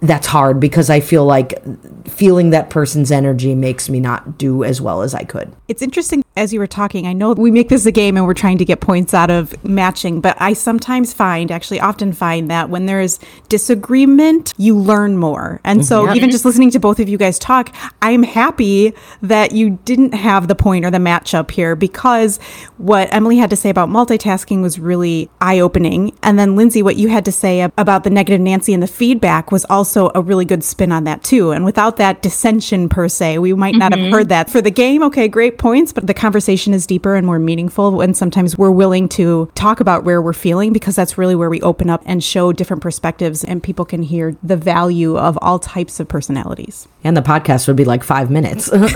that's 0.00 0.26
hard 0.26 0.58
because 0.58 0.90
I 0.90 0.98
feel 0.98 1.24
like 1.24 1.62
feeling 2.08 2.50
that 2.50 2.68
person's 2.68 3.12
energy 3.12 3.54
makes 3.54 3.88
me 3.88 4.00
not 4.00 4.36
do 4.36 4.64
as 4.64 4.80
well 4.80 5.02
as 5.02 5.14
I 5.14 5.22
could. 5.22 5.54
It's 5.68 5.80
interesting 5.80 6.24
as 6.36 6.52
you 6.52 6.60
were 6.60 6.66
talking. 6.66 7.06
I 7.06 7.12
know 7.12 7.32
we 7.32 7.50
make 7.50 7.68
this 7.68 7.86
a 7.86 7.92
game 7.92 8.16
and 8.16 8.26
we're 8.26 8.34
trying 8.34 8.58
to 8.58 8.64
get 8.64 8.80
points 8.80 9.14
out 9.14 9.30
of 9.30 9.54
matching, 9.64 10.20
but 10.20 10.36
I 10.40 10.52
sometimes 10.52 11.12
find, 11.12 11.50
actually, 11.50 11.80
often 11.80 12.12
find 12.12 12.50
that 12.50 12.68
when 12.68 12.86
there's 12.86 13.18
disagreement, 13.48 14.52
you 14.58 14.76
learn 14.76 15.16
more. 15.16 15.60
And 15.64 15.84
so, 15.84 16.04
mm-hmm. 16.04 16.16
even 16.16 16.30
just 16.30 16.44
listening 16.44 16.70
to 16.72 16.80
both 16.80 17.00
of 17.00 17.08
you 17.08 17.16
guys 17.18 17.38
talk, 17.38 17.74
I'm 18.02 18.22
happy 18.22 18.92
that 19.22 19.52
you 19.52 19.78
didn't 19.84 20.12
have 20.12 20.48
the 20.48 20.54
point 20.54 20.84
or 20.84 20.90
the 20.90 20.98
matchup 20.98 21.50
here 21.50 21.74
because 21.74 22.38
what 22.76 23.12
Emily 23.12 23.38
had 23.38 23.50
to 23.50 23.56
say 23.56 23.70
about 23.70 23.88
multitasking 23.88 24.62
was 24.62 24.78
really 24.78 25.30
eye 25.40 25.60
opening. 25.60 26.16
And 26.22 26.38
then, 26.38 26.56
Lindsay, 26.56 26.82
what 26.82 26.96
you 26.96 27.08
had 27.08 27.24
to 27.24 27.32
say 27.32 27.60
about 27.62 28.04
the 28.04 28.10
negative 28.10 28.40
Nancy 28.40 28.74
and 28.74 28.82
the 28.82 28.86
feedback 28.86 29.50
was 29.50 29.64
also 29.66 30.10
a 30.14 30.20
really 30.20 30.44
good 30.44 30.62
spin 30.62 30.92
on 30.92 31.04
that, 31.04 31.24
too. 31.24 31.52
And 31.52 31.64
without 31.64 31.96
that 31.96 32.22
dissension 32.22 32.88
per 32.88 33.08
se, 33.08 33.38
we 33.38 33.54
might 33.54 33.74
not 33.74 33.92
have 33.92 34.00
mm-hmm. 34.00 34.12
heard 34.12 34.28
that. 34.28 34.50
For 34.50 34.60
the 34.60 34.70
game, 34.70 35.02
okay, 35.04 35.28
great 35.28 35.58
points, 35.58 35.92
but 35.92 36.06
the 36.06 36.14
conversation 36.26 36.74
is 36.74 36.88
deeper 36.88 37.14
and 37.14 37.24
more 37.24 37.38
meaningful. 37.38 38.00
And 38.00 38.16
sometimes 38.16 38.58
we're 38.58 38.72
willing 38.72 39.08
to 39.10 39.48
talk 39.54 39.78
about 39.78 40.02
where 40.02 40.20
we're 40.20 40.32
feeling 40.32 40.72
because 40.72 40.96
that's 40.96 41.16
really 41.16 41.36
where 41.36 41.48
we 41.48 41.60
open 41.60 41.88
up 41.88 42.02
and 42.04 42.22
show 42.22 42.52
different 42.52 42.82
perspectives 42.82 43.44
and 43.44 43.62
people 43.62 43.84
can 43.84 44.02
hear 44.02 44.36
the 44.42 44.56
value 44.56 45.16
of 45.16 45.38
all 45.40 45.60
types 45.60 46.00
of 46.00 46.08
personalities. 46.08 46.88
And 47.04 47.16
the 47.16 47.22
podcast 47.22 47.68
would 47.68 47.76
be 47.76 47.84
like 47.84 48.02
five 48.02 48.28
minutes. 48.28 48.66
Isn't 48.72 48.90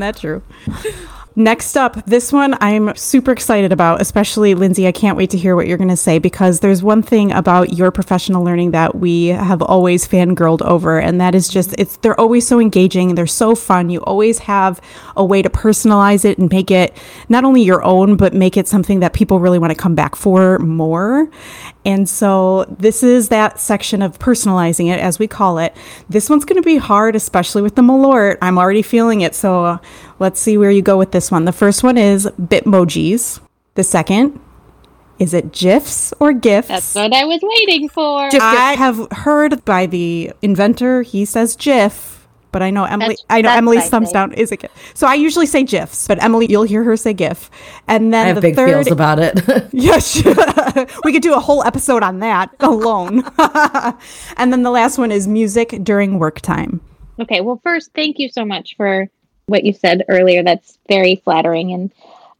that 0.00 0.18
true? 0.20 0.42
Next 1.38 1.76
up, 1.76 2.02
this 2.06 2.32
one 2.32 2.56
I'm 2.62 2.96
super 2.96 3.30
excited 3.30 3.70
about, 3.70 4.00
especially 4.00 4.54
Lindsay. 4.54 4.86
I 4.86 4.92
can't 4.92 5.18
wait 5.18 5.28
to 5.30 5.36
hear 5.36 5.54
what 5.54 5.66
you're 5.66 5.76
going 5.76 5.90
to 5.90 5.96
say 5.96 6.18
because 6.18 6.60
there's 6.60 6.82
one 6.82 7.02
thing 7.02 7.30
about 7.30 7.74
your 7.74 7.90
professional 7.90 8.42
learning 8.42 8.70
that 8.70 8.94
we 8.94 9.26
have 9.26 9.60
always 9.60 10.08
fangirled 10.08 10.62
over, 10.62 10.98
and 10.98 11.20
that 11.20 11.34
is 11.34 11.46
just 11.46 11.74
it's 11.78 11.98
they're 11.98 12.18
always 12.18 12.46
so 12.46 12.58
engaging, 12.58 13.16
they're 13.16 13.26
so 13.26 13.54
fun. 13.54 13.90
You 13.90 14.00
always 14.04 14.38
have 14.38 14.80
a 15.14 15.22
way 15.22 15.42
to 15.42 15.50
personalize 15.50 16.24
it 16.24 16.38
and 16.38 16.50
make 16.50 16.70
it 16.70 16.96
not 17.28 17.44
only 17.44 17.60
your 17.60 17.84
own, 17.84 18.16
but 18.16 18.32
make 18.32 18.56
it 18.56 18.66
something 18.66 19.00
that 19.00 19.12
people 19.12 19.38
really 19.38 19.58
want 19.58 19.72
to 19.72 19.78
come 19.78 19.94
back 19.94 20.16
for 20.16 20.58
more. 20.60 21.30
And 21.84 22.08
so 22.08 22.64
this 22.78 23.02
is 23.02 23.28
that 23.28 23.60
section 23.60 24.00
of 24.00 24.18
personalizing 24.18 24.90
it, 24.90 25.00
as 25.00 25.18
we 25.18 25.28
call 25.28 25.58
it. 25.58 25.76
This 26.08 26.30
one's 26.30 26.46
going 26.46 26.60
to 26.60 26.66
be 26.66 26.78
hard, 26.78 27.14
especially 27.14 27.60
with 27.60 27.76
the 27.76 27.82
Malort. 27.82 28.38
I'm 28.40 28.56
already 28.56 28.82
feeling 28.82 29.20
it. 29.20 29.34
So 29.34 29.78
let's 30.18 30.40
see 30.40 30.56
where 30.58 30.70
you 30.70 30.82
go 30.82 30.96
with 30.98 31.12
this 31.12 31.30
one. 31.30 31.44
The 31.44 31.52
first 31.52 31.82
one 31.82 31.96
is 31.98 32.26
Bitmojis. 32.40 33.40
The 33.74 33.84
second, 33.84 34.40
is 35.18 35.34
it 35.34 35.52
GIFs 35.52 36.12
or 36.20 36.32
GIFs? 36.32 36.68
That's 36.68 36.94
what 36.94 37.12
I 37.14 37.24
was 37.24 37.40
waiting 37.42 37.88
for. 37.88 38.28
I 38.40 38.74
have 38.78 39.06
heard 39.12 39.64
by 39.64 39.86
the 39.86 40.32
inventor, 40.42 41.02
he 41.02 41.24
says 41.26 41.56
GIF, 41.56 42.26
but 42.52 42.62
I 42.62 42.70
know 42.70 42.84
Emily. 42.84 43.16
That's- 43.16 43.26
I 43.28 43.42
know 43.42 43.48
that's 43.50 43.58
Emily's 43.58 43.88
thumbs 43.90 44.12
down 44.12 44.32
is 44.32 44.50
a 44.52 44.56
GIF. 44.56 44.70
So 44.94 45.06
I 45.06 45.14
usually 45.14 45.44
say 45.44 45.62
GIFs, 45.62 46.08
but 46.08 46.22
Emily, 46.22 46.46
you'll 46.48 46.62
hear 46.62 46.82
her 46.84 46.96
say 46.96 47.12
GIF, 47.12 47.50
and 47.86 48.14
then 48.14 48.24
I 48.24 48.28
have 48.28 48.36
the 48.36 48.40
big 48.40 48.56
third. 48.56 48.70
feels 48.70 48.90
about 48.90 49.18
it. 49.18 49.42
Yes, 49.72 50.16
we 51.04 51.12
could 51.12 51.22
do 51.22 51.34
a 51.34 51.40
whole 51.40 51.62
episode 51.64 52.02
on 52.02 52.20
that 52.20 52.50
alone. 52.60 53.24
and 54.38 54.52
then 54.52 54.62
the 54.62 54.70
last 54.70 54.96
one 54.96 55.12
is 55.12 55.28
music 55.28 55.78
during 55.82 56.18
work 56.18 56.40
time. 56.40 56.80
Okay, 57.20 57.40
well, 57.42 57.60
first, 57.62 57.90
thank 57.94 58.18
you 58.18 58.28
so 58.30 58.44
much 58.44 58.74
for 58.76 59.08
what 59.46 59.64
you 59.64 59.72
said 59.72 60.04
earlier. 60.08 60.42
That's 60.42 60.78
very 60.88 61.16
flattering. 61.24 61.72
And 61.72 61.92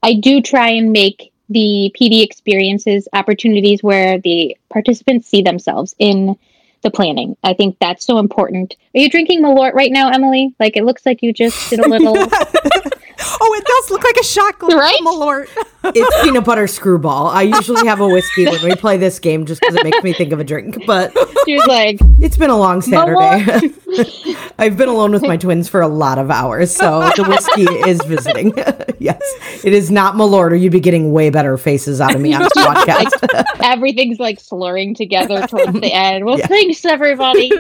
I 0.03 0.15
do 0.15 0.43
try 0.43 0.71
and 0.71 0.93
make 0.93 1.33
the 1.49 1.95
PD 1.99 2.23
experiences 2.23 3.09
opportunities 3.13 3.83
where 3.83 4.19
the 4.19 4.57
participants 4.69 5.29
see 5.29 5.43
themselves 5.43 5.95
in 5.99 6.37
the 6.83 6.91
planning. 6.91 7.37
I 7.43 7.55
think 7.55 7.79
that's 7.79 8.05
so 8.05 8.19
important. 8.19 8.75
Are 8.95 9.01
you 9.01 9.09
drinking 9.09 9.43
Malort 9.43 9.75
right 9.75 9.93
now, 9.93 10.11
Emily? 10.11 10.55
Like, 10.59 10.77
it 10.77 10.85
looks 10.85 11.07
like 11.07 11.23
you 11.23 11.33
just 11.33 11.71
did 11.71 11.81
a 11.81 11.89
little. 11.89 12.17
Oh, 13.19 13.55
it 13.59 13.65
does 13.65 13.91
look 13.91 14.05
like 14.05 14.17
a 14.17 14.25
shot 14.25 14.59
glass 14.59 14.75
Right? 14.79 14.99
Malort. 15.03 15.49
it's 15.85 16.23
peanut 16.25 16.45
butter 16.45 16.67
screwball. 16.67 17.29
I 17.29 17.43
usually 17.43 17.87
have 17.87 18.01
a 18.01 18.07
whiskey 18.09 18.45
when 18.47 18.63
we 18.63 18.75
play 18.75 18.97
this 18.99 19.19
game 19.19 19.47
just 19.47 19.61
because 19.61 19.75
it 19.77 19.85
makes 19.85 20.03
me 20.03 20.13
think 20.13 20.33
of 20.33 20.41
a 20.41 20.45
drink, 20.45 20.85
but 20.87 21.13
She 21.45 21.55
was 21.55 21.67
like, 21.67 21.99
it's 22.21 22.37
been 22.37 22.51
a 22.51 22.57
long 22.57 22.83
Saturday. 22.83 23.73
I've 24.59 24.77
been 24.77 24.89
alone 24.89 25.13
with 25.13 25.23
my 25.23 25.37
twins 25.37 25.69
for 25.69 25.81
a 25.81 25.89
lot 25.89 26.19
of 26.19 26.31
hours, 26.31 26.75
so 26.75 27.01
the 27.17 27.25
whiskey 27.25 27.63
is 27.89 28.03
visiting. 28.05 28.53
yes, 28.99 29.21
it 29.65 29.73
is 29.73 29.91
not 29.91 30.15
Malort, 30.15 30.51
or 30.51 30.55
you'd 30.55 30.73
be 30.73 30.81
getting 30.81 31.13
way 31.13 31.31
better 31.31 31.57
faces 31.59 32.01
out 32.01 32.15
of 32.15 32.21
me 32.21 32.35
on 32.35 32.43
this 32.43 32.53
podcast. 32.53 33.45
everything's 33.63 34.19
like 34.19 34.41
slurring 34.41 34.95
together 34.95 35.47
towards 35.47 35.73
the 35.81 35.93
end. 35.93 36.25
Well, 36.25 36.39
thanks, 36.39 36.85
everybody. 36.85 37.51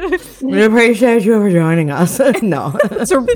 we 0.42 0.62
appreciate 0.64 1.22
you 1.24 1.38
for 1.40 1.50
joining 1.50 1.90
us. 1.90 2.18
no, 2.42 2.76
So 3.04 3.26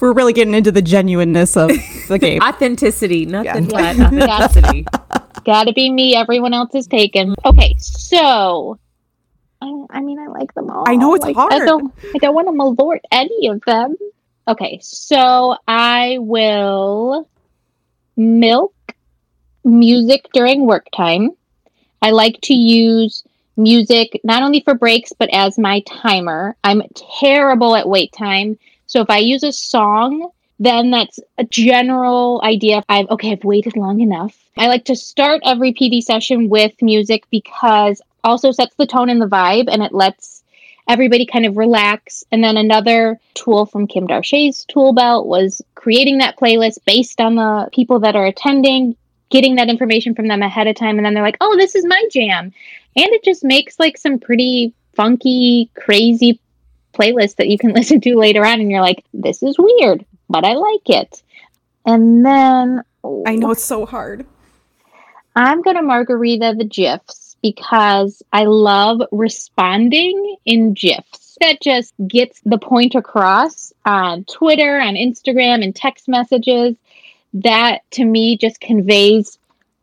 we're 0.00 0.12
really 0.12 0.32
getting 0.32 0.54
into 0.54 0.72
the 0.72 0.82
genuineness 0.82 1.56
of 1.56 1.68
the 2.08 2.18
game. 2.18 2.40
Authenticity, 2.42 3.26
nothing 3.26 3.66
but 3.70 3.98
authenticity. 3.98 4.86
Gotta 5.44 5.72
be 5.72 5.90
me. 5.90 6.16
Everyone 6.16 6.52
else 6.54 6.74
is 6.74 6.86
taken. 6.86 7.34
Okay, 7.44 7.74
so. 7.78 8.78
I, 9.62 9.84
I 9.90 10.00
mean, 10.00 10.18
I 10.18 10.26
like 10.26 10.52
them 10.54 10.70
all. 10.70 10.84
I 10.86 10.96
know 10.96 11.14
it's 11.14 11.24
Like, 11.24 11.34
hard. 11.36 11.52
I 11.52 11.58
don't. 11.60 11.92
I 12.14 12.18
don't 12.18 12.34
want 12.34 12.48
to 12.48 12.52
malort 12.52 12.98
any 13.10 13.48
of 13.48 13.62
them. 13.66 13.96
Okay, 14.48 14.78
so 14.82 15.56
I 15.66 16.18
will 16.20 17.28
milk 18.16 18.74
music 19.64 20.28
during 20.32 20.66
work 20.66 20.86
time. 20.94 21.30
I 22.02 22.10
like 22.10 22.38
to 22.42 22.54
use 22.54 23.24
music 23.56 24.20
not 24.22 24.42
only 24.42 24.60
for 24.60 24.74
breaks 24.74 25.12
but 25.18 25.28
as 25.32 25.58
my 25.58 25.80
timer. 25.86 26.56
I'm 26.62 26.82
terrible 27.18 27.74
at 27.74 27.88
wait 27.88 28.12
time. 28.12 28.58
So 28.86 29.00
if 29.00 29.10
I 29.10 29.18
use 29.18 29.42
a 29.42 29.52
song, 29.52 30.30
then 30.58 30.90
that's 30.90 31.18
a 31.38 31.44
general 31.44 32.40
idea. 32.44 32.82
I've 32.88 33.08
okay, 33.10 33.32
I've 33.32 33.44
waited 33.44 33.76
long 33.76 34.00
enough. 34.00 34.36
I 34.56 34.68
like 34.68 34.86
to 34.86 34.96
start 34.96 35.42
every 35.44 35.74
PD 35.74 36.02
session 36.02 36.48
with 36.48 36.72
music 36.80 37.24
because 37.30 38.00
also 38.24 38.50
sets 38.50 38.74
the 38.76 38.86
tone 38.86 39.10
and 39.10 39.20
the 39.20 39.26
vibe 39.26 39.68
and 39.68 39.82
it 39.82 39.92
lets 39.92 40.42
everybody 40.88 41.26
kind 41.26 41.46
of 41.46 41.56
relax. 41.56 42.24
And 42.32 42.42
then 42.42 42.56
another 42.56 43.18
tool 43.34 43.66
from 43.66 43.86
Kim 43.86 44.06
Darche's 44.06 44.64
tool 44.64 44.92
belt 44.92 45.26
was 45.26 45.60
creating 45.74 46.18
that 46.18 46.38
playlist 46.38 46.78
based 46.86 47.20
on 47.20 47.34
the 47.34 47.68
people 47.72 48.00
that 48.00 48.16
are 48.16 48.26
attending, 48.26 48.96
getting 49.30 49.56
that 49.56 49.68
information 49.68 50.14
from 50.14 50.28
them 50.28 50.42
ahead 50.42 50.66
of 50.66 50.76
time. 50.76 50.96
And 50.96 51.04
then 51.04 51.14
they're 51.14 51.22
like, 51.22 51.38
oh, 51.40 51.56
this 51.56 51.74
is 51.74 51.84
my 51.84 52.02
jam. 52.10 52.52
And 52.96 53.12
it 53.12 53.24
just 53.24 53.44
makes 53.44 53.78
like 53.78 53.98
some 53.98 54.18
pretty 54.18 54.72
funky, 54.94 55.70
crazy 55.74 56.40
playlist 56.96 57.36
that 57.36 57.48
you 57.48 57.58
can 57.58 57.72
listen 57.74 58.00
to 58.02 58.16
later 58.16 58.44
on. 58.44 58.60
And 58.60 58.70
you're 58.70 58.80
like, 58.80 59.04
this 59.12 59.42
is 59.42 59.56
weird, 59.58 60.04
but 60.28 60.44
I 60.44 60.54
like 60.54 60.88
it. 60.88 61.22
And 61.84 62.24
then 62.24 62.82
I 63.26 63.36
know 63.36 63.52
it's 63.52 63.64
so 63.64 63.86
hard. 63.86 64.26
I'm 65.36 65.62
going 65.62 65.76
to 65.76 65.82
margarita 65.82 66.54
the 66.56 66.64
GIFs 66.64 67.36
because 67.42 68.22
I 68.32 68.44
love 68.44 69.02
responding 69.12 70.36
in 70.44 70.72
GIFs. 70.72 71.36
That 71.40 71.60
just 71.60 71.94
gets 72.08 72.40
the 72.44 72.58
point 72.58 72.94
across 72.94 73.72
on 73.84 74.24
Twitter, 74.24 74.80
on 74.80 74.94
Instagram, 74.94 75.62
and 75.62 75.76
text 75.76 76.08
messages. 76.08 76.74
That 77.34 77.82
to 77.92 78.04
me 78.04 78.38
just 78.38 78.60
conveys 78.60 79.38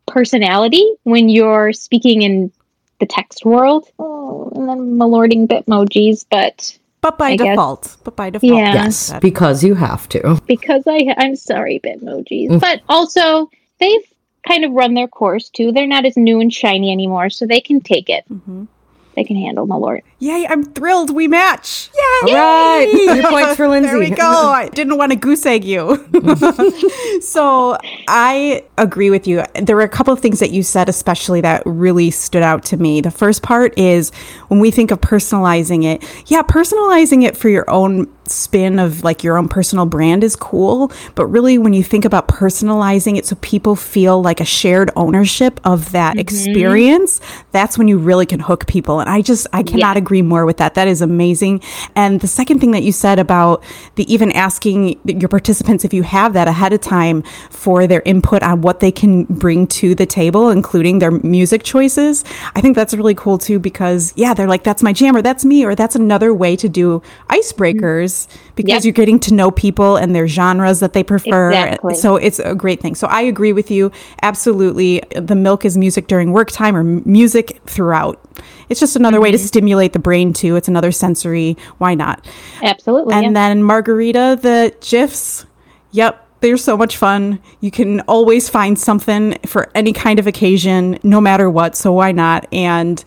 personality 0.06 0.84
when 1.04 1.28
you're 1.28 1.72
speaking 1.72 2.22
in 2.22 2.50
the 2.98 3.06
text 3.06 3.44
world. 3.44 3.88
Oh, 3.98 4.50
and 4.54 4.68
then 4.68 4.98
malorting 4.98 5.46
bitmojis, 5.46 6.26
but 6.28 6.76
But 7.04 7.18
by 7.18 7.30
I 7.32 7.36
guess- 7.36 7.48
default. 7.48 7.96
But 8.02 8.16
by 8.16 8.30
default. 8.30 8.52
Yeah. 8.54 8.72
yes, 8.72 9.08
That- 9.10 9.20
because 9.20 9.62
you 9.62 9.74
have 9.74 10.08
to. 10.14 10.40
because 10.46 10.84
I 10.86 11.14
I'm 11.18 11.36
sorry, 11.36 11.78
Bitmojis. 11.84 12.48
Mm. 12.48 12.60
But 12.60 12.80
also 12.88 13.50
they've 13.78 14.06
kind 14.48 14.64
of 14.64 14.72
run 14.72 14.94
their 14.94 15.08
course 15.08 15.50
too. 15.50 15.70
They're 15.70 15.86
not 15.86 16.06
as 16.06 16.16
new 16.16 16.40
and 16.40 16.52
shiny 16.52 16.90
anymore, 16.92 17.28
so 17.28 17.46
they 17.46 17.60
can 17.60 17.80
take 17.82 18.08
it. 18.08 18.24
Mhm. 18.32 18.68
They 19.14 19.24
can 19.24 19.36
handle 19.36 19.66
Malort. 19.66 20.02
Yay, 20.18 20.46
I'm 20.48 20.64
thrilled. 20.64 21.14
We 21.14 21.28
match. 21.28 21.90
Yeah, 21.94 22.28
all 22.28 22.34
right, 22.34 22.90
three 23.08 23.22
points 23.22 23.56
for 23.56 23.68
Lindsay. 23.74 23.90
There 23.90 23.98
we 23.98 24.10
go. 24.10 24.24
I 24.24 24.68
didn't 24.68 24.96
want 24.96 25.12
to 25.12 25.16
goose 25.16 25.46
egg 25.46 25.64
you. 25.64 26.04
so 27.20 27.78
I 28.08 28.64
agree 28.78 29.10
with 29.10 29.26
you. 29.26 29.44
There 29.54 29.76
were 29.76 29.82
a 29.82 29.88
couple 29.88 30.12
of 30.12 30.20
things 30.20 30.40
that 30.40 30.50
you 30.50 30.62
said, 30.62 30.88
especially 30.88 31.40
that 31.42 31.62
really 31.64 32.10
stood 32.10 32.42
out 32.42 32.64
to 32.66 32.76
me. 32.76 33.00
The 33.00 33.10
first 33.10 33.42
part 33.42 33.78
is 33.78 34.10
when 34.48 34.60
we 34.60 34.70
think 34.70 34.90
of 34.90 35.00
personalizing 35.00 35.84
it, 35.84 36.04
yeah, 36.26 36.42
personalizing 36.42 37.24
it 37.24 37.36
for 37.36 37.48
your 37.48 37.68
own 37.70 38.06
spin 38.26 38.78
of 38.78 39.04
like 39.04 39.22
your 39.22 39.36
own 39.36 39.48
personal 39.48 39.86
brand 39.86 40.24
is 40.24 40.36
cool. 40.36 40.90
But 41.14 41.26
really, 41.26 41.58
when 41.58 41.72
you 41.72 41.82
think 41.82 42.04
about 42.04 42.28
personalizing 42.28 43.16
it 43.16 43.26
so 43.26 43.36
people 43.36 43.76
feel 43.76 44.22
like 44.22 44.40
a 44.40 44.44
shared 44.44 44.90
ownership 44.96 45.60
of 45.64 45.92
that 45.92 46.12
mm-hmm. 46.12 46.20
experience, 46.20 47.20
that's 47.52 47.76
when 47.76 47.88
you 47.88 47.98
really 47.98 48.26
can 48.26 48.40
hook 48.40 48.66
people. 48.66 49.00
And 49.00 49.10
I 49.10 49.22
just, 49.22 49.46
I 49.52 49.62
cannot 49.62 49.96
agree 49.96 50.22
more 50.22 50.46
with 50.46 50.58
that. 50.58 50.74
That 50.74 50.88
is 50.88 51.02
amazing. 51.02 51.60
And 51.94 52.20
the 52.20 52.26
second 52.26 52.60
thing 52.60 52.70
that 52.72 52.82
you 52.82 52.92
said 52.92 53.18
about 53.18 53.62
the 53.96 54.12
even 54.12 54.32
asking 54.32 55.00
your 55.04 55.28
participants 55.28 55.84
if 55.84 55.92
you 55.92 56.02
have 56.02 56.32
that 56.32 56.48
ahead 56.48 56.72
of 56.72 56.80
time 56.80 57.22
for 57.50 57.86
their 57.86 58.02
input 58.04 58.42
on 58.42 58.62
what 58.62 58.80
they 58.80 58.92
can 58.92 59.24
bring 59.24 59.66
to 59.66 59.94
the 59.94 60.06
table, 60.06 60.50
including 60.50 60.98
their 60.98 61.10
music 61.10 61.62
choices, 61.62 62.24
I 62.54 62.60
think 62.60 62.76
that's 62.76 62.94
really 62.94 63.14
cool 63.14 63.38
too 63.38 63.58
because, 63.58 64.12
yeah, 64.16 64.34
they're 64.34 64.48
like, 64.48 64.64
that's 64.64 64.82
my 64.82 64.92
jam 64.92 65.16
or 65.16 65.22
that's 65.22 65.44
me, 65.44 65.64
or 65.64 65.74
that's 65.74 65.96
another 65.96 66.32
way 66.32 66.56
to 66.56 66.68
do 66.68 67.02
icebreakers 67.28 68.13
because 68.56 68.70
Yep. 68.70 68.84
you're 68.84 68.92
getting 68.92 69.18
to 69.20 69.34
know 69.34 69.50
people 69.50 69.96
and 69.96 70.14
their 70.14 70.26
genres 70.28 70.80
that 70.80 70.92
they 70.92 71.02
prefer. 71.02 71.50
Exactly. 71.50 71.94
So 71.94 72.16
it's 72.16 72.38
a 72.38 72.54
great 72.54 72.80
thing. 72.80 72.94
So 72.94 73.06
I 73.08 73.22
agree 73.22 73.52
with 73.52 73.70
you. 73.70 73.90
Absolutely. 74.22 75.02
The 75.16 75.34
milk 75.34 75.64
is 75.64 75.76
music 75.76 76.06
during 76.06 76.32
work 76.32 76.50
time 76.50 76.76
or 76.76 76.82
music 76.84 77.60
throughout. 77.66 78.20
It's 78.68 78.80
just 78.80 78.96
another 78.96 79.20
way 79.20 79.30
to 79.30 79.36
Mm-hmm. 79.36 79.46
stimulate 79.46 79.92
the 79.92 79.98
brain 79.98 80.32
too. 80.32 80.56
It's 80.56 80.68
another 80.68 80.92
sensory. 80.92 81.56
Why 81.78 81.94
not? 81.94 82.24
Absolutely. 82.62 83.14
And 83.14 83.24
yeah. 83.26 83.32
then 83.32 83.62
margarita, 83.62 84.38
the 84.40 84.74
GIFs. 84.80 85.46
Yep. 85.92 86.20
They're 86.40 86.56
so 86.58 86.76
much 86.76 86.96
fun. 86.98 87.38
You 87.60 87.70
can 87.70 88.00
always 88.02 88.48
find 88.50 88.78
something 88.78 89.38
for 89.46 89.70
any 89.74 89.92
kind 89.94 90.18
of 90.18 90.26
occasion, 90.26 90.98
no 91.02 91.20
matter 91.20 91.48
what. 91.48 91.74
So 91.74 91.92
why 91.92 92.12
not? 92.12 92.46
And 92.52 93.02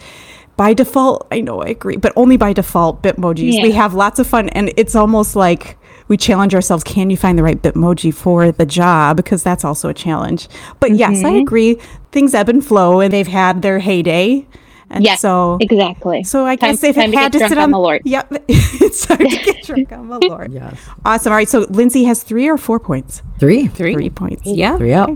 by 0.57 0.73
default, 0.73 1.27
I 1.31 1.39
know 1.41 1.61
I 1.61 1.67
agree, 1.67 1.97
but 1.97 2.11
only 2.15 2.35
by 2.37 2.51
default, 2.53 3.01
Bitmojis. 3.03 3.61
We 3.61 3.71
have 3.71 3.93
lots 3.93 4.19
of 4.19 4.27
fun, 4.27 4.49
and 4.49 4.73
it's 4.75 4.95
almost 4.95 5.35
like 5.35 5.77
we 6.07 6.17
challenge 6.17 6.55
ourselves. 6.55 6.83
Can 6.83 7.09
you 7.09 7.17
find 7.17 7.37
the 7.37 7.43
right 7.43 7.61
Bitmoji 7.61 8.13
for 8.13 8.51
the 8.51 8.65
job? 8.65 9.17
Because 9.17 9.43
that's 9.43 9.63
also 9.63 9.87
a 9.89 9.93
challenge. 9.93 10.47
But 10.79 10.91
yes, 10.93 11.17
Mm-hmm. 11.17 11.25
I 11.25 11.29
agree. 11.39 11.75
Things 12.11 12.33
ebb 12.33 12.49
and 12.49 12.65
flow, 12.65 12.99
and 13.01 13.13
they've 13.13 13.27
had 13.27 13.61
their 13.61 13.79
heyday. 13.79 14.45
And 14.89 15.03
Yes, 15.03 15.19
so 15.19 15.57
exactly. 15.59 16.23
so 16.23 16.45
I 16.45 16.55
Time- 16.55 16.71
guess 16.71 16.83
if 16.85 16.95
time 16.95 17.09
it 17.09 17.11
to 17.11 17.17
had 17.19 17.31
get 17.33 17.39
to 17.39 17.47
sit 17.49 17.55
drunk 17.55 17.67
on, 17.67 17.73
on 17.75 17.81
Lord. 17.81 18.01
Yep, 18.05 18.27
it's 18.47 19.05
time 19.05 19.17
to 19.17 19.25
get 19.27 19.63
drunk 19.65 19.91
on 19.91 20.07
the 20.07 20.19
Lord. 20.19 20.53
Yes, 20.53 20.79
Awesome. 21.05 21.33
All 21.33 21.37
right. 21.37 21.49
So 21.49 21.67
Lindsay 21.69 22.05
has 22.05 22.23
three 22.23 22.47
or 22.47 22.57
four 22.57 22.79
points. 22.79 23.21
three, 23.37 23.67
Three. 23.67 23.93
Three 23.93 24.09
points. 24.09 24.43
Yeah. 24.45 24.77
three 24.77 24.93
up. 24.93 25.09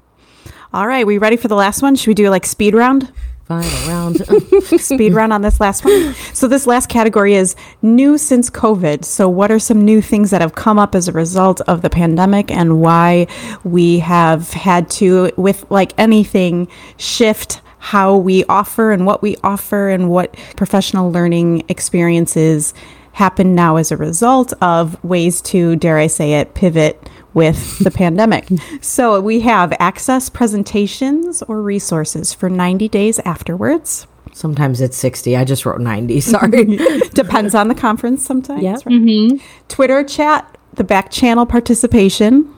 All 0.74 0.86
right. 0.88 1.08
We 1.08 1.18
ready 1.18 1.38
for 1.38 1.48
the 1.48 1.56
last 1.56 1.82
one? 1.82 1.96
Should 1.96 2.08
we 2.10 2.14
do 2.14 2.30
like 2.30 2.46
speed 2.46 2.76
round? 2.76 3.14
Final 3.60 3.88
round. 3.88 4.82
Speed 4.82 5.14
round 5.14 5.34
on 5.34 5.42
this 5.42 5.60
last 5.60 5.84
one. 5.84 6.14
So 6.34 6.48
this 6.48 6.66
last 6.66 6.90
category 6.90 7.34
is 7.34 7.56
new 7.82 8.18
since 8.18 8.50
COVID. 8.50 9.04
So 9.04 9.28
what 9.28 9.52
are 9.52 9.60
some 9.60 9.84
new 9.84 10.02
things 10.02 10.32
that 10.32 10.42
have 10.42 10.56
come 10.56 10.80
up 10.80 10.96
as 10.96 11.08
a 11.08 11.12
result 11.12 11.62
of 11.62 11.82
the 11.82 11.90
pandemic 11.90 12.50
and 12.50 12.82
why 12.82 13.28
we 13.64 14.00
have 14.00 14.52
had 14.52 14.90
to, 14.92 15.32
with 15.36 15.66
like 15.70 15.94
anything, 15.98 16.68
shift 16.98 17.62
how 17.80 18.16
we 18.16 18.46
offer 18.46 18.92
and 18.92 19.06
what 19.06 19.22
we 19.22 19.36
offer 19.44 19.90
and 19.90 20.10
what 20.10 20.36
professional 20.56 21.12
learning 21.12 21.64
experiences 21.68 22.76
happen 23.14 23.56
now 23.56 23.76
as 23.76 23.92
a 23.92 23.98
result 23.98 24.54
of 24.62 25.04
ways 25.04 25.42
to, 25.42 25.76
dare 25.76 25.98
I 25.98 26.08
say 26.08 26.34
it, 26.34 26.54
pivot 26.54 27.10
with 27.34 27.80
the 27.80 27.92
pandemic. 27.92 28.48
So 28.82 29.20
we 29.22 29.42
have 29.42 29.74
access 29.80 30.30
presentations 30.30 31.42
or 31.44 31.62
resources 31.62 32.34
for 32.34 32.50
90 32.50 32.90
days 32.90 33.20
afterwards. 33.20 34.08
Sometimes 34.34 34.82
it's 34.82 34.98
60. 34.98 35.36
I 35.36 35.44
just 35.44 35.66
wrote 35.66 35.82
90. 35.82 36.20
Sorry. 36.22 36.78
Depends 37.14 37.54
on 37.54 37.68
the 37.68 37.76
conference 37.76 38.26
sometimes. 38.26 38.64
Yep. 38.64 38.86
right? 38.86 38.96
Mm-hmm. 38.96 39.38
Twitter 39.68 40.04
chat, 40.04 40.58
the 40.74 40.84
back 40.84 41.12
channel 41.12 41.46
participation, 41.46 42.54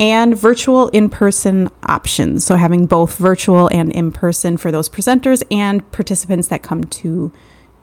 and 0.00 0.36
virtual 0.36 0.88
in 0.88 1.10
person 1.10 1.68
options. 1.84 2.44
So 2.44 2.56
having 2.56 2.86
both 2.86 3.18
virtual 3.18 3.68
and 3.68 3.92
in 3.92 4.10
person 4.10 4.56
for 4.56 4.72
those 4.72 4.88
presenters 4.88 5.42
and 5.50 5.88
participants 5.92 6.48
that 6.48 6.62
come 6.62 6.84
to 6.84 7.32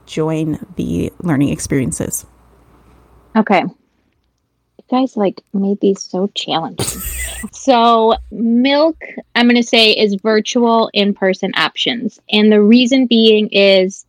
join 0.04 0.58
the 0.76 1.12
learning 1.20 1.50
experiences. 1.50 2.26
Okay. 3.36 3.64
Guys 4.90 5.16
like 5.16 5.42
made 5.52 5.80
these 5.80 6.02
so 6.02 6.28
challenging. 6.34 6.86
so, 7.52 8.16
milk, 8.30 8.96
I'm 9.34 9.48
to 9.50 9.62
say, 9.62 9.92
is 9.92 10.14
virtual 10.14 10.90
in 10.94 11.14
person 11.14 11.52
options. 11.56 12.20
And 12.30 12.50
the 12.50 12.62
reason 12.62 13.06
being 13.06 13.48
is 13.48 14.06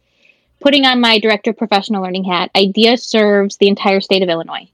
putting 0.62 0.86
on 0.86 1.02
my 1.02 1.20
director 1.20 1.52
of 1.52 1.58
professional 1.58 2.04
learning 2.04 2.26
hat, 2.26 2.52
IDEA 2.56 2.98
serves 2.98 3.58
the 3.58 3.68
entire 3.68 4.02
state 4.02 4.24
of 4.24 4.30
Illinois. 4.30 4.70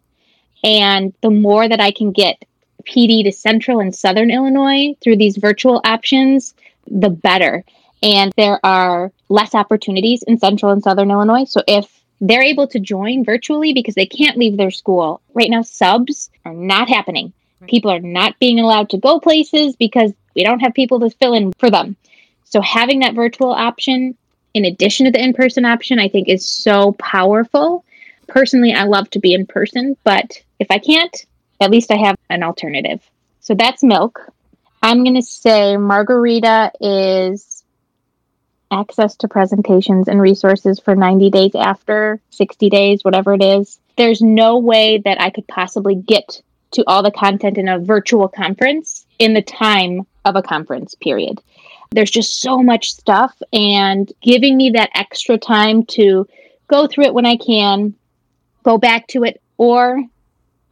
And 0.63 1.13
the 1.21 1.29
more 1.29 1.67
that 1.67 1.79
I 1.79 1.91
can 1.91 2.11
get 2.11 2.43
PD 2.85 3.23
to 3.23 3.31
central 3.31 3.79
and 3.79 3.95
southern 3.95 4.31
Illinois 4.31 4.95
through 5.01 5.17
these 5.17 5.37
virtual 5.37 5.81
options, 5.83 6.53
the 6.87 7.09
better. 7.09 7.63
And 8.03 8.31
there 8.37 8.59
are 8.63 9.11
less 9.29 9.55
opportunities 9.55 10.23
in 10.23 10.37
central 10.37 10.71
and 10.71 10.83
southern 10.83 11.11
Illinois. 11.11 11.45
So 11.45 11.61
if 11.67 11.94
they're 12.21 12.43
able 12.43 12.67
to 12.67 12.79
join 12.79 13.23
virtually 13.23 13.73
because 13.73 13.95
they 13.95 14.05
can't 14.05 14.37
leave 14.37 14.57
their 14.57 14.71
school, 14.71 15.21
right 15.33 15.49
now, 15.49 15.61
subs 15.61 16.29
are 16.45 16.53
not 16.53 16.89
happening. 16.89 17.33
People 17.67 17.91
are 17.91 17.99
not 17.99 18.39
being 18.39 18.59
allowed 18.59 18.89
to 18.91 18.97
go 18.97 19.19
places 19.19 19.75
because 19.75 20.13
we 20.35 20.43
don't 20.43 20.59
have 20.59 20.73
people 20.73 20.99
to 20.99 21.09
fill 21.09 21.33
in 21.33 21.51
for 21.53 21.69
them. 21.69 21.95
So 22.43 22.61
having 22.61 22.99
that 22.99 23.15
virtual 23.15 23.51
option 23.51 24.15
in 24.55 24.65
addition 24.65 25.05
to 25.05 25.11
the 25.11 25.21
in 25.21 25.33
person 25.33 25.65
option, 25.65 25.99
I 25.99 26.07
think 26.07 26.29
is 26.29 26.47
so 26.47 26.93
powerful. 26.93 27.83
Personally, 28.27 28.73
I 28.73 28.85
love 28.85 29.09
to 29.11 29.19
be 29.19 29.33
in 29.33 29.45
person, 29.45 29.97
but 30.03 30.41
if 30.59 30.67
I 30.71 30.79
can't, 30.79 31.25
at 31.59 31.69
least 31.69 31.91
I 31.91 31.97
have 31.97 32.15
an 32.29 32.41
alternative. 32.41 33.01
So 33.41 33.53
that's 33.53 33.83
milk. 33.83 34.31
I'm 34.81 35.03
going 35.03 35.15
to 35.15 35.21
say 35.21 35.75
margarita 35.77 36.71
is 36.79 37.54
access 38.71 39.15
to 39.17 39.27
presentations 39.27 40.07
and 40.07 40.21
resources 40.21 40.79
for 40.79 40.95
90 40.95 41.29
days 41.29 41.55
after, 41.55 42.19
60 42.31 42.69
days, 42.69 43.03
whatever 43.03 43.33
it 43.33 43.43
is. 43.43 43.79
There's 43.97 44.21
no 44.21 44.57
way 44.57 45.01
that 45.05 45.21
I 45.21 45.29
could 45.29 45.47
possibly 45.47 45.95
get 45.95 46.41
to 46.71 46.83
all 46.87 47.03
the 47.03 47.11
content 47.11 47.57
in 47.57 47.69
a 47.69 47.79
virtual 47.79 48.27
conference 48.27 49.05
in 49.19 49.33
the 49.33 49.41
time 49.41 50.01
of 50.25 50.35
a 50.35 50.41
conference 50.41 50.95
period. 50.95 51.41
There's 51.91 52.11
just 52.11 52.41
so 52.41 52.61
much 52.61 52.91
stuff, 52.91 53.33
and 53.53 54.11
giving 54.21 54.57
me 54.57 54.71
that 54.71 54.89
extra 54.95 55.37
time 55.37 55.85
to 55.87 56.27
go 56.67 56.87
through 56.87 57.05
it 57.05 57.13
when 57.13 57.25
I 57.25 57.37
can, 57.37 57.93
go 58.63 58.77
back 58.77 59.07
to 59.09 59.23
it, 59.23 59.41
or 59.57 60.03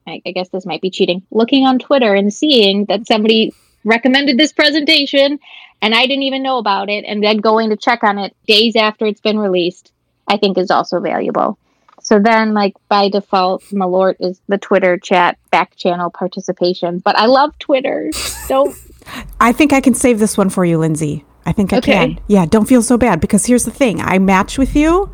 I, 0.07 0.19
guess 0.25 0.49
this 0.49 0.65
might 0.65 0.81
be 0.81 0.89
cheating, 0.89 1.23
looking 1.31 1.65
on 1.65 1.79
Twitter 1.79 2.13
and 2.13 2.33
seeing 2.33 2.85
that 2.85 3.07
somebody 3.07 3.53
recommended 3.83 4.37
this 4.37 4.51
presentation 4.51 5.39
and 5.83 5.93
I 5.93 6.03
didn't 6.07 6.23
even 6.23 6.41
know 6.43 6.59
about 6.59 6.89
it, 6.89 7.03
and 7.03 7.21
then 7.21 7.37
going 7.37 7.69
to 7.69 7.75
check 7.75 8.05
on 8.05 8.17
it 8.17 8.33
days 8.47 8.77
after 8.77 9.05
it's 9.05 9.19
been 9.19 9.37
released, 9.37 9.91
I 10.29 10.37
think 10.37 10.57
is 10.57 10.71
also 10.71 11.01
valuable. 11.01 11.59
So 12.01 12.19
then, 12.19 12.53
like 12.53 12.73
by 12.87 13.09
default, 13.09 13.63
Malort 13.65 14.15
is 14.21 14.39
the 14.47 14.57
Twitter 14.57 14.97
chat 14.97 15.37
back 15.51 15.75
channel 15.75 16.09
participation. 16.09 16.99
But 16.99 17.17
I 17.17 17.25
love 17.25 17.57
Twitter. 17.59 18.11
Don't. 18.47 18.73
I 19.41 19.51
think 19.51 19.73
I 19.73 19.81
can 19.81 19.93
save 19.93 20.19
this 20.19 20.37
one 20.37 20.49
for 20.49 20.63
you, 20.63 20.77
Lindsay. 20.77 21.25
I 21.45 21.51
think 21.51 21.73
I 21.73 21.77
Okay. 21.79 21.91
can. 21.91 22.19
Yeah, 22.27 22.45
don't 22.45 22.65
feel 22.65 22.81
so 22.81 22.97
bad 22.97 23.19
because 23.19 23.45
here's 23.45 23.65
the 23.65 23.71
thing 23.71 23.99
I 23.99 24.19
match 24.19 24.57
with 24.57 24.77
you. 24.77 25.11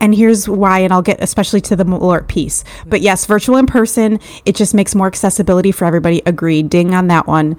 And 0.00 0.14
here's 0.14 0.48
why, 0.48 0.80
and 0.80 0.92
I'll 0.92 1.02
get 1.02 1.22
especially 1.22 1.60
to 1.62 1.76
the 1.76 1.84
Malort 1.84 2.26
piece. 2.26 2.64
But 2.86 2.96
mm-hmm. 2.96 3.04
yes, 3.04 3.26
virtual 3.26 3.56
in 3.56 3.66
person, 3.66 4.18
it 4.44 4.56
just 4.56 4.74
makes 4.74 4.94
more 4.94 5.06
accessibility 5.06 5.72
for 5.72 5.84
everybody. 5.84 6.22
Agreed. 6.26 6.70
Ding 6.70 6.94
on 6.94 7.08
that 7.08 7.26
one. 7.26 7.56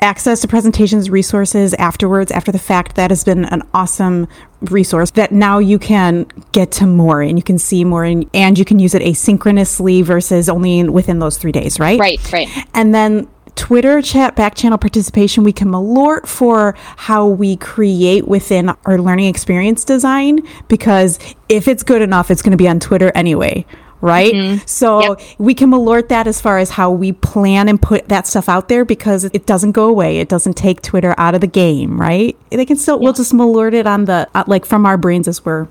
Access 0.00 0.40
to 0.42 0.48
presentations, 0.48 1.10
resources 1.10 1.74
afterwards, 1.74 2.30
after 2.30 2.52
the 2.52 2.58
fact, 2.58 2.94
that 2.94 3.10
has 3.10 3.24
been 3.24 3.46
an 3.46 3.62
awesome 3.74 4.28
resource 4.62 5.10
that 5.12 5.32
now 5.32 5.58
you 5.58 5.78
can 5.78 6.24
get 6.52 6.70
to 6.72 6.86
more 6.86 7.20
and 7.22 7.38
you 7.38 7.42
can 7.42 7.58
see 7.58 7.84
more 7.84 8.04
and, 8.04 8.28
and 8.34 8.58
you 8.58 8.64
can 8.64 8.78
use 8.78 8.94
it 8.94 9.02
asynchronously 9.02 10.04
versus 10.04 10.48
only 10.48 10.88
within 10.88 11.18
those 11.18 11.36
three 11.36 11.52
days, 11.52 11.80
right? 11.80 11.98
Right, 11.98 12.32
right. 12.32 12.48
And 12.74 12.94
then 12.94 13.28
Twitter 13.56 14.00
chat 14.02 14.36
back 14.36 14.54
channel 14.54 14.78
participation, 14.78 15.44
we 15.44 15.52
can 15.52 15.68
malort 15.68 16.26
for 16.26 16.74
how 16.96 17.26
we 17.26 17.56
create 17.56 18.26
within 18.28 18.70
our 18.86 18.98
learning 18.98 19.26
experience 19.26 19.84
design 19.84 20.40
because 20.68 21.18
if 21.48 21.68
it's 21.68 21.82
good 21.82 22.02
enough, 22.02 22.30
it's 22.30 22.42
going 22.42 22.52
to 22.52 22.56
be 22.56 22.68
on 22.68 22.80
Twitter 22.80 23.12
anyway. 23.14 23.64
Right. 24.00 24.60
So 24.68 25.00
Yep. 25.18 25.20
we 25.38 25.54
can 25.54 25.70
malort 25.72 26.08
that 26.10 26.28
as 26.28 26.40
far 26.40 26.58
as 26.58 26.70
how 26.70 26.92
we 26.92 27.10
plan 27.10 27.68
and 27.68 27.82
put 27.82 28.08
that 28.10 28.28
stuff 28.28 28.48
out 28.48 28.68
there 28.68 28.84
because 28.84 29.24
it 29.24 29.44
doesn't 29.44 29.72
go 29.72 29.88
away. 29.88 30.18
It 30.18 30.28
doesn't 30.28 30.56
take 30.56 30.82
Twitter 30.82 31.16
out 31.18 31.34
of 31.34 31.40
the 31.40 31.48
game. 31.48 32.00
Right. 32.00 32.36
They 32.50 32.64
can 32.64 32.76
still, 32.76 33.00
we'll 33.00 33.12
just 33.12 33.32
malort 33.32 33.74
it 33.74 33.88
on 33.88 34.04
the, 34.04 34.28
uh, 34.36 34.44
like 34.46 34.64
from 34.64 34.86
our 34.86 34.96
brains 34.96 35.26
as 35.26 35.44
we're, 35.44 35.66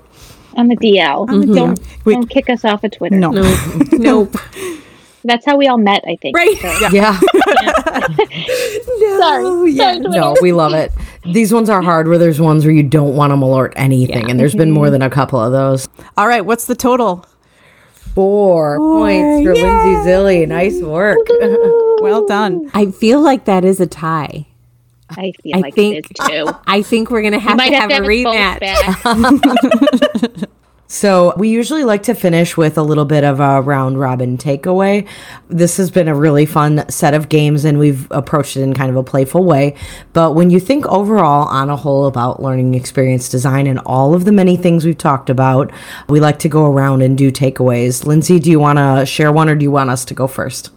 On 0.56 0.68
the 0.68 0.76
DL. 0.76 1.26
on 1.26 1.46
Don't, 1.54 1.80
We- 2.04 2.14
don't 2.14 2.28
kick 2.28 2.50
us 2.50 2.66
off 2.66 2.84
of 2.84 2.90
Twitter. 2.90 3.16
no. 3.16 3.30
nope. 3.92 4.36
That's 5.24 5.44
how 5.44 5.56
we 5.56 5.66
all 5.66 5.78
met, 5.78 6.04
I 6.06 6.16
think. 6.16 6.36
Right. 6.36 6.56
So, 6.58 6.88
Yeah. 6.92 7.18
Sorry. 9.18 9.76
Sorry, 9.76 9.98
no, 10.00 10.36
we 10.40 10.52
love 10.52 10.72
it. 10.74 10.92
These 11.24 11.52
ones 11.52 11.68
are 11.68 11.82
hard 11.82 12.08
where 12.08 12.18
there's 12.18 12.40
ones 12.40 12.64
where 12.64 12.74
you 12.74 12.82
don't 12.82 13.14
want 13.16 13.32
to 13.32 13.36
malort 13.36 13.72
anything. 13.76 14.30
And 14.30 14.38
there's 14.38 14.54
been 14.54 14.70
more 14.70 14.90
than 14.90 15.02
a 15.02 15.10
couple 15.10 15.40
of 15.40 15.52
those. 15.52 15.88
All 16.16 16.28
right. 16.28 16.44
What's 16.44 16.66
the 16.66 16.74
total? 16.76 17.26
Four, 18.14 18.78
points 18.78 19.46
for 19.46 19.54
Lindsay 19.54 20.10
Zilli. 20.10 20.46
Nice 20.48 20.80
work. 20.82 21.18
Well 22.00 22.26
done. 22.26 22.70
I 22.74 22.92
feel 22.92 23.20
like 23.20 23.46
that 23.46 23.64
is 23.64 23.80
a 23.80 23.86
tie. 23.86 24.46
I 25.10 25.32
feel 25.42 25.56
I 25.56 25.58
like 25.58 25.74
think 25.74 25.96
it 25.96 26.06
is 26.20 26.28
too. 26.28 26.48
I 26.68 26.82
think 26.82 27.10
we're 27.10 27.22
gonna 27.22 27.40
have 27.40 27.58
to 27.58 27.64
have 27.64 27.90
have, 27.90 28.04
to 28.04 28.08
a 28.08 28.22
have 28.22 28.62
us 28.62 28.86
rematch. 29.42 30.48
So, 30.90 31.34
we 31.36 31.50
usually 31.50 31.84
like 31.84 32.04
to 32.04 32.14
finish 32.14 32.56
with 32.56 32.78
a 32.78 32.82
little 32.82 33.04
bit 33.04 33.22
of 33.22 33.40
a 33.40 33.60
round 33.60 34.00
robin 34.00 34.38
takeaway. 34.38 35.06
This 35.48 35.76
has 35.76 35.90
been 35.90 36.08
a 36.08 36.14
really 36.14 36.46
fun 36.46 36.88
set 36.88 37.12
of 37.12 37.28
games, 37.28 37.66
and 37.66 37.78
we've 37.78 38.10
approached 38.10 38.56
it 38.56 38.62
in 38.62 38.72
kind 38.72 38.88
of 38.88 38.96
a 38.96 39.02
playful 39.02 39.44
way. 39.44 39.76
But 40.14 40.34
when 40.34 40.48
you 40.48 40.58
think 40.58 40.86
overall, 40.86 41.46
on 41.48 41.68
a 41.68 41.76
whole, 41.76 42.06
about 42.06 42.42
learning 42.42 42.72
experience 42.72 43.28
design 43.28 43.66
and 43.66 43.78
all 43.80 44.14
of 44.14 44.24
the 44.24 44.32
many 44.32 44.56
things 44.56 44.86
we've 44.86 44.96
talked 44.96 45.28
about, 45.28 45.70
we 46.08 46.20
like 46.20 46.38
to 46.38 46.48
go 46.48 46.64
around 46.64 47.02
and 47.02 47.18
do 47.18 47.30
takeaways. 47.30 48.06
Lindsay, 48.06 48.38
do 48.38 48.50
you 48.50 48.58
want 48.58 48.78
to 48.78 49.04
share 49.04 49.30
one 49.30 49.50
or 49.50 49.54
do 49.54 49.64
you 49.64 49.70
want 49.70 49.90
us 49.90 50.06
to 50.06 50.14
go 50.14 50.26
first? 50.26 50.70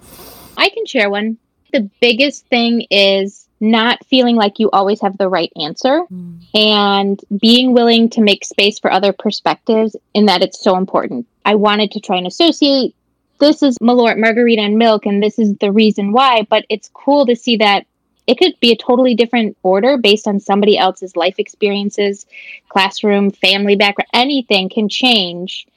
I 0.57 0.68
can 0.70 0.86
share 0.86 1.09
one. 1.09 1.38
The 1.72 1.89
biggest 2.01 2.45
thing 2.47 2.86
is 2.91 3.47
not 3.62 4.05
feeling 4.07 4.36
like 4.36 4.59
you 4.59 4.70
always 4.72 4.99
have 5.01 5.18
the 5.18 5.30
right 5.30 5.51
answer 5.55 6.03
mm. 6.12 6.39
and 6.55 7.22
being 7.39 7.74
willing 7.74 8.09
to 8.09 8.22
make 8.22 8.43
space 8.43 8.80
for 8.80 8.91
other 8.91 9.14
perspectives 9.14 9.95
in 10.14 10.26
that 10.26 10.41
it's 10.41 10.62
so 10.62 10.76
important. 10.78 11.28
I 11.45 11.55
wanted 11.55 11.91
to 11.91 11.99
try 11.99 12.18
and 12.18 12.28
associate 12.28 12.95
this 13.39 13.64
is 13.64 13.80
Malort 13.80 14.20
margarita 14.20 14.62
and 14.62 14.78
milk 14.78 15.05
and 15.05 15.22
this 15.22 15.39
is 15.39 15.55
the 15.57 15.72
reason 15.72 16.12
why, 16.12 16.45
but 16.49 16.66
it's 16.70 16.91
cool 16.93 17.26
to 17.26 17.36
see 17.36 17.57
that 17.57 17.86
it 18.28 18.38
could 18.38 18.53
be 18.59 18.72
a 18.72 18.76
totally 18.76 19.16
different 19.16 19.57
order 19.64 19.97
based 19.97 20.28
on 20.28 20.39
somebody 20.39 20.78
else's 20.78 21.16
life 21.16 21.36
experiences, 21.39 22.28
classroom, 22.70 23.32
family 23.32 23.76
background, 23.76 24.09
anything 24.14 24.70
can 24.70 24.88
change 24.88 25.68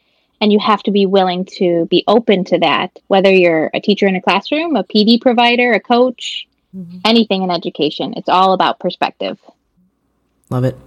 and 0.41 0.53
you 0.53 0.59
have 0.59 0.83
to 0.83 0.91
be 0.91 1.07
willing 1.07 1.47
to 1.47 1.87
be 1.87 2.05
open 2.07 2.45
to 2.45 2.59
that 2.59 2.99
whether 3.07 3.31
you're 3.31 3.71
a 3.73 3.81
teacher 3.81 4.07
in 4.07 4.17
a 4.17 4.21
classroom 4.21 4.77
a 4.77 4.85
pd 4.85 5.21
provider 5.21 5.73
a 5.73 5.81
coach 5.81 6.47
Mm-hmm. 6.75 6.99
anything 7.05 7.43
in 7.43 7.51
education 7.51 8.15
it's 8.17 8.29
all 8.29 8.53
about 8.53 8.81
perspective 8.81 9.39
Love 10.51 10.65
it. 10.65 10.79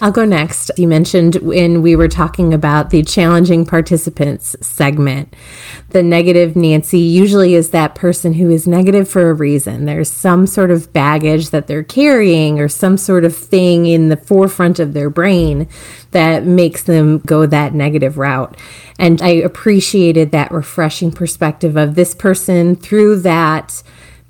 I'll 0.00 0.12
go 0.12 0.24
next. 0.24 0.70
You 0.76 0.86
mentioned 0.86 1.36
when 1.36 1.82
we 1.82 1.96
were 1.96 2.06
talking 2.06 2.54
about 2.54 2.90
the 2.90 3.02
challenging 3.02 3.66
participants 3.66 4.54
segment, 4.60 5.34
the 5.88 6.04
negative 6.04 6.54
Nancy 6.54 7.00
usually 7.00 7.54
is 7.54 7.70
that 7.70 7.96
person 7.96 8.34
who 8.34 8.48
is 8.48 8.68
negative 8.68 9.08
for 9.08 9.28
a 9.28 9.34
reason. 9.34 9.86
There's 9.86 10.08
some 10.08 10.46
sort 10.46 10.70
of 10.70 10.92
baggage 10.92 11.50
that 11.50 11.66
they're 11.66 11.82
carrying 11.82 12.60
or 12.60 12.68
some 12.68 12.96
sort 12.96 13.24
of 13.24 13.34
thing 13.34 13.86
in 13.86 14.08
the 14.08 14.16
forefront 14.16 14.78
of 14.78 14.92
their 14.92 15.10
brain 15.10 15.68
that 16.12 16.44
makes 16.44 16.84
them 16.84 17.18
go 17.18 17.44
that 17.46 17.74
negative 17.74 18.18
route. 18.18 18.56
And 19.00 19.20
I 19.20 19.30
appreciated 19.30 20.30
that 20.30 20.52
refreshing 20.52 21.10
perspective 21.10 21.76
of 21.76 21.96
this 21.96 22.14
person 22.14 22.76
through 22.76 23.20
that 23.20 23.82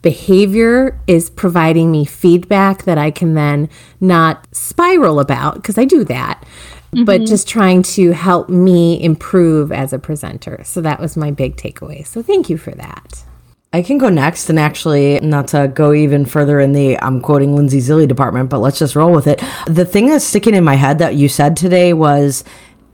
behavior 0.03 0.99
is 1.07 1.30
providing 1.30 1.90
me 1.90 2.05
feedback 2.05 2.84
that 2.84 2.99
I 2.99 3.11
can 3.11 3.34
then 3.34 3.68
not 4.01 4.46
spiral 4.53 5.20
about 5.20 5.57
because 5.57 5.78
I 5.78 5.84
do 5.84 6.05
that, 6.05 6.44
but 6.92 7.20
mm-hmm. 7.20 7.24
just 7.24 7.49
trying 7.49 7.82
to 7.82 8.12
help 8.12 8.49
me 8.49 9.03
improve 9.03 9.72
as 9.72 9.92
a 9.92 9.99
presenter. 9.99 10.62
So 10.64 10.80
that 10.82 11.01
was 11.01 11.16
my 11.16 11.30
big 11.30 11.57
takeaway. 11.57 12.07
So 12.07 12.22
thank 12.22 12.49
you 12.49 12.59
for 12.59 12.70
that. 12.72 13.24
I 13.72 13.82
can 13.82 13.99
go 13.99 14.09
next 14.09 14.49
and 14.49 14.59
actually 14.59 15.20
not 15.20 15.49
to 15.49 15.68
go 15.68 15.92
even 15.92 16.24
further 16.24 16.59
in 16.59 16.72
the 16.72 16.99
I'm 17.01 17.20
quoting 17.20 17.55
Lindsay 17.55 17.80
Zilli 17.80 18.09
department, 18.09 18.49
but 18.49 18.61
let's 18.61 18.78
just 18.78 18.96
roll 18.96 19.12
with 19.12 19.26
it. 19.26 19.42
The 19.66 19.84
thing 19.84 20.07
that's 20.07 20.24
sticking 20.24 20.55
in 20.55 20.64
my 20.64 20.74
head 20.74 21.01
that 21.01 21.16
you 21.16 21.28
said 21.28 21.55
today 21.55 21.92
was 21.92 22.44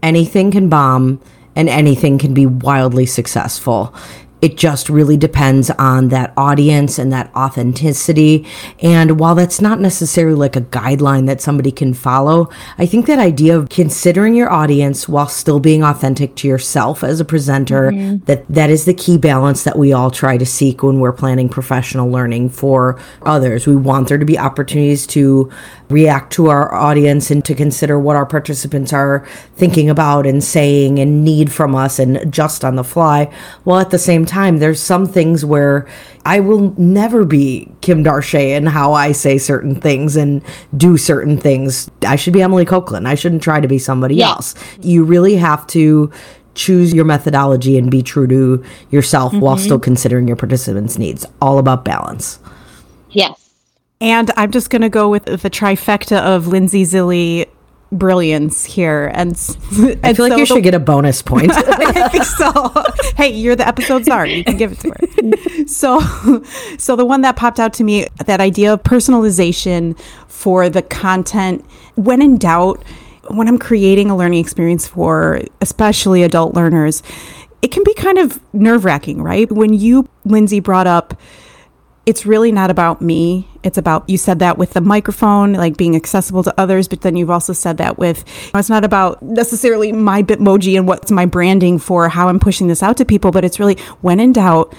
anything 0.03 0.51
can 0.51 0.69
bomb 0.69 1.21
and 1.55 1.69
anything 1.69 2.19
can 2.19 2.35
be 2.35 2.47
wildly 2.47 3.07
successful. 3.07 3.95
It 4.45 4.59
just 4.59 4.91
really 4.91 5.17
depends 5.17 5.71
on 5.71 6.09
that 6.09 6.35
audience 6.37 6.99
and 6.99 7.11
that 7.15 7.35
authenticity. 7.35 8.47
And 8.83 9.19
while 9.19 9.35
that's 9.35 9.59
not 9.59 9.81
necessarily 9.81 10.37
like 10.37 10.55
a 10.55 10.61
guideline 10.61 11.25
that 11.29 11.41
somebody 11.41 11.73
can 11.73 11.95
follow, 11.95 12.51
I 12.77 12.85
think 12.85 13.07
that 13.07 13.19
idea 13.19 13.57
of 13.57 13.71
considering 13.71 14.35
your 14.35 14.53
audience 14.53 15.09
while 15.09 15.29
still 15.29 15.61
being 15.61 15.83
authentic 15.83 16.35
to 16.37 16.47
yourself 16.47 17.03
as 17.03 17.21
a 17.21 17.25
presenter, 17.25 17.91
mm-hmm. 17.91 18.23
that 18.27 18.45
that 18.51 18.69
is 18.69 18.85
the 18.85 18.93
key 18.93 19.17
balance 19.17 19.65
that 19.65 19.79
we 19.79 19.95
all 19.95 20.11
try 20.11 20.37
to 20.37 20.45
seek 20.45 20.83
when 20.83 21.01
we're 21.01 21.13
planning 21.13 21.49
professional 21.49 22.11
learning 22.11 22.51
for 22.51 23.01
others. 23.23 23.67
We 23.67 23.77
want 23.77 24.09
there 24.09 24.19
to 24.19 24.27
be 24.27 24.39
opportunities 24.39 25.07
to 25.07 25.51
react 25.89 26.33
to 26.35 26.49
our 26.51 26.75
audience 26.75 27.31
and 27.31 27.43
to 27.47 27.55
consider 27.55 27.99
what 27.99 28.17
our 28.17 28.27
participants 28.27 28.93
are 28.93 29.27
thinking 29.55 29.89
about 29.89 30.27
and 30.27 30.45
saying 30.45 30.99
and 30.99 31.25
need 31.25 31.51
from 31.51 31.75
us 31.75 31.99
and 31.99 32.19
adjust 32.19 32.63
on 32.63 32.77
the 32.77 32.85
fly. 32.85 33.33
While 33.65 33.81
at 33.81 33.91
the 33.91 33.99
same 33.99 34.27
time, 34.27 34.34
there's 34.61 34.81
some 34.81 35.07
things 35.07 35.45
where 35.45 35.87
I 36.27 36.41
will 36.41 36.75
never 36.79 37.25
be 37.25 37.71
Kim 37.81 38.03
Darche 38.03 38.57
in 38.57 38.67
how 38.67 38.93
I 38.93 39.13
say 39.13 39.39
certain 39.39 39.75
things 39.75 40.17
and 40.17 40.43
do 40.77 40.97
certain 40.97 41.39
things. 41.39 41.91
I 42.07 42.17
should 42.17 42.33
be 42.33 42.43
Emily 42.43 42.65
Copeland. 42.65 43.07
I 43.07 43.15
shouldn't 43.15 43.43
try 43.43 43.61
to 43.61 43.69
be 43.69 43.79
somebody 43.79 44.17
yeah. 44.17 44.31
else. 44.31 44.55
You 44.81 45.05
really 45.05 45.37
have 45.37 45.67
to 45.69 46.11
choose 46.55 46.93
your 46.93 47.05
methodology 47.05 47.77
and 47.79 47.91
be 47.91 48.03
true 48.03 48.27
to 48.27 48.65
yourself 48.91 49.33
mm-hmm. 49.33 49.41
while 49.41 49.57
still 49.57 49.79
considering 49.79 50.27
your 50.27 50.37
participants' 50.37 50.99
needs. 50.99 51.27
All 51.41 51.59
about 51.59 51.85
balance. 51.85 52.39
Yes. 53.11 53.51
And 54.01 54.31
I'm 54.37 54.51
just 54.51 54.71
going 54.71 54.83
to 54.83 54.89
go 54.89 55.09
with 55.09 55.25
the 55.25 55.51
trifecta 55.51 56.19
of 56.19 56.47
Lindsay 56.47 56.85
Zilli 56.85 57.49
brilliance 57.93 58.65
here. 58.65 59.11
And, 59.15 59.31
and 59.77 60.01
I 60.05 60.15
feel 60.15 60.25
like 60.25 60.33
so 60.33 60.39
you 60.39 60.47
should 60.47 60.63
get 60.63 60.75
a 60.75 60.79
bonus 60.79 61.23
point. 61.23 61.51
I 61.55 62.09
think 62.09 62.25
so. 62.25 62.85
hey, 63.17 63.29
you're 63.29 63.57
the 63.57 63.67
episode 63.67 64.05
czar. 64.05 64.27
You 64.27 64.45
can 64.45 64.57
give 64.57 64.73
it 64.73 64.81
to 64.81 64.91
her. 64.91 65.67
so, 65.67 66.43
so 66.79 66.97
the 66.97 67.05
one 67.05 67.23
that 67.23 67.37
popped 67.37 67.61
out 67.61 67.73
to 67.75 67.85
me, 67.85 68.07
that 68.25 68.41
idea 68.41 68.73
of 68.73 68.83
personalization 68.83 69.99
for 70.29 70.69
the 70.69 70.83
content, 70.83 71.65
when 71.95 72.21
in 72.21 72.39
doubt, 72.39 72.83
when 73.29 73.49
I'm 73.49 73.59
creating 73.59 74.11
a 74.11 74.17
learning 74.17 74.41
experience 74.41 74.87
for 74.87 75.41
especially 75.61 76.23
adult 76.23 76.55
learners, 76.55 77.03
it 77.63 77.71
can 77.71 77.83
be 77.85 77.95
kind 77.95 78.19
of 78.19 78.39
nerve 78.53 78.85
wracking, 78.85 79.23
right? 79.23 79.51
When 79.51 79.73
you, 79.73 80.09
Lindsay, 80.25 80.61
brought 80.61 80.87
up 80.87 81.19
it's 82.07 82.27
really 82.27 82.53
not 82.53 82.71
about 82.71 83.01
me. 83.01 83.49
It's 83.63 83.79
about, 83.79 84.09
you 84.09 84.19
said 84.19 84.39
that 84.41 84.59
with 84.59 84.75
the 84.75 84.81
microphone, 84.81 85.55
like 85.55 85.77
being 85.77 85.97
accessible 85.97 86.43
to 86.43 86.55
others, 86.59 86.87
but 86.87 87.01
then 87.01 87.17
you've 87.17 87.31
also 87.31 87.53
said 87.53 87.79
that 87.79 87.99
with, 87.99 88.25
it's 88.55 88.69
not 88.69 88.85
about 88.85 89.23
necessarily 89.23 89.91
my 89.91 90.23
Bitmoji 90.23 90.77
and 90.77 90.87
what's 90.87 91.11
my 91.11 91.25
branding 91.25 91.79
for 91.79 92.09
how 92.09 92.29
I'm 92.29 92.39
pushing 92.39 92.67
this 92.67 92.83
out 92.83 92.99
to 92.99 93.05
people, 93.05 93.31
but 93.31 93.45
it's 93.45 93.59
really 93.59 93.77
when 94.03 94.21
in 94.21 94.33
doubt, 94.33 94.75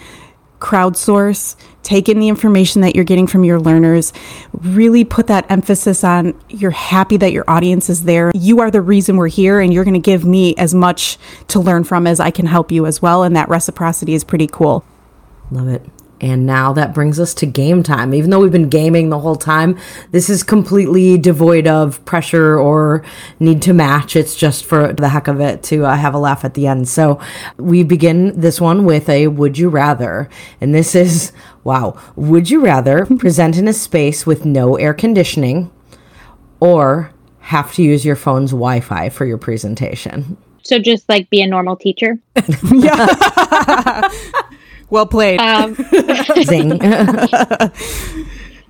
crowdsource, 0.59 1.55
take 1.83 2.09
in 2.09 2.19
the 2.19 2.27
information 2.27 2.81
that 2.81 2.95
you're 2.95 3.03
getting 3.03 3.27
from 3.27 3.43
your 3.43 3.59
learners, 3.59 4.13
really 4.53 5.03
put 5.03 5.27
that 5.27 5.49
emphasis 5.49 6.03
on 6.03 6.39
you're 6.49 6.71
happy 6.71 7.17
that 7.17 7.31
your 7.31 7.43
audience 7.47 7.89
is 7.89 8.03
there. 8.03 8.31
You 8.33 8.61
are 8.61 8.71
the 8.71 8.81
reason 8.81 9.17
we're 9.17 9.27
here, 9.27 9.59
and 9.59 9.73
you're 9.73 9.83
going 9.83 9.93
to 9.93 9.99
give 9.99 10.25
me 10.25 10.55
as 10.55 10.73
much 10.73 11.17
to 11.49 11.59
learn 11.59 11.83
from 11.83 12.07
as 12.07 12.19
I 12.19 12.31
can 12.31 12.45
help 12.45 12.71
you 12.71 12.85
as 12.85 13.01
well. 13.01 13.23
And 13.23 13.35
that 13.35 13.49
reciprocity 13.49 14.13
is 14.13 14.23
pretty 14.23 14.47
cool. 14.47 14.83
Love 15.51 15.67
it. 15.67 15.85
And 16.21 16.45
now 16.45 16.71
that 16.73 16.93
brings 16.93 17.19
us 17.19 17.33
to 17.35 17.45
game 17.45 17.83
time. 17.83 18.13
Even 18.13 18.29
though 18.29 18.39
we've 18.39 18.51
been 18.51 18.69
gaming 18.69 19.09
the 19.09 19.19
whole 19.19 19.35
time, 19.35 19.77
this 20.11 20.29
is 20.29 20.43
completely 20.43 21.17
devoid 21.17 21.67
of 21.67 22.03
pressure 22.05 22.57
or 22.57 23.03
need 23.39 23.61
to 23.63 23.73
match. 23.73 24.15
It's 24.15 24.35
just 24.35 24.63
for 24.65 24.93
the 24.93 25.09
heck 25.09 25.27
of 25.27 25.41
it 25.41 25.61
to 25.63 25.85
uh, 25.85 25.95
have 25.95 26.13
a 26.13 26.19
laugh 26.19 26.45
at 26.45 26.53
the 26.53 26.67
end. 26.67 26.87
So 26.87 27.19
we 27.57 27.83
begin 27.83 28.39
this 28.39 28.61
one 28.61 28.85
with 28.85 29.09
a 29.09 29.27
would 29.27 29.57
you 29.57 29.69
rather. 29.69 30.29
And 30.61 30.73
this 30.73 30.95
is 30.95 31.33
wow. 31.63 31.99
Would 32.15 32.49
you 32.49 32.63
rather 32.63 33.05
present 33.17 33.57
in 33.57 33.67
a 33.67 33.73
space 33.73 34.25
with 34.25 34.45
no 34.45 34.75
air 34.77 34.93
conditioning 34.93 35.69
or 36.61 37.11
have 37.39 37.73
to 37.73 37.83
use 37.83 38.05
your 38.05 38.15
phone's 38.15 38.51
Wi 38.51 38.79
Fi 38.79 39.09
for 39.09 39.25
your 39.25 39.37
presentation? 39.37 40.37
So 40.63 40.79
just 40.79 41.07
like 41.07 41.29
be 41.29 41.41
a 41.41 41.47
normal 41.47 41.75
teacher? 41.75 42.17
yeah. 42.71 44.09
Well 44.89 45.07
played. 45.07 45.39
Um, 45.39 45.75
Zing. 46.43 46.79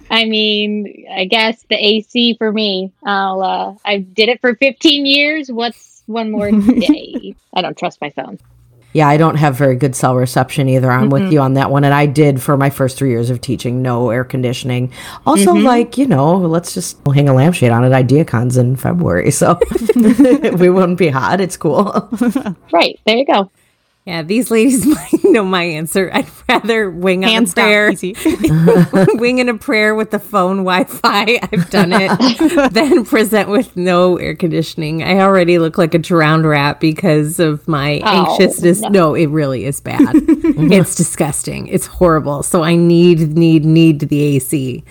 I 0.10 0.26
mean, 0.26 1.06
I 1.12 1.26
guess 1.26 1.64
the 1.70 1.76
AC 1.76 2.36
for 2.38 2.52
me. 2.52 2.92
I'll. 3.06 3.42
Uh, 3.42 3.76
I 3.86 3.98
did 4.00 4.30
it 4.30 4.42
for 4.42 4.56
15 4.56 5.06
years. 5.06 5.52
What's 5.52 6.04
one 6.06 6.32
more 6.32 6.52
day? 6.52 7.36
I 7.54 7.62
don't 7.62 7.78
trust 7.78 8.02
my 8.02 8.12
phone. 8.12 8.40
Yeah, 8.94 9.10
I 9.10 9.18
don't 9.18 9.36
have 9.36 9.58
very 9.58 9.76
good 9.76 9.94
cell 9.94 10.16
reception 10.16 10.70
either. 10.70 10.90
I'm 10.90 11.10
mm-hmm. 11.10 11.24
with 11.24 11.34
you 11.34 11.42
on 11.42 11.56
that 11.56 11.70
one. 11.70 11.84
And 11.84 11.94
I 11.94 12.06
did 12.06 12.42
for 12.42 12.56
my 12.56 12.70
first 12.70 12.98
three 12.98 13.10
years 13.10 13.30
of 13.30 13.42
teaching, 13.42 13.82
no 13.82 14.10
air 14.10 14.24
conditioning. 14.24 14.94
Also, 15.26 15.54
mm-hmm. 15.54 15.66
like, 15.66 15.98
you 15.98 16.08
know, 16.08 16.38
let's 16.38 16.74
just 16.74 16.98
hang 17.14 17.28
a 17.28 17.34
lampshade 17.34 17.72
on 17.72 17.84
at 17.84 17.92
IdeaCons 17.92 18.58
in 18.58 18.78
February. 18.78 19.32
So 19.32 19.60
we 20.58 20.70
wouldn't 20.70 20.98
be 20.98 21.10
hot. 21.10 21.42
It's 21.42 21.58
cool. 21.58 22.10
right. 22.72 22.98
There 23.06 23.18
you 23.18 23.26
go. 23.26 23.52
Yeah, 24.06 24.22
these 24.22 24.52
ladies 24.52 24.86
might 24.86 25.24
know 25.24 25.44
my 25.44 25.64
answer. 25.64 26.12
I'd 26.14 26.28
rather 26.48 26.92
wing 26.92 27.24
Hands 27.24 27.52
a 27.52 27.56
prayer, 27.56 27.92
wing 29.16 29.40
in 29.40 29.50
a 29.50 29.58
prayer 29.58 29.96
with 29.96 30.12
the 30.12 30.20
phone 30.20 30.58
Wi-Fi. 30.58 31.40
I've 31.42 31.70
done 31.72 31.92
it. 31.92 32.72
then 32.72 33.04
present 33.04 33.50
with 33.50 33.76
no 33.76 34.18
air 34.18 34.36
conditioning. 34.36 35.02
I 35.02 35.22
already 35.22 35.58
look 35.58 35.80
like 35.80 35.96
a 35.96 35.98
drowned 35.98 36.46
rat 36.46 36.80
because 36.80 37.40
of 37.40 37.68
my 37.68 38.00
oh, 38.04 38.28
anxiousness. 38.28 38.82
No. 38.82 38.90
no. 38.90 39.16
it 39.16 39.26
really 39.28 39.66
is 39.66 39.82
bad. 39.82 40.12
it's 40.14 40.94
disgusting. 40.94 41.66
It's 41.68 41.88
horrible. 41.88 42.44
So 42.44 42.62
I 42.62 42.76
need, 42.76 43.36
need, 43.36 43.66
need 43.66 44.02
the 44.02 44.22
AC. 44.22 44.84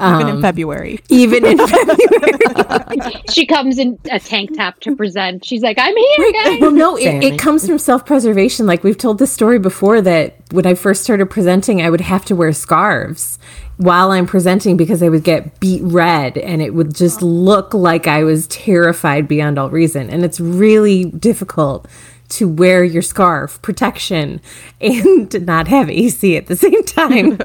Um, 0.00 0.20
even 0.20 0.34
in 0.36 0.42
February. 0.42 1.00
Even 1.08 1.44
in 1.44 1.58
February. 1.58 3.22
she 3.32 3.46
comes 3.46 3.78
in 3.78 3.98
a 4.10 4.18
tank 4.18 4.56
top 4.56 4.80
to 4.80 4.96
present. 4.96 5.44
She's 5.44 5.62
like, 5.62 5.78
I'm 5.78 5.96
here, 5.96 6.32
guys. 6.32 6.60
Well, 6.60 6.70
no, 6.70 6.96
it, 6.96 7.22
it 7.22 7.38
comes 7.38 7.66
from 7.66 7.78
self 7.78 8.06
preservation. 8.06 8.66
Like 8.66 8.82
we've 8.82 8.98
told 8.98 9.18
this 9.18 9.32
story 9.32 9.58
before 9.58 10.00
that 10.00 10.36
when 10.52 10.66
I 10.66 10.74
first 10.74 11.02
started 11.04 11.26
presenting, 11.26 11.82
I 11.82 11.90
would 11.90 12.00
have 12.00 12.24
to 12.26 12.34
wear 12.34 12.52
scarves 12.52 13.38
while 13.76 14.10
I'm 14.10 14.26
presenting 14.26 14.76
because 14.76 15.02
I 15.02 15.08
would 15.08 15.24
get 15.24 15.58
beet 15.58 15.82
red 15.82 16.36
and 16.36 16.60
it 16.60 16.74
would 16.74 16.94
just 16.94 17.22
look 17.22 17.72
like 17.72 18.06
I 18.06 18.24
was 18.24 18.46
terrified 18.48 19.26
beyond 19.26 19.58
all 19.58 19.70
reason. 19.70 20.10
And 20.10 20.24
it's 20.24 20.40
really 20.40 21.06
difficult 21.06 21.86
to 22.30 22.48
wear 22.48 22.84
your 22.84 23.02
scarf, 23.02 23.60
protection, 23.62 24.40
and 24.80 25.46
not 25.46 25.68
have 25.68 25.90
AC 25.90 26.36
at 26.36 26.46
the 26.46 26.56
same 26.56 26.84
time. 26.84 27.38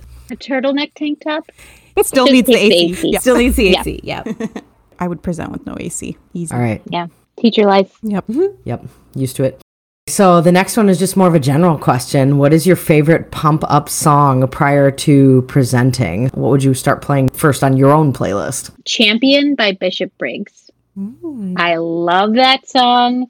a 0.30 0.36
turtleneck 0.36 0.94
tank 0.94 1.20
top. 1.22 1.50
It 1.96 2.06
still 2.06 2.26
needs 2.26 2.46
the 2.46 2.56
AC. 2.56 2.68
the 2.68 2.92
AC. 2.92 3.10
Yeah. 3.10 3.18
Still 3.20 3.36
needs 3.36 3.56
the 3.56 3.76
AC. 3.76 4.00
Yeah. 4.02 4.24
I 4.98 5.08
would 5.08 5.22
present 5.22 5.52
with 5.52 5.66
no 5.66 5.76
AC. 5.78 6.16
Easy. 6.34 6.54
All 6.54 6.60
right. 6.60 6.82
Yeah. 6.90 7.06
Teacher 7.38 7.64
life. 7.64 7.98
Yep. 8.02 8.26
Mm-hmm. 8.26 8.60
Yep. 8.64 8.86
Used 9.14 9.36
to 9.36 9.44
it. 9.44 9.60
So 10.08 10.40
the 10.40 10.52
next 10.52 10.76
one 10.76 10.88
is 10.88 10.98
just 11.00 11.16
more 11.16 11.26
of 11.26 11.34
a 11.34 11.40
general 11.40 11.76
question. 11.76 12.38
What 12.38 12.52
is 12.52 12.66
your 12.66 12.76
favorite 12.76 13.32
pump 13.32 13.64
up 13.66 13.88
song 13.88 14.46
prior 14.48 14.90
to 14.92 15.42
presenting? 15.42 16.28
What 16.28 16.50
would 16.50 16.62
you 16.62 16.74
start 16.74 17.02
playing 17.02 17.30
first 17.30 17.64
on 17.64 17.76
your 17.76 17.90
own 17.90 18.12
playlist? 18.12 18.70
Champion 18.84 19.56
by 19.56 19.72
Bishop 19.72 20.16
Briggs. 20.16 20.70
Mm. 20.96 21.54
I 21.58 21.76
love 21.76 22.34
that 22.34 22.68
song. 22.68 23.26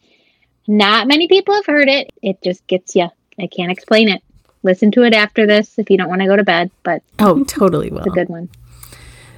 Not 0.69 1.09
many 1.09 1.29
people 1.29 1.55
have 1.55 1.67
heard 1.67 1.89
it. 1.89 2.11
It 2.23 2.43
just 2.43 2.67
gets 2.67 2.95
you. 2.95 3.09
I 3.41 3.47
can't 3.47 3.73
explain 3.73 4.09
it 4.09 4.23
listen 4.67 4.91
to 4.93 5.03
it 5.05 5.15
after 5.15 5.47
this 5.47 5.79
if 5.79 5.89
you 5.89 5.97
don't 5.97 6.09
want 6.09 6.21
to 6.21 6.27
go 6.27 6.37
to 6.37 6.45
bed. 6.45 6.71
But 6.83 7.03
oh, 7.19 7.43
totally 7.45 7.91
will. 7.91 7.99
It's 8.01 8.09
a 8.09 8.11
good 8.11 8.29
one. 8.29 8.51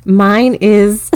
Mine 0.05 0.55
is 0.55 1.11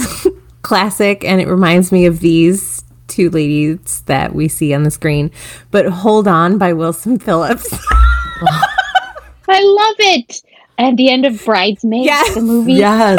classic, 0.63 1.25
and 1.25 1.41
it 1.41 1.49
reminds 1.49 1.91
me 1.91 2.07
of 2.07 2.21
these 2.21 2.85
two 3.09 3.31
ladies 3.31 4.03
that 4.07 4.35
we 4.35 4.49
see 4.49 4.73
on 4.73 4.85
the 4.85 4.91
screen. 4.91 5.31
But 5.71 5.87
"Hold 5.87 6.29
On" 6.29 6.59
by 6.59 6.73
Wilson 6.73 7.19
Phillips. 7.19 7.73
I 9.49 9.61
love 9.61 9.97
it. 9.99 10.43
At 10.79 10.97
the 10.97 11.11
end 11.11 11.27
of 11.27 11.45
Bridesmaids, 11.45 12.07
yes. 12.07 12.35
the 12.35 12.41
movie. 12.41 12.73
Yes. 12.73 13.19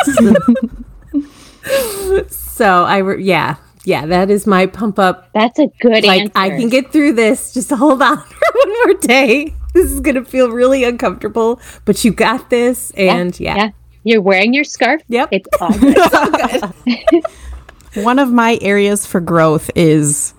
so 2.36 2.84
I, 2.84 2.98
re- 2.98 3.24
yeah, 3.24 3.58
yeah, 3.86 4.06
that 4.08 4.30
is 4.30 4.48
my 4.48 4.66
pump 4.66 4.98
up. 4.98 5.30
That's 5.34 5.60
a 5.60 5.68
good 5.80 6.04
like, 6.04 6.22
answer. 6.22 6.32
I 6.36 6.50
can 6.50 6.70
get 6.70 6.92
through 6.92 7.14
this. 7.14 7.54
Just 7.54 7.70
hold 7.70 8.02
on 8.02 8.18
for 8.18 8.48
one 8.54 8.74
more 8.86 8.94
day. 8.96 9.54
This 9.84 9.92
is 9.92 10.00
going 10.02 10.16
to 10.16 10.24
feel 10.24 10.52
really 10.52 10.84
uncomfortable, 10.84 11.60
but 11.86 12.06
you 12.06 12.12
got 12.12 12.50
this. 12.50 12.92
And 12.92 13.38
yeah. 13.40 13.56
yeah. 13.56 13.64
yeah. 13.64 13.72
You're 14.04 14.22
wearing 14.22 14.54
your 14.54 14.66
scarf. 14.66 15.02
Yep. 15.08 15.30
It's 15.32 15.50
all 15.62 15.72
good. 15.80 15.96
it's 15.98 17.26
all 17.96 18.04
one 18.04 18.20
of 18.20 18.32
my 18.32 18.60
areas 18.62 19.06
for 19.06 19.20
growth 19.20 19.72
is 19.76 20.34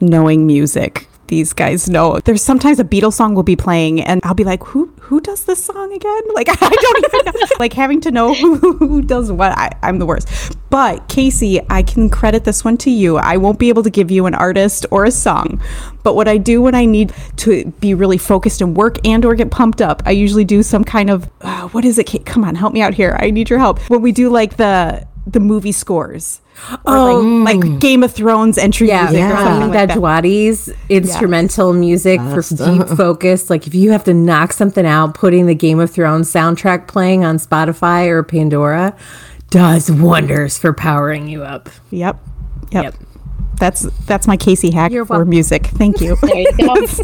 knowing 0.00 0.46
music 0.46 1.08
these 1.28 1.52
guys 1.52 1.88
know. 1.88 2.18
There's 2.20 2.42
sometimes 2.42 2.78
a 2.78 2.84
Beatles 2.84 3.14
song 3.14 3.34
will 3.34 3.42
be 3.42 3.56
playing 3.56 4.00
and 4.00 4.20
I'll 4.24 4.34
be 4.34 4.44
like, 4.44 4.62
who 4.64 4.93
who 5.04 5.20
does 5.20 5.44
this 5.44 5.62
song 5.62 5.92
again? 5.92 6.22
Like, 6.34 6.48
I 6.62 6.68
don't 6.70 7.04
even 7.04 7.40
know. 7.40 7.46
like, 7.58 7.72
having 7.74 8.00
to 8.02 8.10
know 8.10 8.32
who, 8.32 8.56
who 8.78 9.02
does 9.02 9.30
what, 9.30 9.52
I, 9.52 9.70
I'm 9.82 9.98
the 9.98 10.06
worst. 10.06 10.56
But, 10.70 11.08
Casey, 11.08 11.60
I 11.68 11.82
can 11.82 12.08
credit 12.08 12.44
this 12.44 12.64
one 12.64 12.78
to 12.78 12.90
you. 12.90 13.18
I 13.18 13.36
won't 13.36 13.58
be 13.58 13.68
able 13.68 13.82
to 13.82 13.90
give 13.90 14.10
you 14.10 14.24
an 14.26 14.34
artist 14.34 14.86
or 14.90 15.04
a 15.04 15.10
song. 15.10 15.62
But 16.02 16.14
what 16.14 16.26
I 16.26 16.38
do 16.38 16.62
when 16.62 16.74
I 16.74 16.86
need 16.86 17.12
to 17.36 17.66
be 17.80 17.92
really 17.92 18.18
focused 18.18 18.62
and 18.62 18.76
work 18.76 19.06
and 19.06 19.24
or 19.24 19.34
get 19.34 19.50
pumped 19.50 19.82
up, 19.82 20.02
I 20.06 20.12
usually 20.12 20.44
do 20.44 20.62
some 20.62 20.84
kind 20.84 21.10
of, 21.10 21.30
uh, 21.42 21.68
what 21.68 21.84
is 21.84 21.98
it? 21.98 22.06
Kate? 22.06 22.24
Come 22.24 22.42
on, 22.42 22.54
help 22.54 22.72
me 22.72 22.80
out 22.80 22.94
here. 22.94 23.16
I 23.20 23.30
need 23.30 23.50
your 23.50 23.58
help. 23.58 23.78
When 23.90 24.00
we 24.00 24.10
do 24.10 24.30
like 24.30 24.56
the, 24.56 25.06
the 25.26 25.40
movie 25.40 25.72
scores. 25.72 26.40
Or 26.84 26.96
Oh. 26.96 27.18
like, 27.18 27.62
like 27.62 27.78
Game 27.80 28.02
of 28.02 28.12
Thrones 28.12 28.56
entry 28.58 28.88
Yeah, 28.88 29.02
music 29.04 29.16
or 29.16 29.28
yeah. 29.28 29.44
something 29.44 29.70
like 29.70 29.88
that. 29.88 29.98
Djawadi's 29.98 30.72
instrumental 30.88 31.72
music 31.72 32.20
for 32.20 32.40
That's- 32.42 32.48
deep 32.88 32.96
focus. 32.96 33.50
Like 33.50 33.66
if 33.66 33.74
you 33.74 33.90
have 33.92 34.04
to 34.04 34.14
knock 34.14 34.52
something 34.52 34.86
out, 34.86 35.14
putting 35.14 35.46
the 35.46 35.54
Game 35.54 35.78
of 35.80 35.90
Thrones 35.90 36.32
soundtrack 36.32 36.86
playing 36.86 37.24
on 37.24 37.38
Spotify 37.38 38.06
or 38.08 38.22
Pandora 38.22 38.94
does 39.50 39.90
wonders 39.90 40.56
for 40.58 40.72
powering 40.72 41.28
you 41.28 41.42
up. 41.42 41.68
Yep. 41.90 42.18
Yep. 42.72 42.84
Yep. 42.84 42.94
That's 43.58 43.82
that's 44.06 44.26
my 44.26 44.36
Casey 44.36 44.70
hack 44.70 44.92
You're 44.92 45.04
for 45.04 45.14
welcome. 45.14 45.30
music. 45.30 45.66
Thank 45.66 46.00
you. 46.00 46.16
There 46.24 46.36
you 46.36 46.52
go. 46.58 46.86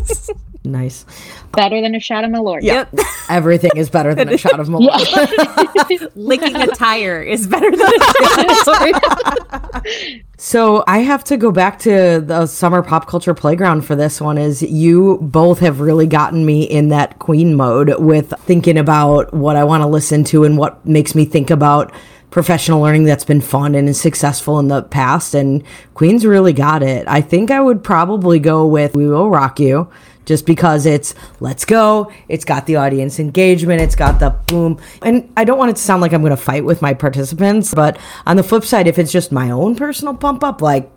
Nice. 0.63 1.07
Better 1.53 1.81
than 1.81 1.95
a 1.95 2.01
shot 2.01 2.23
of 2.23 2.31
Malort. 2.31 2.61
Yep. 2.63 2.95
Everything 3.31 3.71
is 3.77 3.89
better 3.89 4.15
than 4.15 4.29
a 4.29 4.37
shot 4.37 4.61
of 4.61 4.69
Malort. 4.69 6.11
Licking 6.17 6.55
a 6.55 6.67
tire 6.67 7.23
is 7.23 7.47
better 7.47 7.71
than 7.71 7.81
a 7.81 8.55
shot. 8.65 8.65
Sorry. 8.65 10.25
So 10.37 10.85
I 10.87 10.99
have 10.99 11.25
to 11.25 11.39
go 11.39 11.51
back 11.51 11.79
to 11.81 12.21
the 12.21 12.47
summer 12.47 12.83
pop 12.83 13.07
culture 13.07 13.33
playground 13.33 13.87
for 13.87 13.97
this 13.97 14.21
one 14.21 14.37
is 14.37 14.63
you 14.63 15.19
both 15.23 15.61
have 15.61 15.81
really 15.81 16.07
gotten 16.07 16.45
me 16.45 16.65
in 16.65 16.91
that 16.91 17.19
queen 17.19 17.55
mode 17.55 17.95
with 17.99 18.35
thinking 18.41 18.77
about 18.77 19.33
what 19.33 19.57
I 19.57 19.65
want 19.65 19.83
to 19.83 19.87
listen 19.87 20.25
to 20.25 20.45
and 20.45 20.59
what 20.59 20.85
makes 20.85 21.15
me 21.15 21.25
think 21.25 21.51
about 21.51 21.91
professional 22.31 22.81
learning 22.81 23.05
that's 23.05 23.25
been 23.25 23.41
fun 23.41 23.75
and 23.75 23.89
is 23.89 24.01
successful 24.01 24.59
in 24.59 24.69
the 24.69 24.83
past 24.83 25.35
and 25.35 25.65
Queen's 25.95 26.25
really 26.25 26.53
got 26.53 26.83
it. 26.83 27.07
I 27.09 27.21
think 27.21 27.51
I 27.51 27.61
would 27.61 27.83
probably 27.83 28.39
go 28.39 28.67
with 28.67 28.95
We 28.95 29.09
Will 29.09 29.29
Rock 29.29 29.59
You 29.59 29.91
just 30.31 30.47
because 30.47 30.87
it's 30.87 31.15
let's 31.41 31.65
go. 31.65 32.13
It's 32.29 32.45
got 32.45 32.67
the 32.67 32.77
audience 32.77 33.19
engagement. 33.19 33.81
It's 33.81 33.97
got 33.97 34.21
the 34.21 34.31
boom. 34.47 34.81
And 35.03 35.29
I 35.37 35.45
don't 35.45 35.59
want 35.59 35.71
it 35.71 35.77
to 35.77 35.83
sound 35.83 36.03
like 36.03 36.13
I'm 36.13 36.21
going 36.21 36.31
to 36.31 36.37
fight 36.37 36.65
with 36.65 36.81
my 36.81 36.95
participants, 36.95 37.75
but 37.75 37.99
on 38.27 38.37
the 38.37 38.45
flip 38.45 38.65
side, 38.65 38.87
if 38.87 38.97
it's 38.97 39.11
just 39.11 39.33
my 39.33 39.51
own 39.51 39.75
personal 39.75 40.15
pump 40.15 40.45
up, 40.45 40.63
like, 40.63 40.89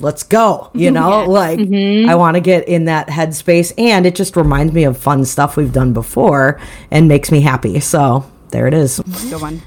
let's 0.00 0.24
go, 0.24 0.72
you 0.74 0.90
know, 0.98 1.24
like 1.24 1.60
mm-hmm. 1.60 2.10
I 2.10 2.16
want 2.16 2.34
to 2.34 2.40
get 2.40 2.66
in 2.66 2.86
that 2.86 3.06
headspace. 3.06 3.72
And 3.78 4.06
it 4.06 4.16
just 4.16 4.34
reminds 4.34 4.72
me 4.72 4.84
of 4.84 4.98
fun 4.98 5.24
stuff 5.24 5.56
we've 5.56 5.72
done 5.72 5.92
before 5.92 6.60
and 6.90 7.06
makes 7.06 7.30
me 7.30 7.42
happy. 7.42 7.78
So 7.78 8.28
there 8.48 8.66
it 8.66 8.74
is. 8.74 8.98
Good 9.30 9.40
one. 9.40 9.62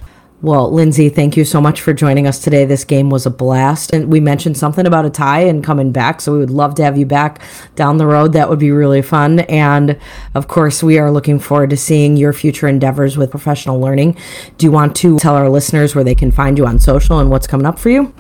Well, 0.46 0.72
Lindsay, 0.72 1.10
thank 1.10 1.36
you 1.36 1.44
so 1.44 1.60
much 1.60 1.82
for 1.82 1.92
joining 1.92 2.28
us 2.28 2.38
today. 2.38 2.66
This 2.66 2.84
game 2.84 3.10
was 3.10 3.26
a 3.26 3.32
blast. 3.32 3.92
And 3.92 4.12
we 4.12 4.20
mentioned 4.20 4.58
something 4.58 4.86
about 4.86 5.04
a 5.04 5.10
tie 5.10 5.40
and 5.40 5.64
coming 5.64 5.92
back. 5.92 6.22
So 6.22 6.34
we 6.34 6.38
would 6.38 6.52
love 6.52 6.76
to 6.76 6.84
have 6.84 7.00
you 7.00 7.06
back 7.08 7.42
down 7.74 7.98
the 7.98 8.06
road. 8.06 8.34
That 8.34 8.48
would 8.48 8.60
be 8.60 8.70
really 8.70 9.02
fun. 9.02 9.40
And 9.40 10.00
of 10.36 10.48
course, 10.48 10.84
we 10.84 11.00
are 11.00 11.10
looking 11.10 11.40
forward 11.40 11.72
to 11.72 11.78
seeing 11.78 12.16
your 12.16 12.32
future 12.32 12.68
endeavors 12.68 13.18
with 13.18 13.32
professional 13.32 13.80
learning. 13.80 14.18
Do 14.60 14.68
you 14.68 14.72
want 14.72 14.96
to 14.98 15.18
tell 15.18 15.34
our 15.34 15.50
listeners 15.50 15.96
where 15.96 16.04
they 16.04 16.14
can 16.14 16.32
find 16.32 16.60
you 16.60 16.68
on 16.68 16.78
social 16.78 17.18
and 17.18 17.32
what's 17.32 17.48
coming 17.48 17.66
up 17.66 17.80
for 17.80 17.90
you? 17.90 18.14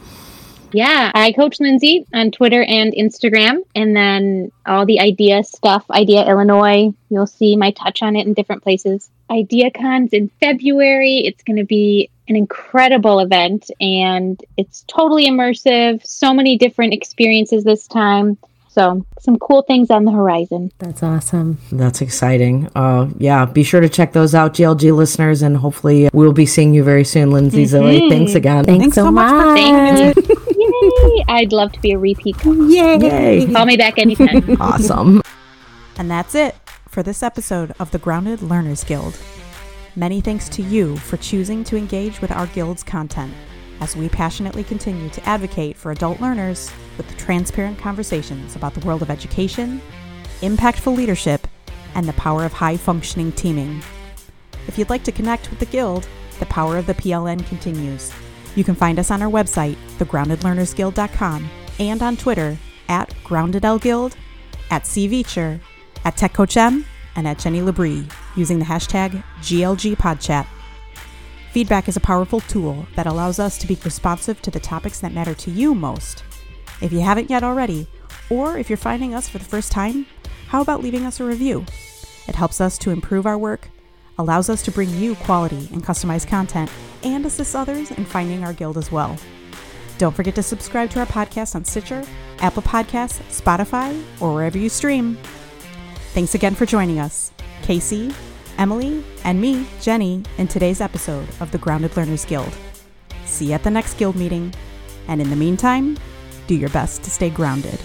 Yeah, 0.72 1.12
I 1.14 1.32
coach 1.32 1.60
Lindsay 1.60 2.08
on 2.12 2.32
Twitter 2.32 2.64
and 2.64 2.92
Instagram, 2.92 3.60
and 3.76 3.96
then 3.96 4.52
all 4.66 4.86
the 4.88 5.00
idea 5.00 5.44
stuff, 5.44 5.86
IDEA 5.92 6.28
Illinois. 6.28 6.92
You'll 7.10 7.28
see 7.28 7.56
my 7.56 7.70
touch 7.72 8.02
on 8.02 8.16
it 8.16 8.26
in 8.26 8.34
different 8.34 8.64
places. 8.64 9.10
IdeaCon's 9.30 10.12
in 10.12 10.30
February. 10.42 11.18
It's 11.20 11.44
going 11.44 11.58
to 11.58 11.64
be 11.64 12.10
an 12.28 12.36
incredible 12.36 13.20
event, 13.20 13.70
and 13.80 14.42
it's 14.58 14.84
totally 14.88 15.28
immersive. 15.28 16.06
So 16.06 16.34
many 16.34 16.58
different 16.58 16.94
experiences 16.94 17.64
this 17.64 17.88
time. 17.88 18.38
So, 18.68 19.06
some 19.22 19.40
cool 19.40 19.62
things 19.62 19.90
on 19.90 20.04
the 20.04 20.12
horizon. 20.12 20.70
That's 20.80 21.02
awesome. 21.02 21.60
That's 21.72 22.02
exciting. 22.02 22.70
Uh, 22.76 23.10
yeah, 23.18 23.46
be 23.46 23.64
sure 23.64 23.80
to 23.80 23.88
check 23.88 24.12
those 24.12 24.36
out, 24.36 24.54
GLG 24.54 24.94
listeners, 24.94 25.42
and 25.42 25.56
hopefully 25.56 26.10
we'll 26.12 26.34
be 26.34 26.46
seeing 26.46 26.74
you 26.74 26.84
very 26.84 27.06
soon, 27.06 27.32
Lindsay 27.32 27.64
Zilli. 27.64 28.10
Thanks 28.10 28.36
again. 28.36 28.66
Thanks, 28.66 28.82
Thanks 28.82 28.96
so, 28.96 29.06
so 29.06 29.12
much 29.12 29.32
much. 29.34 29.58
Thank 29.58 30.28
Yay! 30.58 31.24
I'd 31.30 31.54
love 31.54 31.72
to 31.72 31.80
be 31.80 31.92
a 31.94 31.98
repeat. 31.98 32.38
coach. 32.38 32.70
Yay. 32.70 33.48
Call 33.52 33.66
me 33.66 33.78
back 33.78 33.98
anytime. 33.98 34.58
Awesome. 34.60 35.22
And 35.98 36.12
that's 36.12 36.36
it 36.36 36.56
for 36.90 37.02
this 37.02 37.24
episode 37.24 37.74
of 37.80 37.92
the 37.92 37.98
Grounded 37.98 38.42
Learners 38.42 38.84
Guild. 38.84 39.18
Many 39.98 40.20
thanks 40.20 40.50
to 40.50 40.62
you 40.62 40.98
for 40.98 41.16
choosing 41.16 41.64
to 41.66 41.78
engage 41.78 42.20
with 42.20 42.30
our 42.30 42.48
guild's 42.48 42.84
content 42.84 43.34
as 43.80 43.96
we 43.96 44.10
passionately 44.10 44.66
continue 44.66 45.08
to 45.10 45.26
advocate 45.26 45.78
for 45.78 45.92
adult 45.92 46.20
learners 46.20 46.70
with 46.98 47.18
transparent 47.18 47.78
conversations 47.80 48.58
about 48.58 48.74
the 48.74 48.86
world 48.86 49.02
of 49.02 49.10
education, 49.10 49.82
impactful 50.42 50.94
leadership, 50.94 51.48
and 51.94 52.06
the 52.06 52.14
power 52.14 52.44
of 52.44 52.52
high 52.52 52.76
functioning 52.76 53.32
teaming. 53.32 53.82
If 54.68 54.78
you'd 54.78 54.90
like 54.90 55.06
to 55.06 55.14
connect 55.14 55.50
with 55.50 55.60
the 55.60 55.66
Guild, 55.66 56.06
the 56.40 56.46
power 56.48 56.78
of 56.78 56.88
the 56.88 56.94
PLN 56.94 57.48
continues. 57.48 58.12
You 58.58 58.66
can 58.66 58.76
find 58.76 59.00
us 59.00 59.12
on 59.12 59.22
our 59.22 59.32
website, 59.32 59.78
thegroundedlearnersguild.com, 59.98 61.50
and 61.80 62.04
on 62.04 62.18
Twitter 62.18 62.58
at 62.90 63.16
GroundedLGuild, 63.24 64.16
at 64.72 64.84
CVeacher, 64.84 65.62
at 66.04 66.18
TechCoachM, 66.18 66.84
and 67.16 67.28
at 67.28 67.40
Jenny 67.40 67.62
Labrie 67.62 68.12
using 68.36 68.60
the 68.60 68.66
hashtag 68.66 69.24
GLGPodchat. 69.42 70.48
Feedback 71.52 71.88
is 71.88 71.96
a 71.96 72.02
powerful 72.02 72.42
tool 72.42 72.86
that 72.96 73.08
allows 73.08 73.40
us 73.40 73.58
to 73.58 73.68
be 73.68 73.78
responsive 73.84 74.42
to 74.42 74.52
the 74.52 74.60
topics 74.60 75.00
that 75.00 75.14
matter 75.14 75.34
to 75.34 75.52
you 75.52 75.74
most. 75.74 76.24
If 76.82 76.92
you 76.92 77.00
haven't 77.00 77.30
yet 77.30 77.44
already, 77.44 77.88
or 78.30 78.58
if 78.58 78.70
you're 78.70 78.78
finding 78.78 79.14
us 79.14 79.30
for 79.30 79.38
the 79.38 79.46
first 79.46 79.72
time, 79.72 80.06
how 80.48 80.62
about 80.62 80.84
leaving 80.84 81.06
us 81.06 81.20
a 81.20 81.24
review? 81.24 81.66
It 82.28 82.36
helps 82.36 82.60
us 82.60 82.78
to 82.80 82.92
improve 82.92 83.26
our 83.26 83.38
work, 83.38 83.70
allows 84.18 84.50
us 84.50 84.62
to 84.64 84.72
bring 84.72 84.90
you 84.90 85.16
quality 85.16 85.70
and 85.72 85.84
customized 85.84 86.28
content, 86.28 86.70
and 87.04 87.26
assists 87.26 87.56
others 87.56 87.92
in 87.92 88.06
finding 88.06 88.44
our 88.44 88.54
guild 88.54 88.78
as 88.78 88.92
well. 88.92 89.18
Don't 89.98 90.16
forget 90.16 90.36
to 90.36 90.44
subscribe 90.44 90.90
to 90.92 91.00
our 91.00 91.06
podcast 91.06 91.56
on 91.56 91.64
Stitcher, 91.64 92.04
Apple 92.40 92.64
Podcasts, 92.64 93.22
Spotify, 93.30 94.04
or 94.20 94.34
wherever 94.34 94.58
you 94.58 94.68
stream. 94.68 95.18
Thanks 96.14 96.36
again 96.36 96.56
for 96.56 96.66
joining 96.66 97.00
us, 97.00 97.32
Casey, 97.66 98.14
Emily, 98.60 99.04
and 99.24 99.42
me, 99.42 99.66
Jenny, 99.82 100.22
in 100.38 100.48
today's 100.48 100.82
episode 100.82 101.28
of 101.40 101.50
the 101.50 101.58
Grounded 101.58 101.98
Learners 101.98 102.24
Guild. 102.24 102.56
See 103.26 103.48
you 103.48 103.54
at 103.54 103.64
the 103.64 103.72
next 103.72 103.96
guild 103.96 104.16
meeting, 104.16 104.54
and 105.08 105.20
in 105.20 105.32
the 105.32 105.36
meantime, 105.36 105.98
do 106.46 106.54
your 106.54 106.70
best 106.70 107.02
to 107.06 107.10
stay 107.10 107.32
grounded. 107.32 107.80